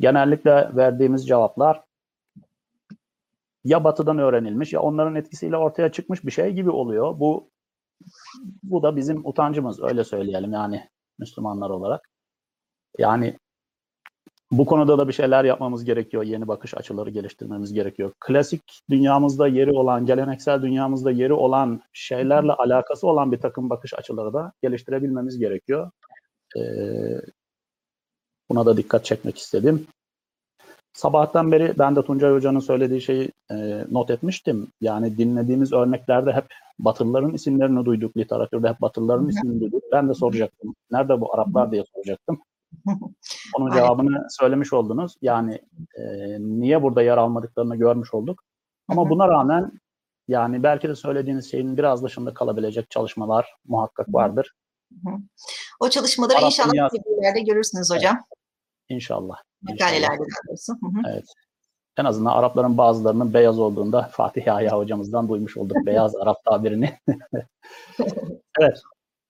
genellikle 0.00 0.76
verdiğimiz 0.76 1.26
cevaplar 1.28 1.82
ya 3.64 3.84
batıdan 3.84 4.18
öğrenilmiş 4.18 4.72
ya 4.72 4.80
onların 4.80 5.14
etkisiyle 5.14 5.56
ortaya 5.56 5.92
çıkmış 5.92 6.24
bir 6.24 6.30
şey 6.30 6.52
gibi 6.52 6.70
oluyor. 6.70 7.20
Bu 7.20 7.50
bu 8.62 8.82
da 8.82 8.96
bizim 8.96 9.26
utancımız 9.26 9.82
öyle 9.82 10.04
söyleyelim 10.04 10.52
yani 10.52 10.88
Müslümanlar 11.18 11.70
olarak. 11.70 12.13
Yani 12.98 13.38
bu 14.50 14.66
konuda 14.66 14.98
da 14.98 15.08
bir 15.08 15.12
şeyler 15.12 15.44
yapmamız 15.44 15.84
gerekiyor. 15.84 16.22
Yeni 16.22 16.48
bakış 16.48 16.74
açıları 16.74 17.10
geliştirmemiz 17.10 17.72
gerekiyor. 17.72 18.12
Klasik 18.20 18.62
dünyamızda 18.90 19.48
yeri 19.48 19.70
olan, 19.70 20.06
geleneksel 20.06 20.62
dünyamızda 20.62 21.10
yeri 21.10 21.32
olan 21.32 21.82
şeylerle 21.92 22.52
alakası 22.52 23.06
olan 23.06 23.32
bir 23.32 23.38
takım 23.38 23.70
bakış 23.70 23.94
açıları 23.94 24.32
da 24.32 24.52
geliştirebilmemiz 24.62 25.38
gerekiyor. 25.38 25.90
Ee, 26.56 26.60
buna 28.50 28.66
da 28.66 28.76
dikkat 28.76 29.04
çekmek 29.04 29.38
istedim. 29.38 29.86
Sabahtan 30.92 31.52
beri 31.52 31.74
ben 31.78 31.96
de 31.96 32.02
Tuncay 32.02 32.32
Hoca'nın 32.32 32.60
söylediği 32.60 33.00
şeyi 33.00 33.32
e, 33.50 33.84
not 33.90 34.10
etmiştim. 34.10 34.68
Yani 34.80 35.18
dinlediğimiz 35.18 35.72
örneklerde 35.72 36.32
hep 36.32 36.46
Batılıların 36.78 37.34
isimlerini 37.34 37.84
duyduk. 37.84 38.16
Literatürde 38.16 38.68
hep 38.68 38.80
Batılıların 38.80 39.28
ismini 39.28 39.60
duyduk. 39.60 39.82
Ben 39.92 40.08
de 40.08 40.14
soracaktım. 40.14 40.74
Nerede 40.90 41.20
bu 41.20 41.34
Araplar 41.34 41.72
diye 41.72 41.84
soracaktım. 41.94 42.40
Onun 43.56 43.70
Aynen. 43.70 43.82
cevabını 43.82 44.26
söylemiş 44.30 44.72
oldunuz. 44.72 45.16
Yani 45.22 45.58
e, 45.98 46.02
niye 46.38 46.82
burada 46.82 47.02
yer 47.02 47.18
almadıklarını 47.18 47.76
görmüş 47.76 48.14
olduk. 48.14 48.42
Ama 48.88 49.02
Hı 49.02 49.06
hı. 49.06 49.10
buna 49.10 49.28
rağmen 49.28 49.72
yani 50.28 50.62
belki 50.62 50.88
de 50.88 50.94
söylediğiniz 50.94 51.50
şeyin 51.50 51.76
biraz 51.76 52.04
dışında 52.04 52.34
kalabilecek 52.34 52.90
çalışmalar 52.90 53.54
muhakkak 53.68 54.14
vardır. 54.14 54.52
O 55.80 55.88
çalışmaları 55.88 56.38
Arap 56.38 56.46
inşallah 56.46 56.72
dünyası- 56.72 57.44
görürsünüz 57.46 57.90
hocam. 57.90 58.16
İnşallah. 58.88 59.36
Makalelerde 59.62 60.22
hı. 60.68 61.02
Evet. 61.08 61.24
En 61.96 62.04
azından 62.04 62.30
Arapların 62.32 62.78
bazılarının 62.78 63.34
beyaz 63.34 63.58
olduğunda 63.58 64.02
Fatih 64.02 64.46
Yahya 64.46 64.78
hocamızdan 64.78 65.28
duymuş 65.28 65.56
olduk 65.56 65.76
beyaz 65.86 66.16
Arap 66.16 66.44
tabirini. 66.44 66.98
evet. 68.60 68.82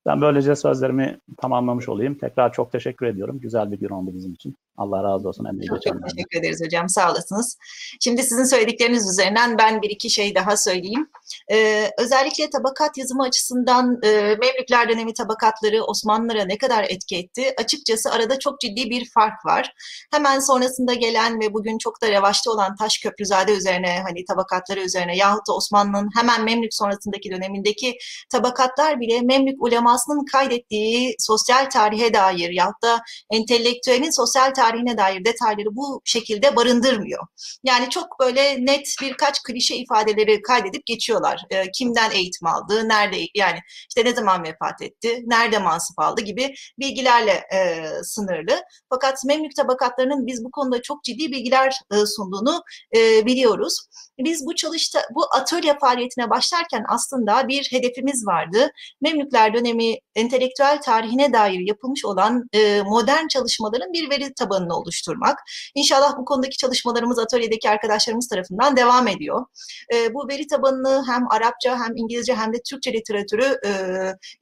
Ben 0.06 0.20
böylece 0.20 0.56
sözlerimi 0.56 1.20
tamamlamış 1.38 1.88
olayım. 1.88 2.14
Tekrar 2.14 2.52
çok 2.52 2.72
teşekkür 2.72 3.06
ediyorum. 3.06 3.40
Güzel 3.40 3.72
bir 3.72 3.78
gün 3.80 3.88
oldu 3.88 4.10
bizim 4.14 4.32
için. 4.32 4.56
Allah 4.76 5.04
razı 5.04 5.28
olsun 5.28 5.44
emeği 5.44 5.68
Çok 5.68 5.82
çok 5.82 5.96
teşekkür 6.02 6.38
ederiz 6.38 6.60
hocam. 6.64 6.88
Sağ 6.88 7.10
olasınız. 7.12 7.58
Şimdi 8.00 8.22
sizin 8.22 8.44
söyledikleriniz 8.44 9.10
üzerinden 9.10 9.58
ben 9.58 9.82
bir 9.82 9.90
iki 9.90 10.10
şey 10.10 10.34
daha 10.34 10.56
söyleyeyim. 10.56 11.10
Ee, 11.52 11.90
özellikle 11.98 12.50
tabakat 12.50 12.98
yazımı 12.98 13.22
açısından 13.22 13.98
e, 14.02 14.10
Memlükler 14.40 14.88
dönemi 14.88 15.14
tabakatları 15.14 15.84
Osmanlılara 15.84 16.44
ne 16.44 16.58
kadar 16.58 16.84
etki 16.84 17.16
etti? 17.16 17.54
Açıkçası 17.58 18.10
arada 18.10 18.38
çok 18.38 18.60
ciddi 18.60 18.90
bir 18.90 19.10
fark 19.10 19.46
var. 19.46 19.74
Hemen 20.12 20.40
sonrasında 20.40 20.94
gelen 20.94 21.40
ve 21.40 21.54
bugün 21.54 21.78
çok 21.78 22.02
da 22.02 22.10
revaçta 22.10 22.50
olan 22.50 22.76
Taş 22.76 22.98
Köprüzade 22.98 23.52
üzerine 23.52 24.02
hani 24.06 24.24
tabakatları 24.24 24.80
üzerine 24.80 25.16
yahut 25.16 25.48
da 25.48 25.52
Osmanlı'nın 25.56 26.08
hemen 26.16 26.44
Memlük 26.44 26.74
sonrasındaki 26.74 27.30
dönemindeki 27.30 27.96
tabakatlar 28.30 29.00
bile 29.00 29.20
Memlük 29.20 29.62
ulemasının 29.62 30.24
kaydettiği 30.32 31.14
sosyal 31.18 31.70
tarihe 31.70 32.14
dair 32.14 32.50
yahut 32.50 32.82
da 32.82 33.00
entelektüelin 33.30 34.10
sosyal 34.10 34.54
tarihe 34.54 34.63
tarihine 34.64 34.98
dair 34.98 35.24
detayları 35.24 35.76
bu 35.76 36.00
şekilde 36.04 36.56
barındırmıyor. 36.56 37.26
Yani 37.64 37.90
çok 37.90 38.20
böyle 38.20 38.66
net 38.66 38.96
birkaç 39.02 39.42
klişe 39.42 39.76
ifadeleri 39.76 40.42
kaydedip 40.42 40.86
geçiyorlar. 40.86 41.44
E, 41.50 41.70
kimden 41.70 42.10
eğitim 42.10 42.48
aldı, 42.48 42.88
nerede 42.88 43.16
yani 43.34 43.58
işte 43.88 44.04
ne 44.04 44.14
zaman 44.14 44.42
vefat 44.42 44.82
etti, 44.82 45.22
nerede 45.26 45.58
mansıp 45.58 45.98
aldı 45.98 46.20
gibi 46.20 46.54
bilgilerle 46.78 47.32
e, 47.54 47.86
sınırlı. 48.02 48.62
Fakat 48.88 49.24
Memlük 49.24 49.56
tabakatlarının 49.56 50.26
biz 50.26 50.44
bu 50.44 50.50
konuda 50.50 50.82
çok 50.82 51.04
ciddi 51.04 51.32
bilgiler 51.32 51.74
e, 51.92 51.96
sunduğunu 52.06 52.62
e, 52.96 53.26
biliyoruz. 53.26 53.78
Biz 54.18 54.46
bu 54.46 54.54
çalışta 54.54 55.02
bu 55.14 55.24
atölye 55.34 55.78
faaliyetine 55.78 56.30
başlarken 56.30 56.84
aslında 56.88 57.48
bir 57.48 57.68
hedefimiz 57.70 58.26
vardı. 58.26 58.70
Memlükler 59.00 59.54
dönemi 59.54 59.94
entelektüel 60.14 60.80
tarihine 60.82 61.32
dair 61.32 61.60
yapılmış 61.60 62.04
olan 62.04 62.42
e, 62.52 62.82
modern 62.82 63.26
çalışmaların 63.26 63.92
bir 63.92 64.10
veri 64.10 64.34
tabanını 64.54 64.76
oluşturmak. 64.76 65.38
İnşallah 65.74 66.18
bu 66.18 66.24
konudaki 66.24 66.56
çalışmalarımız 66.56 67.18
atölyedeki 67.18 67.70
arkadaşlarımız 67.70 68.28
tarafından 68.28 68.76
devam 68.76 69.08
ediyor. 69.08 69.46
E, 69.94 70.14
bu 70.14 70.28
veri 70.28 70.46
tabanını 70.46 71.04
hem 71.06 71.30
Arapça 71.30 71.78
hem 71.78 71.96
İngilizce 71.96 72.34
hem 72.34 72.52
de 72.52 72.56
Türkçe 72.70 72.92
literatürü 72.92 73.58
e, 73.66 73.70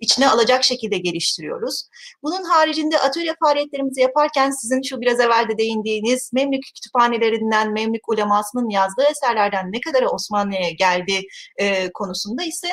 içine 0.00 0.28
alacak 0.28 0.64
şekilde 0.64 0.98
geliştiriyoruz. 0.98 1.82
Bunun 2.22 2.44
haricinde 2.44 2.98
atölye 2.98 3.34
faaliyetlerimizi 3.44 4.00
yaparken 4.00 4.50
sizin 4.50 4.82
şu 4.82 5.00
biraz 5.00 5.20
evvel 5.20 5.48
de 5.48 5.58
değindiğiniz 5.58 6.32
Memlük 6.32 6.62
kütüphanelerinden 6.74 7.72
Memlük 7.72 8.08
ulemasının 8.08 8.68
yazdığı 8.68 9.04
eserlerden 9.10 9.72
ne 9.72 9.80
kadar 9.80 10.02
Osmanlı'ya 10.02 10.70
geldi 10.70 11.20
e, 11.56 11.92
konusunda 11.92 12.42
ise 12.42 12.68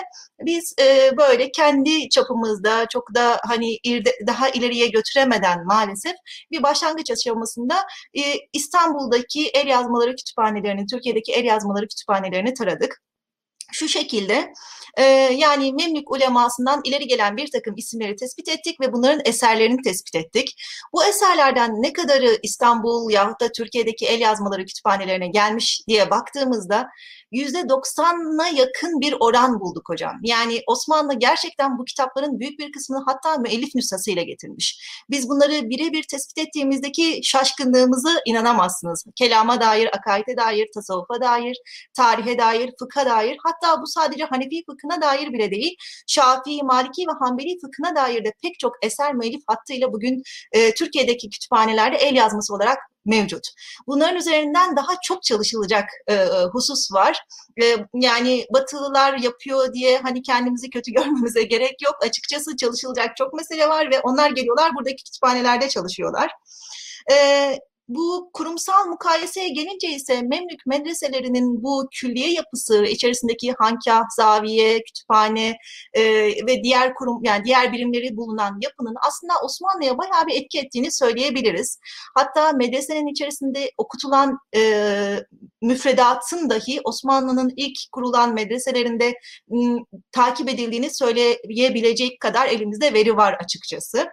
biz 0.46 0.76
e, 0.82 1.18
böyle 1.18 1.52
kendi 1.52 2.10
çapımızda 2.10 2.86
çok 2.94 3.14
da 3.16 3.42
hani 3.48 3.78
irde, 3.84 4.12
daha 4.28 4.50
ileriye 4.50 4.88
götüremeden 4.88 5.66
maalesef 5.66 6.14
bir 6.52 6.64
başlangıç 6.64 7.12
aşamasında 7.12 7.76
e, 8.14 8.22
İstanbul'daki 8.54 9.48
el 9.48 9.68
yazmaları 9.68 10.16
kütüphanelerini, 10.16 10.86
Türkiye'deki 10.86 11.34
el 11.34 11.46
yazmaları 11.46 11.88
kütüphanelerini 11.88 12.54
taradık. 12.54 13.02
Şu 13.72 13.88
şekilde 13.88 14.54
e, 14.98 15.04
yani 15.38 15.74
Memlük 15.74 16.12
ulemasından 16.12 16.82
ileri 16.84 17.08
gelen 17.08 17.38
bir 17.38 17.52
takım 17.52 17.74
isimleri 17.78 18.16
tespit 18.16 18.50
ettik 18.50 18.82
ve 18.82 18.94
bunların 18.94 19.22
eserlerini 19.26 19.82
tespit 19.82 20.16
ettik. 20.16 20.56
Bu 20.94 21.06
eserlerden 21.06 21.72
ne 21.72 21.94
kadarı 21.94 22.38
İstanbul 22.44 23.12
yahut 23.12 23.42
da 23.42 23.52
Türkiye'deki 23.52 24.06
el 24.06 24.20
yazmaları 24.20 24.66
kütüphanelerine 24.66 25.28
gelmiş 25.28 25.82
diye 25.88 26.10
baktığımızda 26.10 26.88
%90'a 27.34 28.48
yakın 28.48 29.02
bir 29.02 29.16
oran 29.20 29.60
bulduk 29.60 29.90
hocam. 29.90 30.20
Yani 30.24 30.62
Osmanlı 30.68 31.14
gerçekten 31.14 31.78
bu 31.78 31.86
kitapların 31.86 32.40
büyük 32.40 32.60
bir 32.60 32.72
kısmını 32.72 33.04
hatta 33.06 33.38
müellif 33.38 33.76
nüshasıyla 33.76 34.24
getirmiş. 34.24 34.80
Biz 35.10 35.30
bunları 35.30 35.70
birebir 35.70 36.04
tespit 36.04 36.38
ettiğimizdeki 36.38 37.20
şaşkınlığımızı 37.24 38.22
inanamazsınız. 38.26 39.06
Kelama 39.16 39.62
dair, 39.62 39.90
akaide 39.98 40.38
dair, 40.38 40.68
tasavvufa 40.74 41.22
dair, 41.22 41.58
tarihe 41.94 42.38
dair, 42.38 42.74
fıkha 42.80 43.06
dair 43.06 43.38
hatta 43.44 43.82
bu 43.82 43.88
sadece 43.88 44.24
Hanefi 44.24 44.64
fıkhına 44.66 45.02
dair 45.02 45.34
bile 45.34 45.52
değil, 45.52 45.76
Şafii, 46.08 46.64
Maliki 46.64 47.02
ve 47.08 47.12
Hanbeli 47.20 47.60
fıkhına 47.60 47.96
dair 47.96 48.26
de 48.26 48.34
pek 48.44 48.60
çok 48.60 48.74
eser 48.82 49.14
müellif 49.14 49.42
hattıyla 49.48 49.94
bugün 49.94 50.24
e, 50.52 50.74
Türkiye'deki 50.74 51.30
kütüphanelerde 51.30 51.98
el 51.98 52.16
yazması 52.16 52.54
olarak 52.54 52.78
mevcut. 53.06 53.48
Bunların 53.88 54.16
üzerinden 54.16 54.76
daha 54.76 54.92
çok 55.04 55.24
çalışılacak 55.24 55.90
e, 56.08 56.26
husus 56.52 56.92
var. 56.92 57.24
E, 57.62 57.76
yani 57.94 58.46
Batılılar 58.54 59.18
yapıyor 59.18 59.74
diye 59.74 59.98
hani 59.98 60.22
kendimizi 60.22 60.70
kötü 60.70 60.92
görmemize 60.94 61.44
gerek 61.44 61.82
yok. 61.82 61.96
Açıkçası 62.02 62.58
çalışılacak 62.58 63.18
çok 63.18 63.34
mesele 63.34 63.70
var 63.70 63.92
ve 63.92 64.00
onlar 64.00 64.32
geliyorlar 64.32 64.76
buradaki 64.76 65.04
kütüphanelerde 65.04 65.70
çalışıyorlar. 65.70 66.32
E, 67.12 67.16
bu 67.90 68.30
kurumsal 68.34 68.86
mukayeseye 68.86 69.50
gelince 69.50 69.88
ise 69.88 70.22
Memlük 70.22 70.66
medreselerinin 70.66 71.64
bu 71.64 71.88
külliye 71.92 72.34
yapısı 72.34 72.84
içerisindeki 72.84 73.54
hankah, 73.60 74.04
zaviye, 74.16 74.84
kütüphane 74.84 75.58
e, 75.94 76.04
ve 76.48 76.64
diğer 76.64 76.94
kurum 76.94 77.24
yani 77.24 77.46
diğer 77.46 77.74
birimleri 77.74 78.18
bulunan 78.18 78.58
yapının 78.62 78.96
aslında 79.08 79.34
Osmanlı'ya 79.44 79.98
bayağı 79.98 80.28
bir 80.28 80.42
etki 80.42 80.60
ettiğini 80.60 80.92
söyleyebiliriz. 80.92 81.80
Hatta 82.16 82.52
medresenin 82.52 83.08
içerisinde 83.08 83.72
okutulan 83.78 84.38
e, 84.56 84.62
müfredatın 85.62 86.50
dahi 86.50 86.82
Osmanlı'nın 86.84 87.54
ilk 87.56 87.78
kurulan 87.92 88.34
medreselerinde 88.34 89.14
m, 89.50 89.78
takip 90.12 90.50
edildiğini 90.50 90.90
söyleyebilecek 90.94 92.20
kadar 92.20 92.48
elimizde 92.48 92.94
veri 92.94 93.18
var 93.18 93.34
açıkçası. 93.44 94.08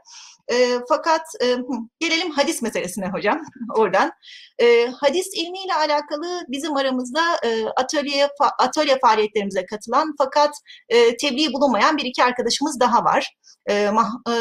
E, 0.53 0.79
fakat 0.89 1.23
e, 1.43 1.57
gelelim 2.01 2.31
hadis 2.31 2.63
meselesine 2.63 3.09
hocam 3.09 3.41
oradan. 3.77 4.13
E, 4.59 4.87
hadis 4.87 5.27
ilmiyle 5.35 5.75
alakalı 5.75 6.45
bizim 6.49 6.77
aramızda 6.77 7.21
e, 7.45 7.65
atölye 7.77 8.29
fa, 8.39 8.51
atölye 8.59 8.99
faaliyetlerimize 8.99 9.67
katılan 9.67 10.15
fakat 10.19 10.55
e, 10.89 11.17
tebliğ 11.17 11.53
bulunmayan 11.53 11.97
bir 11.97 12.05
iki 12.05 12.25
arkadaşımız 12.25 12.81
daha 12.81 13.05
var. 13.05 13.37
E, 13.67 13.91
Mah, 13.91 14.11
e, 14.31 14.35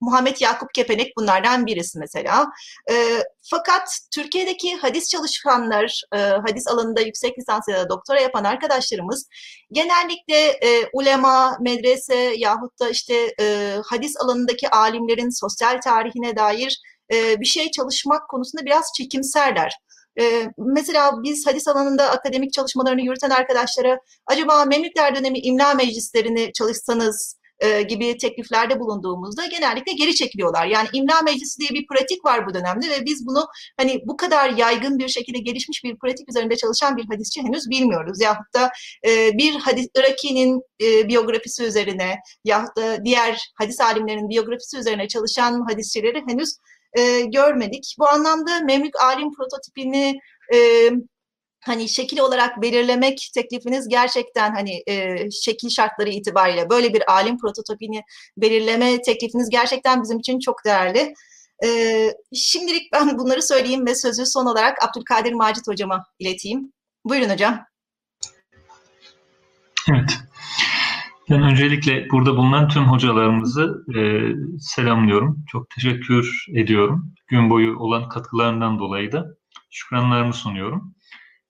Muhammed 0.00 0.36
Yakup 0.40 0.74
Kepenek 0.74 1.16
bunlardan 1.16 1.66
birisi 1.66 1.98
mesela. 1.98 2.46
E, 2.90 2.94
fakat 3.42 3.98
Türkiye'deki 4.14 4.76
hadis 4.76 5.08
çalışanlar, 5.08 6.02
e, 6.14 6.18
hadis 6.18 6.68
alanında 6.68 7.00
yüksek 7.00 7.38
lisans 7.38 7.68
ya 7.68 7.76
da 7.76 7.88
doktora 7.88 8.20
yapan 8.20 8.44
arkadaşlarımız 8.44 9.28
genellikle 9.72 10.46
e, 10.46 10.88
ulema, 10.92 11.56
medrese 11.60 12.34
yahut 12.36 12.80
da 12.80 12.88
işte 12.88 13.34
e, 13.40 13.76
hadis 13.86 14.16
alanındaki 14.16 14.68
alimlerin 14.70 15.40
sosyal 15.40 15.80
tarihine 15.80 16.36
dair 16.36 16.80
e, 17.12 17.40
bir 17.40 17.46
şey 17.46 17.70
çalışmak 17.70 18.28
konusunda 18.28 18.64
biraz 18.64 18.84
çekimserler. 18.96 19.72
Ee, 20.20 20.46
mesela 20.58 21.22
biz 21.22 21.46
hadis 21.46 21.68
alanında 21.68 22.10
akademik 22.10 22.52
çalışmalarını 22.52 23.02
yürüten 23.02 23.30
arkadaşlara 23.30 23.98
acaba 24.26 24.64
Memlükler 24.64 25.14
dönemi 25.14 25.38
imla 25.38 25.74
meclislerini 25.74 26.52
çalışsanız 26.52 27.36
e, 27.62 27.82
gibi 27.82 28.16
tekliflerde 28.16 28.80
bulunduğumuzda 28.80 29.46
genellikle 29.46 29.92
geri 29.92 30.14
çekiliyorlar. 30.14 30.66
Yani 30.66 30.88
imla 30.92 31.22
meclisi 31.22 31.60
diye 31.60 31.70
bir 31.70 31.86
pratik 31.86 32.24
var 32.24 32.46
bu 32.46 32.54
dönemde 32.54 32.90
ve 32.90 33.04
biz 33.06 33.26
bunu 33.26 33.46
hani 33.76 34.00
bu 34.06 34.16
kadar 34.16 34.50
yaygın 34.50 34.98
bir 34.98 35.08
şekilde 35.08 35.38
gelişmiş 35.38 35.84
bir 35.84 35.96
pratik 35.96 36.28
üzerinde 36.28 36.56
çalışan 36.56 36.96
bir 36.96 37.04
hadisçi 37.04 37.42
henüz 37.42 37.70
bilmiyoruz. 37.70 38.20
Yahut 38.20 38.54
da 38.54 38.70
e, 39.06 39.38
bir 39.38 39.54
hadis 39.54 39.88
Iraki'nin 39.96 40.62
e, 40.82 41.08
biyografisi 41.08 41.62
üzerine 41.62 42.16
yahut 42.44 42.76
da 42.76 43.04
diğer 43.04 43.52
hadis 43.54 43.80
alimlerinin 43.80 44.28
biyografisi 44.28 44.78
üzerine 44.78 45.08
çalışan 45.08 45.64
hadisçileri 45.68 46.22
henüz 46.26 46.56
e, 46.98 47.20
görmedik. 47.20 47.96
Bu 47.98 48.08
anlamda 48.08 48.60
Memlük 48.60 49.00
alim 49.00 49.32
prototipini 49.32 50.18
e, 50.54 50.90
hani 51.64 51.88
şekil 51.88 52.18
olarak 52.18 52.62
belirlemek 52.62 53.30
teklifiniz 53.34 53.88
gerçekten 53.88 54.54
hani 54.54 54.82
e, 54.88 55.16
şekil 55.30 55.68
şartları 55.68 56.10
itibariyle 56.10 56.70
böyle 56.70 56.94
bir 56.94 57.12
alim 57.12 57.38
prototipini 57.38 58.02
belirleme 58.36 59.02
teklifiniz 59.02 59.50
gerçekten 59.50 60.02
bizim 60.02 60.18
için 60.18 60.38
çok 60.38 60.64
değerli. 60.64 61.14
E, 61.64 61.68
şimdilik 62.34 62.92
ben 62.92 63.18
bunları 63.18 63.42
söyleyeyim 63.42 63.86
ve 63.86 63.94
sözü 63.94 64.26
son 64.26 64.46
olarak 64.46 64.84
Abdülkadir 64.84 65.32
Macit 65.32 65.68
hocama 65.68 66.04
ileteyim. 66.18 66.72
Buyurun 67.04 67.30
hocam. 67.30 67.64
Evet. 69.90 70.10
Ben 71.30 71.42
öncelikle 71.42 72.10
burada 72.10 72.36
bulunan 72.36 72.68
tüm 72.68 72.84
hocalarımızı 72.84 73.84
e, 73.96 74.00
selamlıyorum. 74.60 75.44
Çok 75.48 75.70
teşekkür 75.70 76.46
ediyorum. 76.56 77.14
Gün 77.26 77.50
boyu 77.50 77.78
olan 77.78 78.08
katkılarından 78.08 78.78
dolayı 78.78 79.12
da 79.12 79.26
şükranlarımı 79.70 80.32
sunuyorum. 80.32 80.94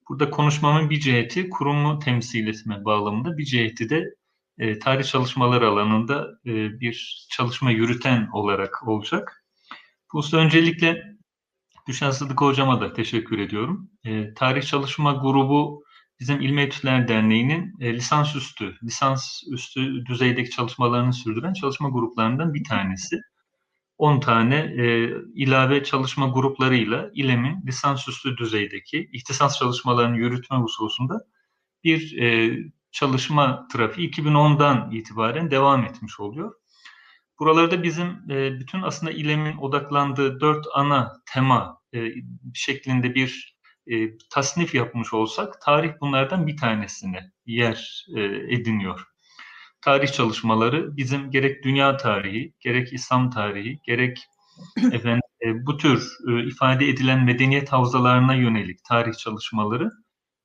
Burada 0.09 0.31
konuşmamın 0.31 0.91
bir 0.91 1.01
ciheti 1.01 1.51
kurumu 1.51 1.99
temsil 1.99 2.47
etme 2.47 2.85
bağlamında, 2.85 3.39
bir 3.39 3.45
ciheti 3.45 3.91
de 3.91 4.15
e, 4.59 4.79
tarih 4.79 5.05
çalışmaları 5.05 5.69
alanında 5.69 6.29
e, 6.47 6.81
bir 6.81 7.27
çalışma 7.31 7.71
yürüten 7.71 8.29
olarak 8.33 8.89
olacak. 8.89 9.45
Bu 10.13 10.19
usta 10.19 10.37
öncelikle 10.37 11.03
Düşen 11.89 12.11
Sıdık 12.11 12.41
Hocama 12.41 12.81
da 12.81 12.93
teşekkür 12.93 13.39
ediyorum. 13.39 13.91
E, 14.05 14.35
tarih 14.35 14.63
çalışma 14.63 15.13
grubu 15.13 15.85
bizim 16.21 16.41
İlmi 16.41 16.61
Etütler 16.63 17.09
Derneği'nin 17.09 17.75
e, 17.81 17.95
lisansüstü, 17.95 18.77
lisansüstü 18.85 20.07
düzeydeki 20.07 20.51
çalışmalarını 20.51 21.13
sürdüren 21.13 21.53
çalışma 21.53 21.89
gruplarından 21.89 22.55
bir 22.55 22.65
tanesi. 22.65 23.21
10 23.99 24.21
tane 24.21 24.57
e, 24.57 25.11
ilave 25.35 25.85
çalışma 25.85 26.29
gruplarıyla 26.29 27.11
İLEM'in 27.15 27.67
lisansüstü 27.67 28.37
düzeydeki 28.37 29.11
ihtisas 29.13 29.59
çalışmalarını 29.59 30.19
yürütme 30.19 30.57
hususunda 30.57 31.21
bir 31.85 32.19
e, 32.19 32.59
çalışma 32.93 33.69
trafiği 33.73 34.11
2010'dan 34.11 34.91
itibaren 34.91 35.51
devam 35.51 35.85
etmiş 35.85 36.21
oluyor. 36.21 36.55
Buralarda 37.41 37.83
bizim 37.83 38.07
e, 38.31 38.61
bütün 38.61 38.83
aslında 38.83 39.13
İLEM'in 39.13 39.57
odaklandığı 39.57 40.41
dört 40.41 40.67
ana 40.75 41.23
tema 41.35 41.81
e, 41.95 42.09
şeklinde 42.55 43.15
bir 43.15 43.59
e, 43.87 44.19
tasnif 44.31 44.75
yapmış 44.75 45.15
olsak 45.15 45.61
tarih 45.61 45.93
bunlardan 46.01 46.47
bir 46.47 46.57
tanesine 46.57 47.33
yer 47.47 48.07
e, 48.17 48.23
ediniyor. 48.55 49.12
Tarih 49.83 50.09
çalışmaları 50.09 50.97
bizim 50.97 51.31
gerek 51.31 51.65
dünya 51.65 51.97
tarihi, 51.97 52.53
gerek 52.61 52.93
İslam 52.93 53.31
tarihi, 53.31 53.81
gerek 53.85 54.19
efendim 54.93 55.23
e, 55.47 55.67
bu 55.67 55.77
tür 55.77 56.09
e, 56.29 56.47
ifade 56.47 56.89
edilen 56.89 57.25
medeniyet 57.25 57.73
havzalarına 57.73 58.35
yönelik 58.35 58.85
tarih 58.85 59.15
çalışmaları 59.15 59.91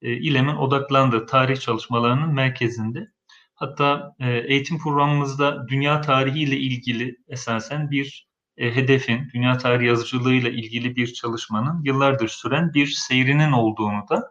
e, 0.01 0.11
İLEM'in 0.11 0.55
odaklandığı 0.55 1.25
tarih 1.25 1.59
çalışmalarının 1.59 2.33
merkezinde. 2.33 3.07
Hatta 3.55 4.15
e, 4.19 4.29
eğitim 4.31 4.79
programımızda 4.79 5.67
dünya 5.67 6.01
tarihi 6.01 6.39
ile 6.39 6.57
ilgili 6.57 7.15
esasen 7.27 7.91
bir 7.91 8.27
e, 8.57 8.75
hedefin, 8.75 9.29
dünya 9.33 9.57
tarihi 9.57 9.87
yazıcılığıyla 9.87 10.49
ilgili 10.49 10.95
bir 10.95 11.13
çalışmanın 11.13 11.83
yıllardır 11.83 12.27
süren 12.27 12.73
bir 12.73 12.87
seyrinin 12.87 13.51
olduğunu 13.51 14.09
da 14.09 14.23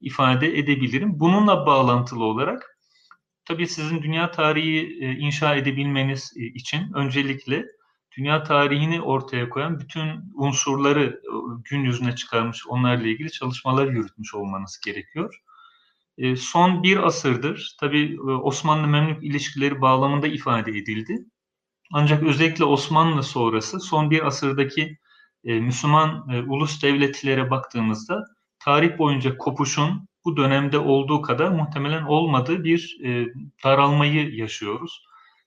ifade 0.00 0.58
edebilirim. 0.58 1.20
Bununla 1.20 1.66
bağlantılı 1.66 2.24
olarak 2.24 2.79
tabii 3.50 3.66
sizin 3.66 4.02
dünya 4.02 4.30
tarihi 4.30 5.04
e, 5.04 5.12
inşa 5.12 5.54
edebilmeniz 5.54 6.32
e, 6.36 6.40
için 6.40 6.92
öncelikle 6.94 7.66
dünya 8.16 8.42
tarihini 8.42 9.00
ortaya 9.00 9.48
koyan 9.48 9.80
bütün 9.80 10.32
unsurları 10.34 11.04
e, 11.04 11.32
gün 11.64 11.84
yüzüne 11.84 12.16
çıkarmış, 12.16 12.66
onlarla 12.66 13.06
ilgili 13.06 13.30
çalışmalar 13.30 13.86
yürütmüş 13.86 14.34
olmanız 14.34 14.80
gerekiyor. 14.84 15.42
Son 16.36 16.82
bir 16.82 17.06
asırdır 17.06 17.76
tabii 17.80 18.20
Osmanlı-Memlük 18.22 19.24
ilişkileri 19.24 19.80
bağlamında 19.80 20.26
ifade 20.26 20.70
edildi. 20.70 21.24
Ancak 21.92 22.22
özellikle 22.22 22.64
Osmanlı 22.64 23.22
sonrası 23.22 23.80
son 23.80 24.10
bir 24.10 24.26
asırdaki 24.26 24.98
Müslüman 25.44 26.28
ulus 26.48 26.82
devletlere 26.82 27.50
baktığımızda 27.50 28.24
tarih 28.58 28.98
boyunca 28.98 29.36
kopuşun 29.36 30.08
bu 30.30 30.36
dönemde 30.36 30.78
olduğu 30.78 31.22
kadar 31.22 31.48
muhtemelen 31.48 32.02
olmadığı 32.02 32.64
bir 32.64 32.98
e, 33.04 33.26
daralmayı 33.64 34.34
yaşıyoruz. 34.34 35.04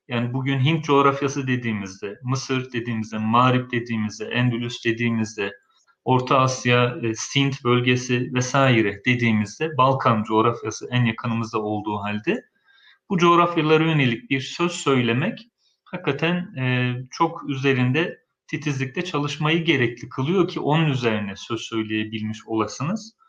Yani 0.08 0.34
bugün 0.34 0.60
Hint 0.60 0.86
coğrafyası 0.86 1.48
dediğimizde, 1.48 2.20
Mısır 2.24 2.72
dediğimizde, 2.72 3.18
Mağrip 3.18 3.72
dediğimizde, 3.72 4.26
Endülüs 4.26 4.86
dediğimizde, 4.86 5.52
Orta 6.06 6.40
Asya, 6.40 6.98
e, 7.04 7.16
Sint 7.16 7.64
bölgesi 7.64 8.34
vesaire 8.34 9.02
dediğimizde 9.06 9.78
Balkan 9.78 10.24
coğrafyası 10.24 10.88
en 10.92 11.06
yakınımızda 11.06 11.62
olduğu 11.62 11.98
halde 11.98 12.44
bu 13.10 13.18
coğrafyalara 13.18 13.84
yönelik 13.84 14.30
bir 14.30 14.42
söz 14.42 14.72
söylemek 14.72 15.40
hakikaten 15.84 16.56
e, 16.58 16.96
çok 17.12 17.50
üzerinde 17.50 18.18
titizlikte 18.48 19.02
çalışmayı 19.02 19.66
gerekli 19.66 20.10
kılıyor 20.10 20.48
ki 20.48 20.60
onun 20.60 20.90
üzerine 20.90 21.36
söz 21.36 21.62
söyleyebilmiş 21.62 22.40
olasınız. 22.46 23.23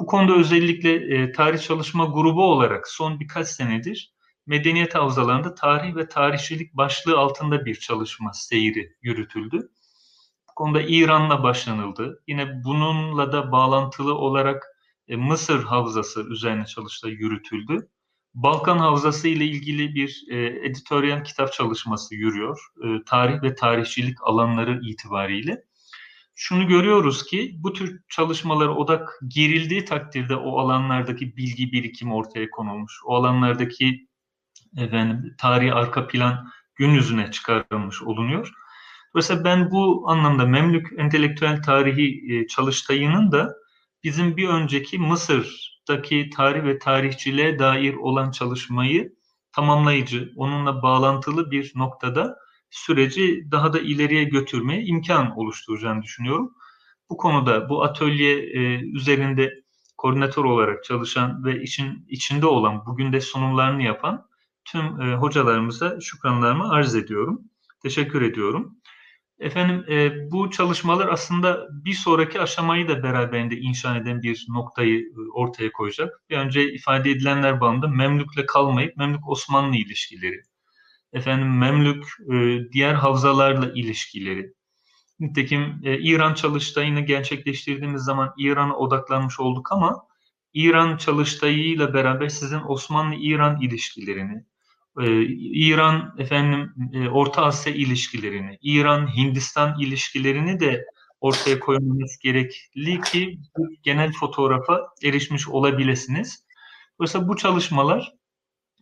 Bu 0.00 0.06
konuda 0.06 0.36
özellikle 0.36 0.92
e, 0.94 1.32
tarih 1.32 1.60
çalışma 1.60 2.04
grubu 2.04 2.44
olarak 2.44 2.88
son 2.88 3.20
birkaç 3.20 3.48
senedir 3.48 4.12
medeniyet 4.46 4.94
havzalarında 4.94 5.54
tarih 5.54 5.96
ve 5.96 6.08
tarihçilik 6.08 6.74
başlığı 6.74 7.18
altında 7.18 7.64
bir 7.64 7.74
çalışma 7.74 8.32
seyri 8.32 8.96
yürütüldü. 9.02 9.70
Bu 10.50 10.54
konuda 10.54 10.82
İran'la 10.82 11.42
başlanıldı. 11.42 12.22
Yine 12.26 12.64
bununla 12.64 13.32
da 13.32 13.52
bağlantılı 13.52 14.14
olarak 14.14 14.66
e, 15.08 15.16
Mısır 15.16 15.64
havzası 15.64 16.22
üzerine 16.30 16.66
çalışma 16.66 17.08
yürütüldü. 17.08 17.88
Balkan 18.34 18.78
Havzası 18.78 19.28
ile 19.28 19.44
ilgili 19.44 19.94
bir 19.94 20.24
e, 20.30 20.36
editoryal 20.46 21.24
kitap 21.24 21.52
çalışması 21.52 22.14
yürüyor. 22.14 22.60
E, 22.84 23.04
tarih 23.06 23.42
ve 23.42 23.54
tarihçilik 23.54 24.18
alanları 24.22 24.80
itibariyle. 24.82 25.64
Şunu 26.34 26.68
görüyoruz 26.68 27.26
ki 27.26 27.56
bu 27.58 27.72
tür 27.72 28.00
çalışmalara 28.08 28.76
odak 28.76 29.18
girildiği 29.28 29.84
takdirde 29.84 30.36
o 30.36 30.58
alanlardaki 30.58 31.36
bilgi 31.36 31.72
birikimi 31.72 32.14
ortaya 32.14 32.50
konulmuş. 32.50 33.00
O 33.04 33.14
alanlardaki 33.14 34.08
efendim 34.76 35.34
tarihi 35.38 35.72
arka 35.72 36.06
plan 36.06 36.48
gün 36.74 36.90
yüzüne 36.90 37.30
çıkarılmış 37.30 38.02
olunuyor. 38.02 38.52
Dolayısıyla 39.14 39.44
ben 39.44 39.70
bu 39.70 40.04
anlamda 40.10 40.46
Memlük 40.46 40.86
entelektüel 40.98 41.62
tarihi 41.62 42.34
e, 42.34 42.46
çalıştayının 42.46 43.32
da 43.32 43.54
bizim 44.04 44.36
bir 44.36 44.48
önceki 44.48 44.98
Mısır'daki 44.98 46.30
tarih 46.30 46.64
ve 46.64 46.78
tarihçiliğe 46.78 47.58
dair 47.58 47.94
olan 47.94 48.30
çalışmayı 48.30 49.14
tamamlayıcı, 49.52 50.32
onunla 50.36 50.82
bağlantılı 50.82 51.50
bir 51.50 51.72
noktada 51.74 52.36
süreci 52.72 53.50
daha 53.50 53.72
da 53.72 53.80
ileriye 53.80 54.24
götürmeye 54.24 54.82
imkan 54.84 55.38
oluşturacağını 55.38 56.02
düşünüyorum. 56.02 56.54
Bu 57.10 57.16
konuda 57.16 57.68
bu 57.68 57.84
atölye 57.84 58.38
e, 58.38 58.80
üzerinde 58.80 59.62
koordinatör 59.96 60.44
olarak 60.44 60.84
çalışan 60.84 61.44
ve 61.44 61.62
için 61.62 62.06
içinde 62.08 62.46
olan, 62.46 62.86
bugün 62.86 63.12
de 63.12 63.20
sunumlarını 63.20 63.82
yapan 63.82 64.26
tüm 64.64 65.00
e, 65.00 65.14
hocalarımıza 65.14 66.00
şükranlarımı 66.00 66.70
arz 66.70 66.94
ediyorum. 66.94 67.40
Teşekkür 67.82 68.22
ediyorum. 68.22 68.76
Efendim 69.38 69.84
e, 69.88 70.30
bu 70.30 70.50
çalışmalar 70.50 71.08
aslında 71.08 71.68
bir 71.70 71.94
sonraki 71.94 72.40
aşamayı 72.40 72.88
da 72.88 73.02
beraberinde 73.02 73.56
inşa 73.56 73.96
eden 73.96 74.22
bir 74.22 74.46
noktayı 74.48 75.00
e, 75.00 75.30
ortaya 75.34 75.72
koyacak. 75.72 76.22
Bir 76.30 76.36
önce 76.36 76.72
ifade 76.72 77.10
edilenler 77.10 77.60
bağlamında 77.60 77.88
Memlük'le 77.88 78.46
kalmayıp 78.46 78.96
Memlük-Osmanlı 78.96 79.76
ilişkileri, 79.76 80.42
efendim 81.12 81.58
Memlük 81.58 82.04
e, 82.32 82.58
diğer 82.72 82.94
havzalarla 82.94 83.72
ilişkileri, 83.74 84.52
nitekim 85.20 85.80
e, 85.84 85.98
İran 85.98 86.34
çalıştayını 86.34 87.00
gerçekleştirdiğimiz 87.00 88.02
zaman 88.02 88.34
İran'a 88.38 88.76
odaklanmış 88.76 89.40
olduk 89.40 89.72
ama 89.72 90.06
İran 90.54 90.96
çalıştayıyla 90.96 91.94
beraber 91.94 92.28
sizin 92.28 92.60
Osmanlı-İran 92.60 93.60
ilişkilerini, 93.60 94.44
ee, 95.00 95.22
İran 95.52 96.14
efendim 96.18 96.74
e, 96.92 97.08
Orta 97.08 97.42
Asya 97.42 97.72
ilişkilerini, 97.74 98.58
İran 98.62 99.16
Hindistan 99.16 99.80
ilişkilerini 99.80 100.60
de 100.60 100.84
ortaya 101.20 101.60
koymamız 101.60 102.18
gerekli 102.18 103.00
ki 103.00 103.38
genel 103.82 104.12
fotoğrafa 104.12 104.80
erişmiş 105.04 105.48
olabilirsiniz. 105.48 106.44
Dolayısıyla 106.98 107.28
bu 107.28 107.36
çalışmalar 107.36 108.12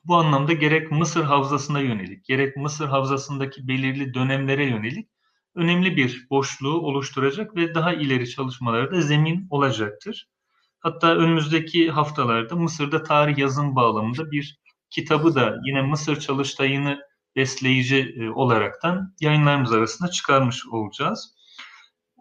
bu 0.04 0.16
anlamda 0.16 0.52
gerek 0.52 0.90
Mısır 0.90 1.22
Havzası'na 1.22 1.80
yönelik, 1.80 2.24
gerek 2.24 2.56
Mısır 2.56 2.88
Havzası'ndaki 2.88 3.68
belirli 3.68 4.14
dönemlere 4.14 4.64
yönelik 4.64 5.08
önemli 5.54 5.96
bir 5.96 6.26
boşluğu 6.30 6.80
oluşturacak 6.80 7.56
ve 7.56 7.74
daha 7.74 7.92
ileri 7.92 8.30
çalışmalara 8.30 8.90
da 8.90 9.00
zemin 9.00 9.46
olacaktır. 9.50 10.28
Hatta 10.80 11.14
önümüzdeki 11.14 11.90
haftalarda 11.90 12.56
Mısır'da 12.56 13.02
tarih 13.02 13.38
yazım 13.38 13.76
bağlamında 13.76 14.30
bir 14.30 14.60
kitabı 14.90 15.34
da 15.34 15.56
yine 15.64 15.82
Mısır 15.82 16.20
çalıştayını 16.20 16.98
besleyici 17.36 18.14
e, 18.16 18.30
olaraktan 18.30 19.14
yayınlarımız 19.20 19.72
arasında 19.72 20.10
çıkarmış 20.10 20.66
olacağız. 20.66 21.34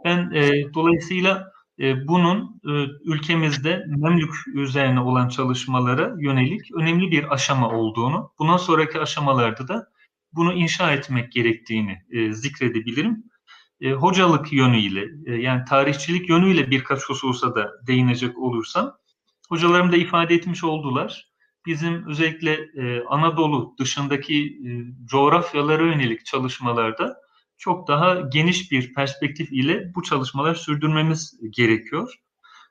Ben 0.06 0.32
e, 0.32 0.74
dolayısıyla 0.74 1.52
bunun 2.08 2.62
e, 2.66 2.72
ülkemizde 3.04 3.86
Memlük 3.88 4.34
üzerine 4.54 5.00
olan 5.00 5.30
çalışmalara 5.30 6.16
yönelik 6.20 6.76
önemli 6.76 7.12
bir 7.12 7.34
aşama 7.34 7.70
olduğunu, 7.70 8.32
bundan 8.40 8.58
sonraki 8.58 9.00
aşamalarda 9.00 9.68
da 9.68 9.88
bunu 10.34 10.54
inşa 10.54 10.92
etmek 10.92 11.32
gerektiğini 11.32 11.98
e, 12.12 12.34
zikredebilirim. 12.34 13.24
E, 13.82 13.92
hocalık 13.92 14.54
yönüyle, 14.54 15.06
e, 15.26 15.36
yani 15.36 15.66
tarihçilik 15.66 16.30
yönüyle 16.30 16.72
birkaç 16.72 17.10
hususa 17.10 17.56
da 17.56 17.72
değinecek 17.88 18.38
olursam, 18.38 18.98
hocalarım 19.50 19.92
da 19.92 19.96
ifade 19.98 20.36
etmiş 20.36 20.64
oldular 20.64 21.30
bizim 21.66 22.08
özellikle 22.08 22.54
e, 22.54 23.04
Anadolu 23.04 23.76
dışındaki 23.80 24.44
e, 24.46 24.70
coğrafyalara 25.06 25.84
yönelik 25.84 26.26
çalışmalarda 26.26 27.18
çok 27.60 27.88
daha 27.88 28.22
geniş 28.22 28.72
bir 28.72 28.94
perspektif 28.94 29.52
ile 29.52 29.92
bu 29.96 30.04
çalışmalar 30.04 30.56
sürdürmemiz 30.56 31.40
gerekiyor. 31.50 32.14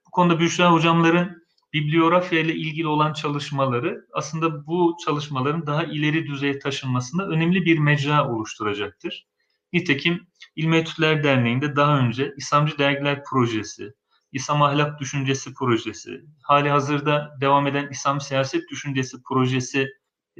Bu 0.06 0.10
konuda 0.10 0.40
Büşra 0.40 0.72
hocamların 0.72 1.42
bibliografya 1.72 2.38
ile 2.40 2.54
ilgili 2.54 2.86
olan 2.86 3.12
çalışmaları 3.12 4.06
aslında 4.12 4.66
bu 4.66 4.96
çalışmaların 5.04 5.66
daha 5.66 5.84
ileri 5.84 6.26
düzeye 6.26 6.58
taşınmasında 6.58 7.28
önemli 7.28 7.64
bir 7.64 7.78
mecra 7.78 8.28
oluşturacaktır. 8.28 9.26
Nitekim 9.72 10.26
İlmi 10.56 10.76
Etütler 10.76 11.24
Derneği'nde 11.24 11.76
daha 11.76 11.98
önce 11.98 12.34
İslamcı 12.36 12.78
Dergiler 12.78 13.24
Projesi, 13.24 13.92
İslam 14.32 14.62
Ahlak 14.62 15.00
Düşüncesi 15.00 15.54
Projesi, 15.54 16.20
hali 16.42 16.70
hazırda 16.70 17.36
devam 17.40 17.66
eden 17.66 17.88
İslam 17.90 18.20
Siyaset 18.20 18.70
Düşüncesi 18.70 19.22
Projesi 19.22 19.88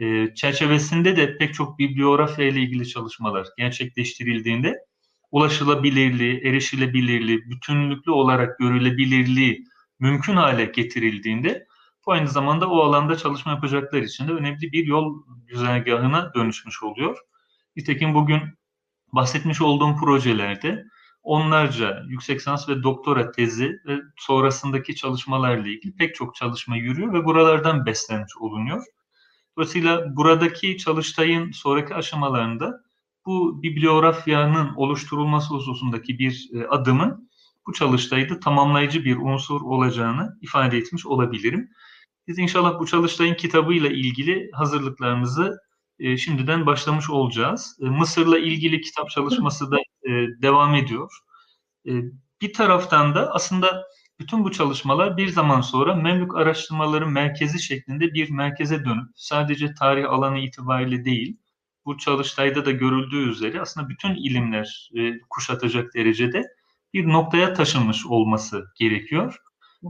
e, 0.00 0.34
çerçevesinde 0.34 1.16
de 1.16 1.38
pek 1.38 1.54
çok 1.54 1.78
bibliografya 1.78 2.44
ile 2.44 2.60
ilgili 2.60 2.88
çalışmalar 2.88 3.46
gerçekleştirildiğinde 3.58 4.76
ulaşılabilirliği, 5.30 6.40
erişilebilirliği, 6.40 7.50
bütünlüklü 7.50 8.12
olarak 8.12 8.58
görülebilirliği 8.58 9.64
mümkün 9.98 10.36
hale 10.36 10.64
getirildiğinde 10.64 11.66
bu 12.06 12.12
aynı 12.12 12.28
zamanda 12.28 12.70
o 12.70 12.80
alanda 12.80 13.16
çalışma 13.16 13.52
yapacaklar 13.52 14.02
için 14.02 14.28
de 14.28 14.32
önemli 14.32 14.72
bir 14.72 14.86
yol 14.86 15.24
güzergahına 15.46 16.34
dönüşmüş 16.34 16.82
oluyor. 16.82 17.18
Nitekim 17.76 18.14
bugün 18.14 18.42
bahsetmiş 19.12 19.60
olduğum 19.60 19.96
projelerde 19.96 20.84
onlarca 21.22 22.02
yüksek 22.08 22.38
lisans 22.38 22.68
ve 22.68 22.82
doktora 22.82 23.32
tezi 23.32 23.80
ve 23.86 23.98
sonrasındaki 24.16 24.96
çalışmalarla 24.96 25.68
ilgili 25.68 25.96
pek 25.96 26.14
çok 26.14 26.34
çalışma 26.34 26.76
yürüyor 26.76 27.12
ve 27.12 27.24
buralardan 27.24 27.86
beslenmiş 27.86 28.36
olunuyor. 28.40 28.84
Dolayısıyla 29.58 30.16
buradaki 30.16 30.76
çalıştayın 30.76 31.52
sonraki 31.52 31.94
aşamalarında 31.94 32.80
bu 33.26 33.62
bibliografyanın 33.62 34.74
oluşturulması 34.76 35.54
hususundaki 35.54 36.18
bir 36.18 36.50
e, 36.54 36.66
adımın 36.66 37.30
bu 37.66 37.72
çalıştayda 37.72 38.40
tamamlayıcı 38.40 39.04
bir 39.04 39.16
unsur 39.16 39.60
olacağını 39.60 40.38
ifade 40.42 40.78
etmiş 40.78 41.06
olabilirim. 41.06 41.70
Biz 42.28 42.38
inşallah 42.38 42.80
bu 42.80 42.86
çalıştayın 42.86 43.34
kitabıyla 43.34 43.88
ilgili 43.88 44.50
hazırlıklarımızı 44.52 45.58
e, 45.98 46.16
şimdiden 46.16 46.66
başlamış 46.66 47.10
olacağız. 47.10 47.78
E, 47.80 47.84
Mısır'la 47.84 48.38
ilgili 48.38 48.80
kitap 48.80 49.10
çalışması 49.10 49.70
da 49.70 49.76
devam 50.42 50.74
ediyor. 50.74 51.18
Bir 52.40 52.52
taraftan 52.52 53.14
da 53.14 53.34
aslında 53.34 53.84
bütün 54.20 54.44
bu 54.44 54.52
çalışmalar 54.52 55.16
bir 55.16 55.28
zaman 55.28 55.60
sonra 55.60 55.94
Memlük 55.94 56.36
Araştırmaları 56.36 57.06
Merkezi 57.06 57.62
şeklinde 57.62 58.14
bir 58.14 58.30
merkeze 58.30 58.84
dönüp 58.84 59.08
sadece 59.14 59.74
tarih 59.74 60.10
alanı 60.10 60.38
itibariyle 60.38 61.04
değil, 61.04 61.36
bu 61.84 61.98
çalıştayda 61.98 62.64
da 62.64 62.70
görüldüğü 62.70 63.30
üzere 63.30 63.60
aslında 63.60 63.88
bütün 63.88 64.14
ilimler 64.14 64.90
e, 64.96 65.20
kuşatacak 65.30 65.94
derecede 65.94 66.42
bir 66.94 67.08
noktaya 67.08 67.54
taşınmış 67.54 68.06
olması 68.06 68.64
gerekiyor. 68.78 69.36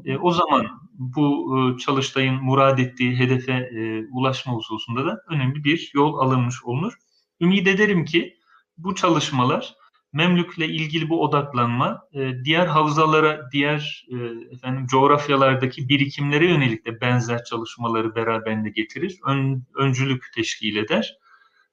E, 0.05 0.17
o 0.17 0.33
zaman 0.33 0.67
bu 0.93 1.57
e, 1.59 1.79
çalıştayın 1.79 2.35
murad 2.35 2.79
ettiği 2.79 3.19
hedefe 3.19 3.53
e, 3.53 4.07
ulaşma 4.13 4.53
hususunda 4.53 5.07
da 5.07 5.23
önemli 5.29 5.65
bir 5.65 5.91
yol 5.95 6.19
alınmış 6.19 6.65
olunur. 6.65 6.93
Ümit 7.41 7.69
ederim 7.69 8.05
ki 8.05 8.39
bu 8.79 8.95
çalışmalar 8.95 9.75
Memlük'le 10.13 10.59
ilgili 10.59 11.09
bu 11.09 11.23
odaklanma 11.23 12.03
e, 12.13 12.45
diğer 12.45 12.67
havzalara, 12.67 13.51
diğer 13.53 14.07
e, 14.11 14.17
efendim 14.55 14.87
coğrafyalardaki 14.87 15.89
birikimlere 15.89 16.51
yönelik 16.51 16.87
de 16.87 17.01
benzer 17.01 17.45
çalışmaları 17.45 18.15
beraberinde 18.15 18.71
getirir. 18.71 19.19
Ön, 19.27 19.67
öncülük 19.77 20.25
teşkil 20.35 20.77
eder 20.77 21.19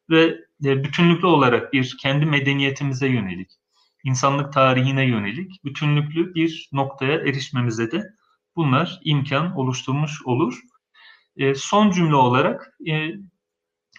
ve 0.09 0.37
e, 0.65 0.83
bütünlüklü 0.83 1.27
olarak 1.27 1.73
bir 1.73 1.97
kendi 2.01 2.25
medeniyetimize 2.25 3.07
yönelik, 3.07 3.51
insanlık 4.03 4.53
tarihine 4.53 5.05
yönelik 5.05 5.65
bütünlüklü 5.65 6.35
bir 6.35 6.69
noktaya 6.73 7.19
erişmemize 7.19 7.91
de 7.91 8.03
bunlar 8.55 8.99
imkan 9.03 9.57
oluşturmuş 9.57 10.21
olur. 10.25 10.59
E, 11.37 11.55
son 11.55 11.91
cümle 11.91 12.15
olarak 12.15 12.73
e, 12.87 13.09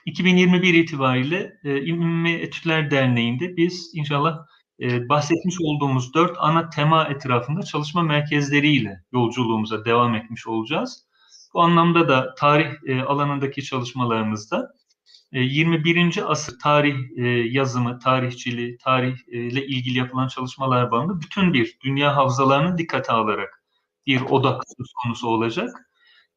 2021 0.06 0.74
itibariyle 0.74 1.58
e, 1.64 1.80
İlmi 1.80 2.32
Etütler 2.32 2.90
Derneği'nde 2.90 3.56
biz 3.56 3.90
inşallah 3.94 4.38
e, 4.80 5.08
bahsetmiş 5.08 5.56
olduğumuz 5.60 6.14
dört 6.14 6.36
ana 6.40 6.70
tema 6.70 7.04
etrafında 7.04 7.62
çalışma 7.62 8.02
merkezleriyle 8.02 9.02
yolculuğumuza 9.12 9.84
devam 9.84 10.14
etmiş 10.14 10.46
olacağız. 10.46 11.06
Bu 11.54 11.62
anlamda 11.62 12.08
da 12.08 12.34
tarih 12.34 12.66
e, 12.86 13.02
alanındaki 13.02 13.64
çalışmalarımızda 13.64 14.72
e, 15.32 15.40
21. 15.40 16.30
asır 16.32 16.58
tarih 16.58 16.96
e, 17.16 17.26
yazımı, 17.28 17.98
tarihçiliği, 17.98 18.78
tarihle 18.78 19.66
ilgili 19.66 19.98
yapılan 19.98 20.28
çalışmalar 20.28 20.90
bağında 20.90 21.20
bütün 21.20 21.52
bir 21.52 21.78
dünya 21.84 22.16
havzalarını 22.16 22.78
dikkate 22.78 23.12
alarak 23.12 23.62
bir 24.06 24.20
odak 24.20 24.62
konusu 25.02 25.28
olacak. 25.28 25.90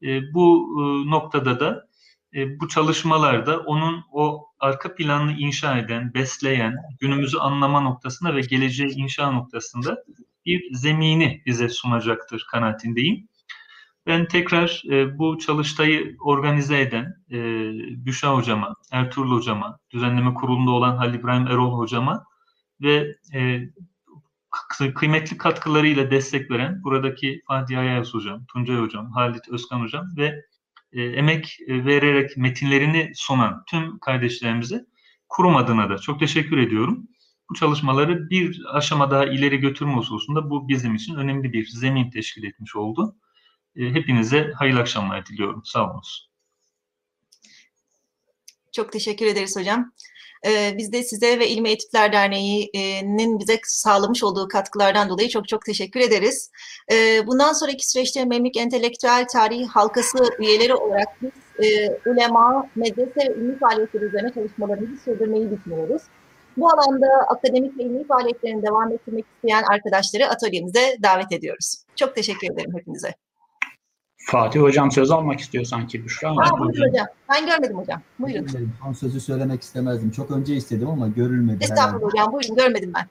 E, 0.04 0.34
bu 0.34 0.68
e, 0.80 1.10
noktada 1.10 1.60
da 1.60 1.89
e, 2.36 2.60
bu 2.60 2.68
çalışmalarda 2.68 3.60
onun 3.60 4.04
o 4.12 4.46
arka 4.60 4.96
planını 4.96 5.32
inşa 5.32 5.78
eden, 5.78 6.14
besleyen, 6.14 6.76
günümüzü 7.00 7.38
anlama 7.38 7.82
noktasında 7.82 8.36
ve 8.36 8.42
geleceği 8.42 8.90
inşa 8.90 9.32
noktasında 9.32 10.04
bir 10.46 10.74
zemini 10.74 11.42
bize 11.46 11.70
sunacaktır 11.70 12.48
kanaatindeyim. 12.52 13.28
Ben 14.08 14.28
tekrar 14.28 14.84
e, 14.90 15.18
bu 15.18 15.38
çalıştayı 15.40 16.16
organize 16.20 16.82
eden 16.82 17.16
e, 17.32 17.38
Büşra 18.06 18.36
Hocama, 18.36 18.76
Ertuğrul 18.92 19.38
Hocama, 19.38 19.80
düzenleme 19.92 20.34
kurulunda 20.34 20.72
olan 20.72 20.98
Halil 20.98 21.14
İbrahim 21.14 21.48
Erol 21.48 21.78
Hocama 21.78 22.26
ve 22.82 23.16
e, 23.34 23.62
kıymetli 24.96 25.38
katkılarıyla 25.38 26.12
destek 26.12 26.52
veren 26.52 26.84
buradaki 26.84 27.42
Fatih 27.48 27.80
Ayaz 27.80 28.14
Hocam, 28.14 28.46
Tuncay 28.46 28.78
Hocam, 28.78 29.12
Halit 29.12 29.50
Özkan 29.50 29.82
Hocam 29.82 30.06
ve 30.18 30.46
e, 30.94 31.02
emek 31.02 31.58
vererek 31.68 32.38
metinlerini 32.38 33.12
sunan 33.16 33.64
tüm 33.68 34.00
kardeşlerimize 34.00 34.86
kurum 35.30 35.56
adına 35.56 35.90
da 35.90 35.98
çok 35.98 36.20
teşekkür 36.20 36.58
ediyorum. 36.58 37.08
Bu 37.50 37.54
çalışmaları 37.54 38.30
bir 38.30 38.62
aşama 38.74 39.12
daha 39.12 39.26
ileri 39.26 39.58
götürme 39.58 39.94
hususunda 39.94 40.50
bu 40.50 40.68
bizim 40.68 40.96
için 40.96 41.16
önemli 41.16 41.54
bir 41.54 41.68
zemin 41.68 42.12
teşkil 42.12 42.44
etmiş 42.44 42.76
oldu. 42.76 43.16
E, 43.76 43.90
hepinize 43.90 44.52
hayırlı 44.56 44.80
akşamlar 44.80 45.26
diliyorum. 45.26 45.62
Sağ 45.66 45.90
olunuz. 45.90 46.30
Çok 48.72 48.92
teşekkür 48.92 49.26
ederiz 49.26 49.56
hocam. 49.58 49.92
Ee, 50.46 50.74
biz 50.78 50.92
de 50.92 51.04
size 51.04 51.40
ve 51.40 51.48
İlmi 51.48 51.70
Etütler 51.70 52.14
Derneği'nin 52.14 53.40
bize 53.40 53.60
sağlamış 53.64 54.24
olduğu 54.24 54.48
katkılardan 54.48 55.10
dolayı 55.10 55.30
çok 55.30 55.48
çok 55.48 55.66
teşekkür 55.66 56.00
ederiz. 56.00 56.52
Ee, 56.92 57.28
bundan 57.28 57.54
sonraki 57.54 57.90
süreçte 57.90 58.26
Memlük 58.26 58.58
Entelektüel 58.58 59.26
Tarihi 59.34 59.66
Halkası 59.66 60.18
üyeleri 60.40 60.74
olarak 60.76 61.08
biz 61.22 61.32
e, 61.66 62.00
ulema, 62.10 62.68
medrese 62.76 63.30
ve 63.30 63.36
ilmi 63.36 63.60
faaliyetleri 63.60 64.04
üzerine 64.04 64.34
çalışmalarımızı 64.34 65.04
sürdürmeyi 65.04 65.52
düşünüyoruz. 65.52 66.02
Bu 66.58 66.70
alanda 66.70 67.08
akademik 67.30 67.78
ve 67.78 67.84
ilmi 67.84 68.08
faaliyetlerini 68.08 68.64
devam 68.64 68.92
ettirmek 68.92 69.26
isteyen 69.36 69.64
arkadaşları 69.64 70.28
atölyemize 70.28 70.98
davet 71.04 71.32
ediyoruz. 71.32 71.84
Çok 71.96 72.16
teşekkür 72.16 72.54
ederim 72.54 72.72
hepinize. 72.78 73.14
Fatih 74.32 74.60
Hocam 74.62 74.92
söz 74.92 75.12
almak 75.12 75.40
istiyor 75.40 75.66
sanki 75.66 76.06
Büşra. 76.06 76.30
Aa, 76.30 76.60
buyurun 76.60 76.90
hocam. 76.90 77.08
Ben 77.30 77.46
görmedim 77.46 77.78
hocam. 77.78 78.02
Buyurun. 78.20 78.48
Dilerim. 78.48 78.74
Son 78.84 78.94
sözü 78.94 79.20
söylemek 79.20 79.62
istemezdim. 79.62 80.12
Çok 80.12 80.32
önce 80.32 80.56
istedim 80.56 80.90
ama 80.90 81.08
görülmedi. 81.08 81.64
Estağfurullah 81.64 82.14
hocam. 82.14 82.34
Buyurun. 82.34 82.56
Görmedim 82.56 82.92
ben. 82.96 83.08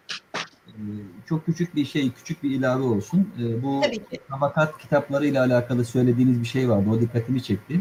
Ee, 0.69 0.81
çok 1.29 1.47
küçük 1.47 1.75
bir 1.75 1.85
şey, 1.85 2.13
küçük 2.13 2.43
bir 2.43 2.51
ilave 2.51 2.83
olsun. 2.83 3.29
Ee, 3.39 3.63
bu 3.63 3.83
tabakat 4.31 4.79
kitaplarıyla 4.79 5.45
alakalı 5.45 5.85
söylediğiniz 5.85 6.41
bir 6.41 6.47
şey 6.47 6.69
vardı. 6.71 6.91
O 6.97 7.01
dikkatimi 7.01 7.43
çekti. 7.43 7.81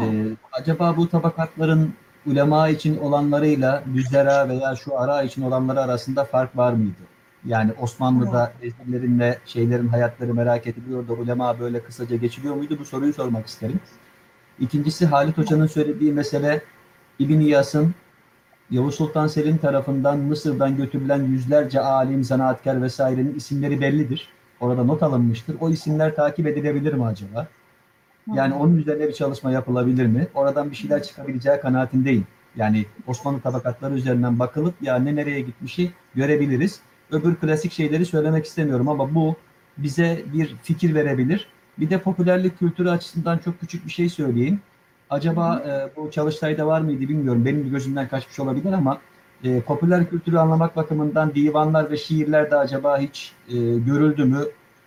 Ee, 0.00 0.02
acaba 0.52 0.96
bu 0.96 1.08
tabakatların 1.08 1.94
ulema 2.26 2.68
için 2.68 2.98
olanlarıyla 2.98 3.84
düzlera 3.94 4.48
veya 4.48 4.76
şu 4.76 5.00
ara 5.00 5.22
için 5.22 5.42
olanları 5.42 5.80
arasında 5.80 6.24
fark 6.24 6.56
var 6.56 6.72
mıydı? 6.72 7.13
Yani 7.44 7.72
Osmanlı'da 7.80 8.52
vezirlerin 8.62 9.18
ve 9.18 9.38
şeylerin 9.46 9.88
hayatları 9.88 10.34
merak 10.34 10.66
ediliyor 10.66 11.08
da 11.08 11.12
ulema 11.12 11.60
böyle 11.60 11.82
kısaca 11.82 12.16
geçiliyor 12.16 12.54
muydu? 12.54 12.76
Bu 12.80 12.84
soruyu 12.84 13.12
sormak 13.12 13.46
isterim. 13.46 13.80
İkincisi 14.60 15.06
Halit 15.06 15.38
Hoca'nın 15.38 15.66
söylediği 15.66 16.12
mesele 16.12 16.62
İbn 17.18 17.40
İyas'ın 17.40 17.94
Yavuz 18.70 18.94
Sultan 18.94 19.26
Selim 19.26 19.58
tarafından 19.58 20.18
Mısır'dan 20.18 20.76
götürülen 20.76 21.22
yüzlerce 21.24 21.80
alim, 21.80 22.24
zanaatkar 22.24 22.82
vesairenin 22.82 23.34
isimleri 23.34 23.80
bellidir. 23.80 24.28
Orada 24.60 24.84
not 24.84 25.02
alınmıştır. 25.02 25.56
O 25.60 25.70
isimler 25.70 26.14
takip 26.14 26.46
edilebilir 26.46 26.92
mi 26.92 27.04
acaba? 27.04 27.48
Yani 28.34 28.54
onun 28.54 28.76
üzerine 28.76 29.08
bir 29.08 29.12
çalışma 29.12 29.50
yapılabilir 29.50 30.06
mi? 30.06 30.26
Oradan 30.34 30.70
bir 30.70 30.76
şeyler 30.76 31.02
çıkabileceği 31.02 31.60
kanaatindeyim. 31.60 32.26
Yani 32.56 32.86
Osmanlı 33.06 33.40
tabakatları 33.40 33.94
üzerinden 33.94 34.38
bakılıp 34.38 34.74
ya 34.82 34.98
ne 34.98 35.16
nereye 35.16 35.40
gitmişi 35.40 35.92
görebiliriz. 36.14 36.80
Öbür 37.10 37.36
klasik 37.36 37.72
şeyleri 37.72 38.06
söylemek 38.06 38.44
istemiyorum 38.44 38.88
ama 38.88 39.14
bu 39.14 39.36
bize 39.78 40.24
bir 40.32 40.56
fikir 40.62 40.94
verebilir. 40.94 41.48
Bir 41.78 41.90
de 41.90 41.98
popülerlik 41.98 42.58
kültürü 42.58 42.90
açısından 42.90 43.38
çok 43.38 43.60
küçük 43.60 43.86
bir 43.86 43.90
şey 43.90 44.08
söyleyeyim. 44.08 44.60
Acaba 45.10 45.62
e, 45.66 45.96
bu 45.96 46.10
çalıştayda 46.10 46.66
var 46.66 46.80
mıydı 46.80 47.00
bilmiyorum. 47.00 47.44
Benim 47.44 47.70
gözümden 47.70 48.08
kaçmış 48.08 48.40
olabilir 48.40 48.72
ama 48.72 49.00
e, 49.44 49.60
popüler 49.60 50.10
kültürü 50.10 50.38
anlamak 50.38 50.76
bakımından 50.76 51.34
divanlar 51.34 51.90
ve 51.90 51.96
şiirler 51.96 52.50
de 52.50 52.56
acaba 52.56 52.98
hiç 52.98 53.32
e, 53.48 53.54
görüldü 53.78 54.24
mü? 54.24 54.40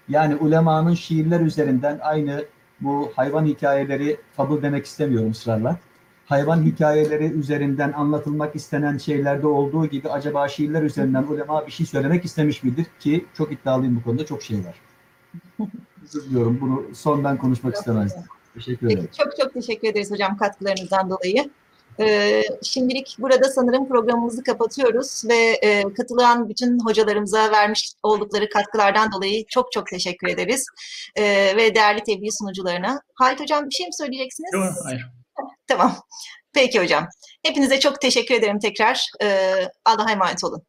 Yani 0.09 0.35
ulemanın 0.35 0.93
şiirler 0.93 1.39
üzerinden 1.39 1.99
aynı 2.01 2.45
bu 2.81 3.11
hayvan 3.15 3.45
hikayeleri, 3.45 4.17
fabul 4.35 4.61
demek 4.61 4.85
istemiyorum 4.85 5.31
ısrarla. 5.31 5.77
Hayvan 6.27 6.65
hikayeleri 6.65 7.23
üzerinden 7.23 7.91
anlatılmak 7.91 8.55
istenen 8.55 8.97
şeylerde 8.97 9.47
olduğu 9.47 9.85
gibi 9.85 10.09
acaba 10.09 10.47
şiirler 10.47 10.81
üzerinden 10.83 11.23
ulema 11.23 11.67
bir 11.67 11.71
şey 11.71 11.85
söylemek 11.85 12.25
istemiş 12.25 12.63
midir? 12.63 12.85
Ki 12.99 13.25
çok 13.37 13.51
iddialıyım 13.51 13.95
bu 13.95 14.03
konuda 14.03 14.25
çok 14.25 14.43
şey 14.43 14.57
var. 14.57 14.75
Özür 16.03 16.23
diliyorum 16.23 16.57
bunu 16.61 16.95
son 16.95 17.23
ben 17.23 17.37
konuşmak 17.37 17.75
istemezdim. 17.75 18.23
Teşekkür 18.53 18.87
ederim. 18.87 19.09
Çok 19.17 19.37
çok 19.41 19.53
teşekkür 19.53 19.87
ederiz 19.87 20.11
hocam 20.11 20.37
katkılarınızdan 20.37 21.09
dolayı. 21.09 21.49
Ee, 21.99 22.43
şimdilik 22.63 23.17
burada 23.19 23.49
sanırım 23.49 23.87
programımızı 23.87 24.43
kapatıyoruz 24.43 25.23
ve 25.29 25.59
e, 25.63 25.93
katılan 25.93 26.49
bütün 26.49 26.79
hocalarımıza 26.79 27.51
vermiş 27.51 27.93
oldukları 28.03 28.49
katkılardan 28.49 29.11
dolayı 29.11 29.45
çok 29.45 29.71
çok 29.71 29.87
teşekkür 29.87 30.27
ederiz. 30.27 30.65
Ee, 31.15 31.53
ve 31.57 31.75
değerli 31.75 32.03
tebliğ 32.03 32.31
sunucularına. 32.31 33.01
Halit 33.13 33.39
hocam 33.39 33.65
bir 33.69 33.75
şey 33.75 33.85
mi 33.85 33.93
söyleyeceksiniz? 33.93 34.53
Yok, 34.53 34.73
hayır. 34.83 35.16
Tamam. 35.67 35.95
Peki 36.53 36.79
hocam. 36.79 37.07
Hepinize 37.43 37.79
çok 37.79 38.01
teşekkür 38.01 38.35
ederim 38.35 38.59
tekrar. 38.59 39.07
Ee, 39.21 39.69
Allah'a 39.85 40.11
emanet 40.11 40.43
olun. 40.43 40.63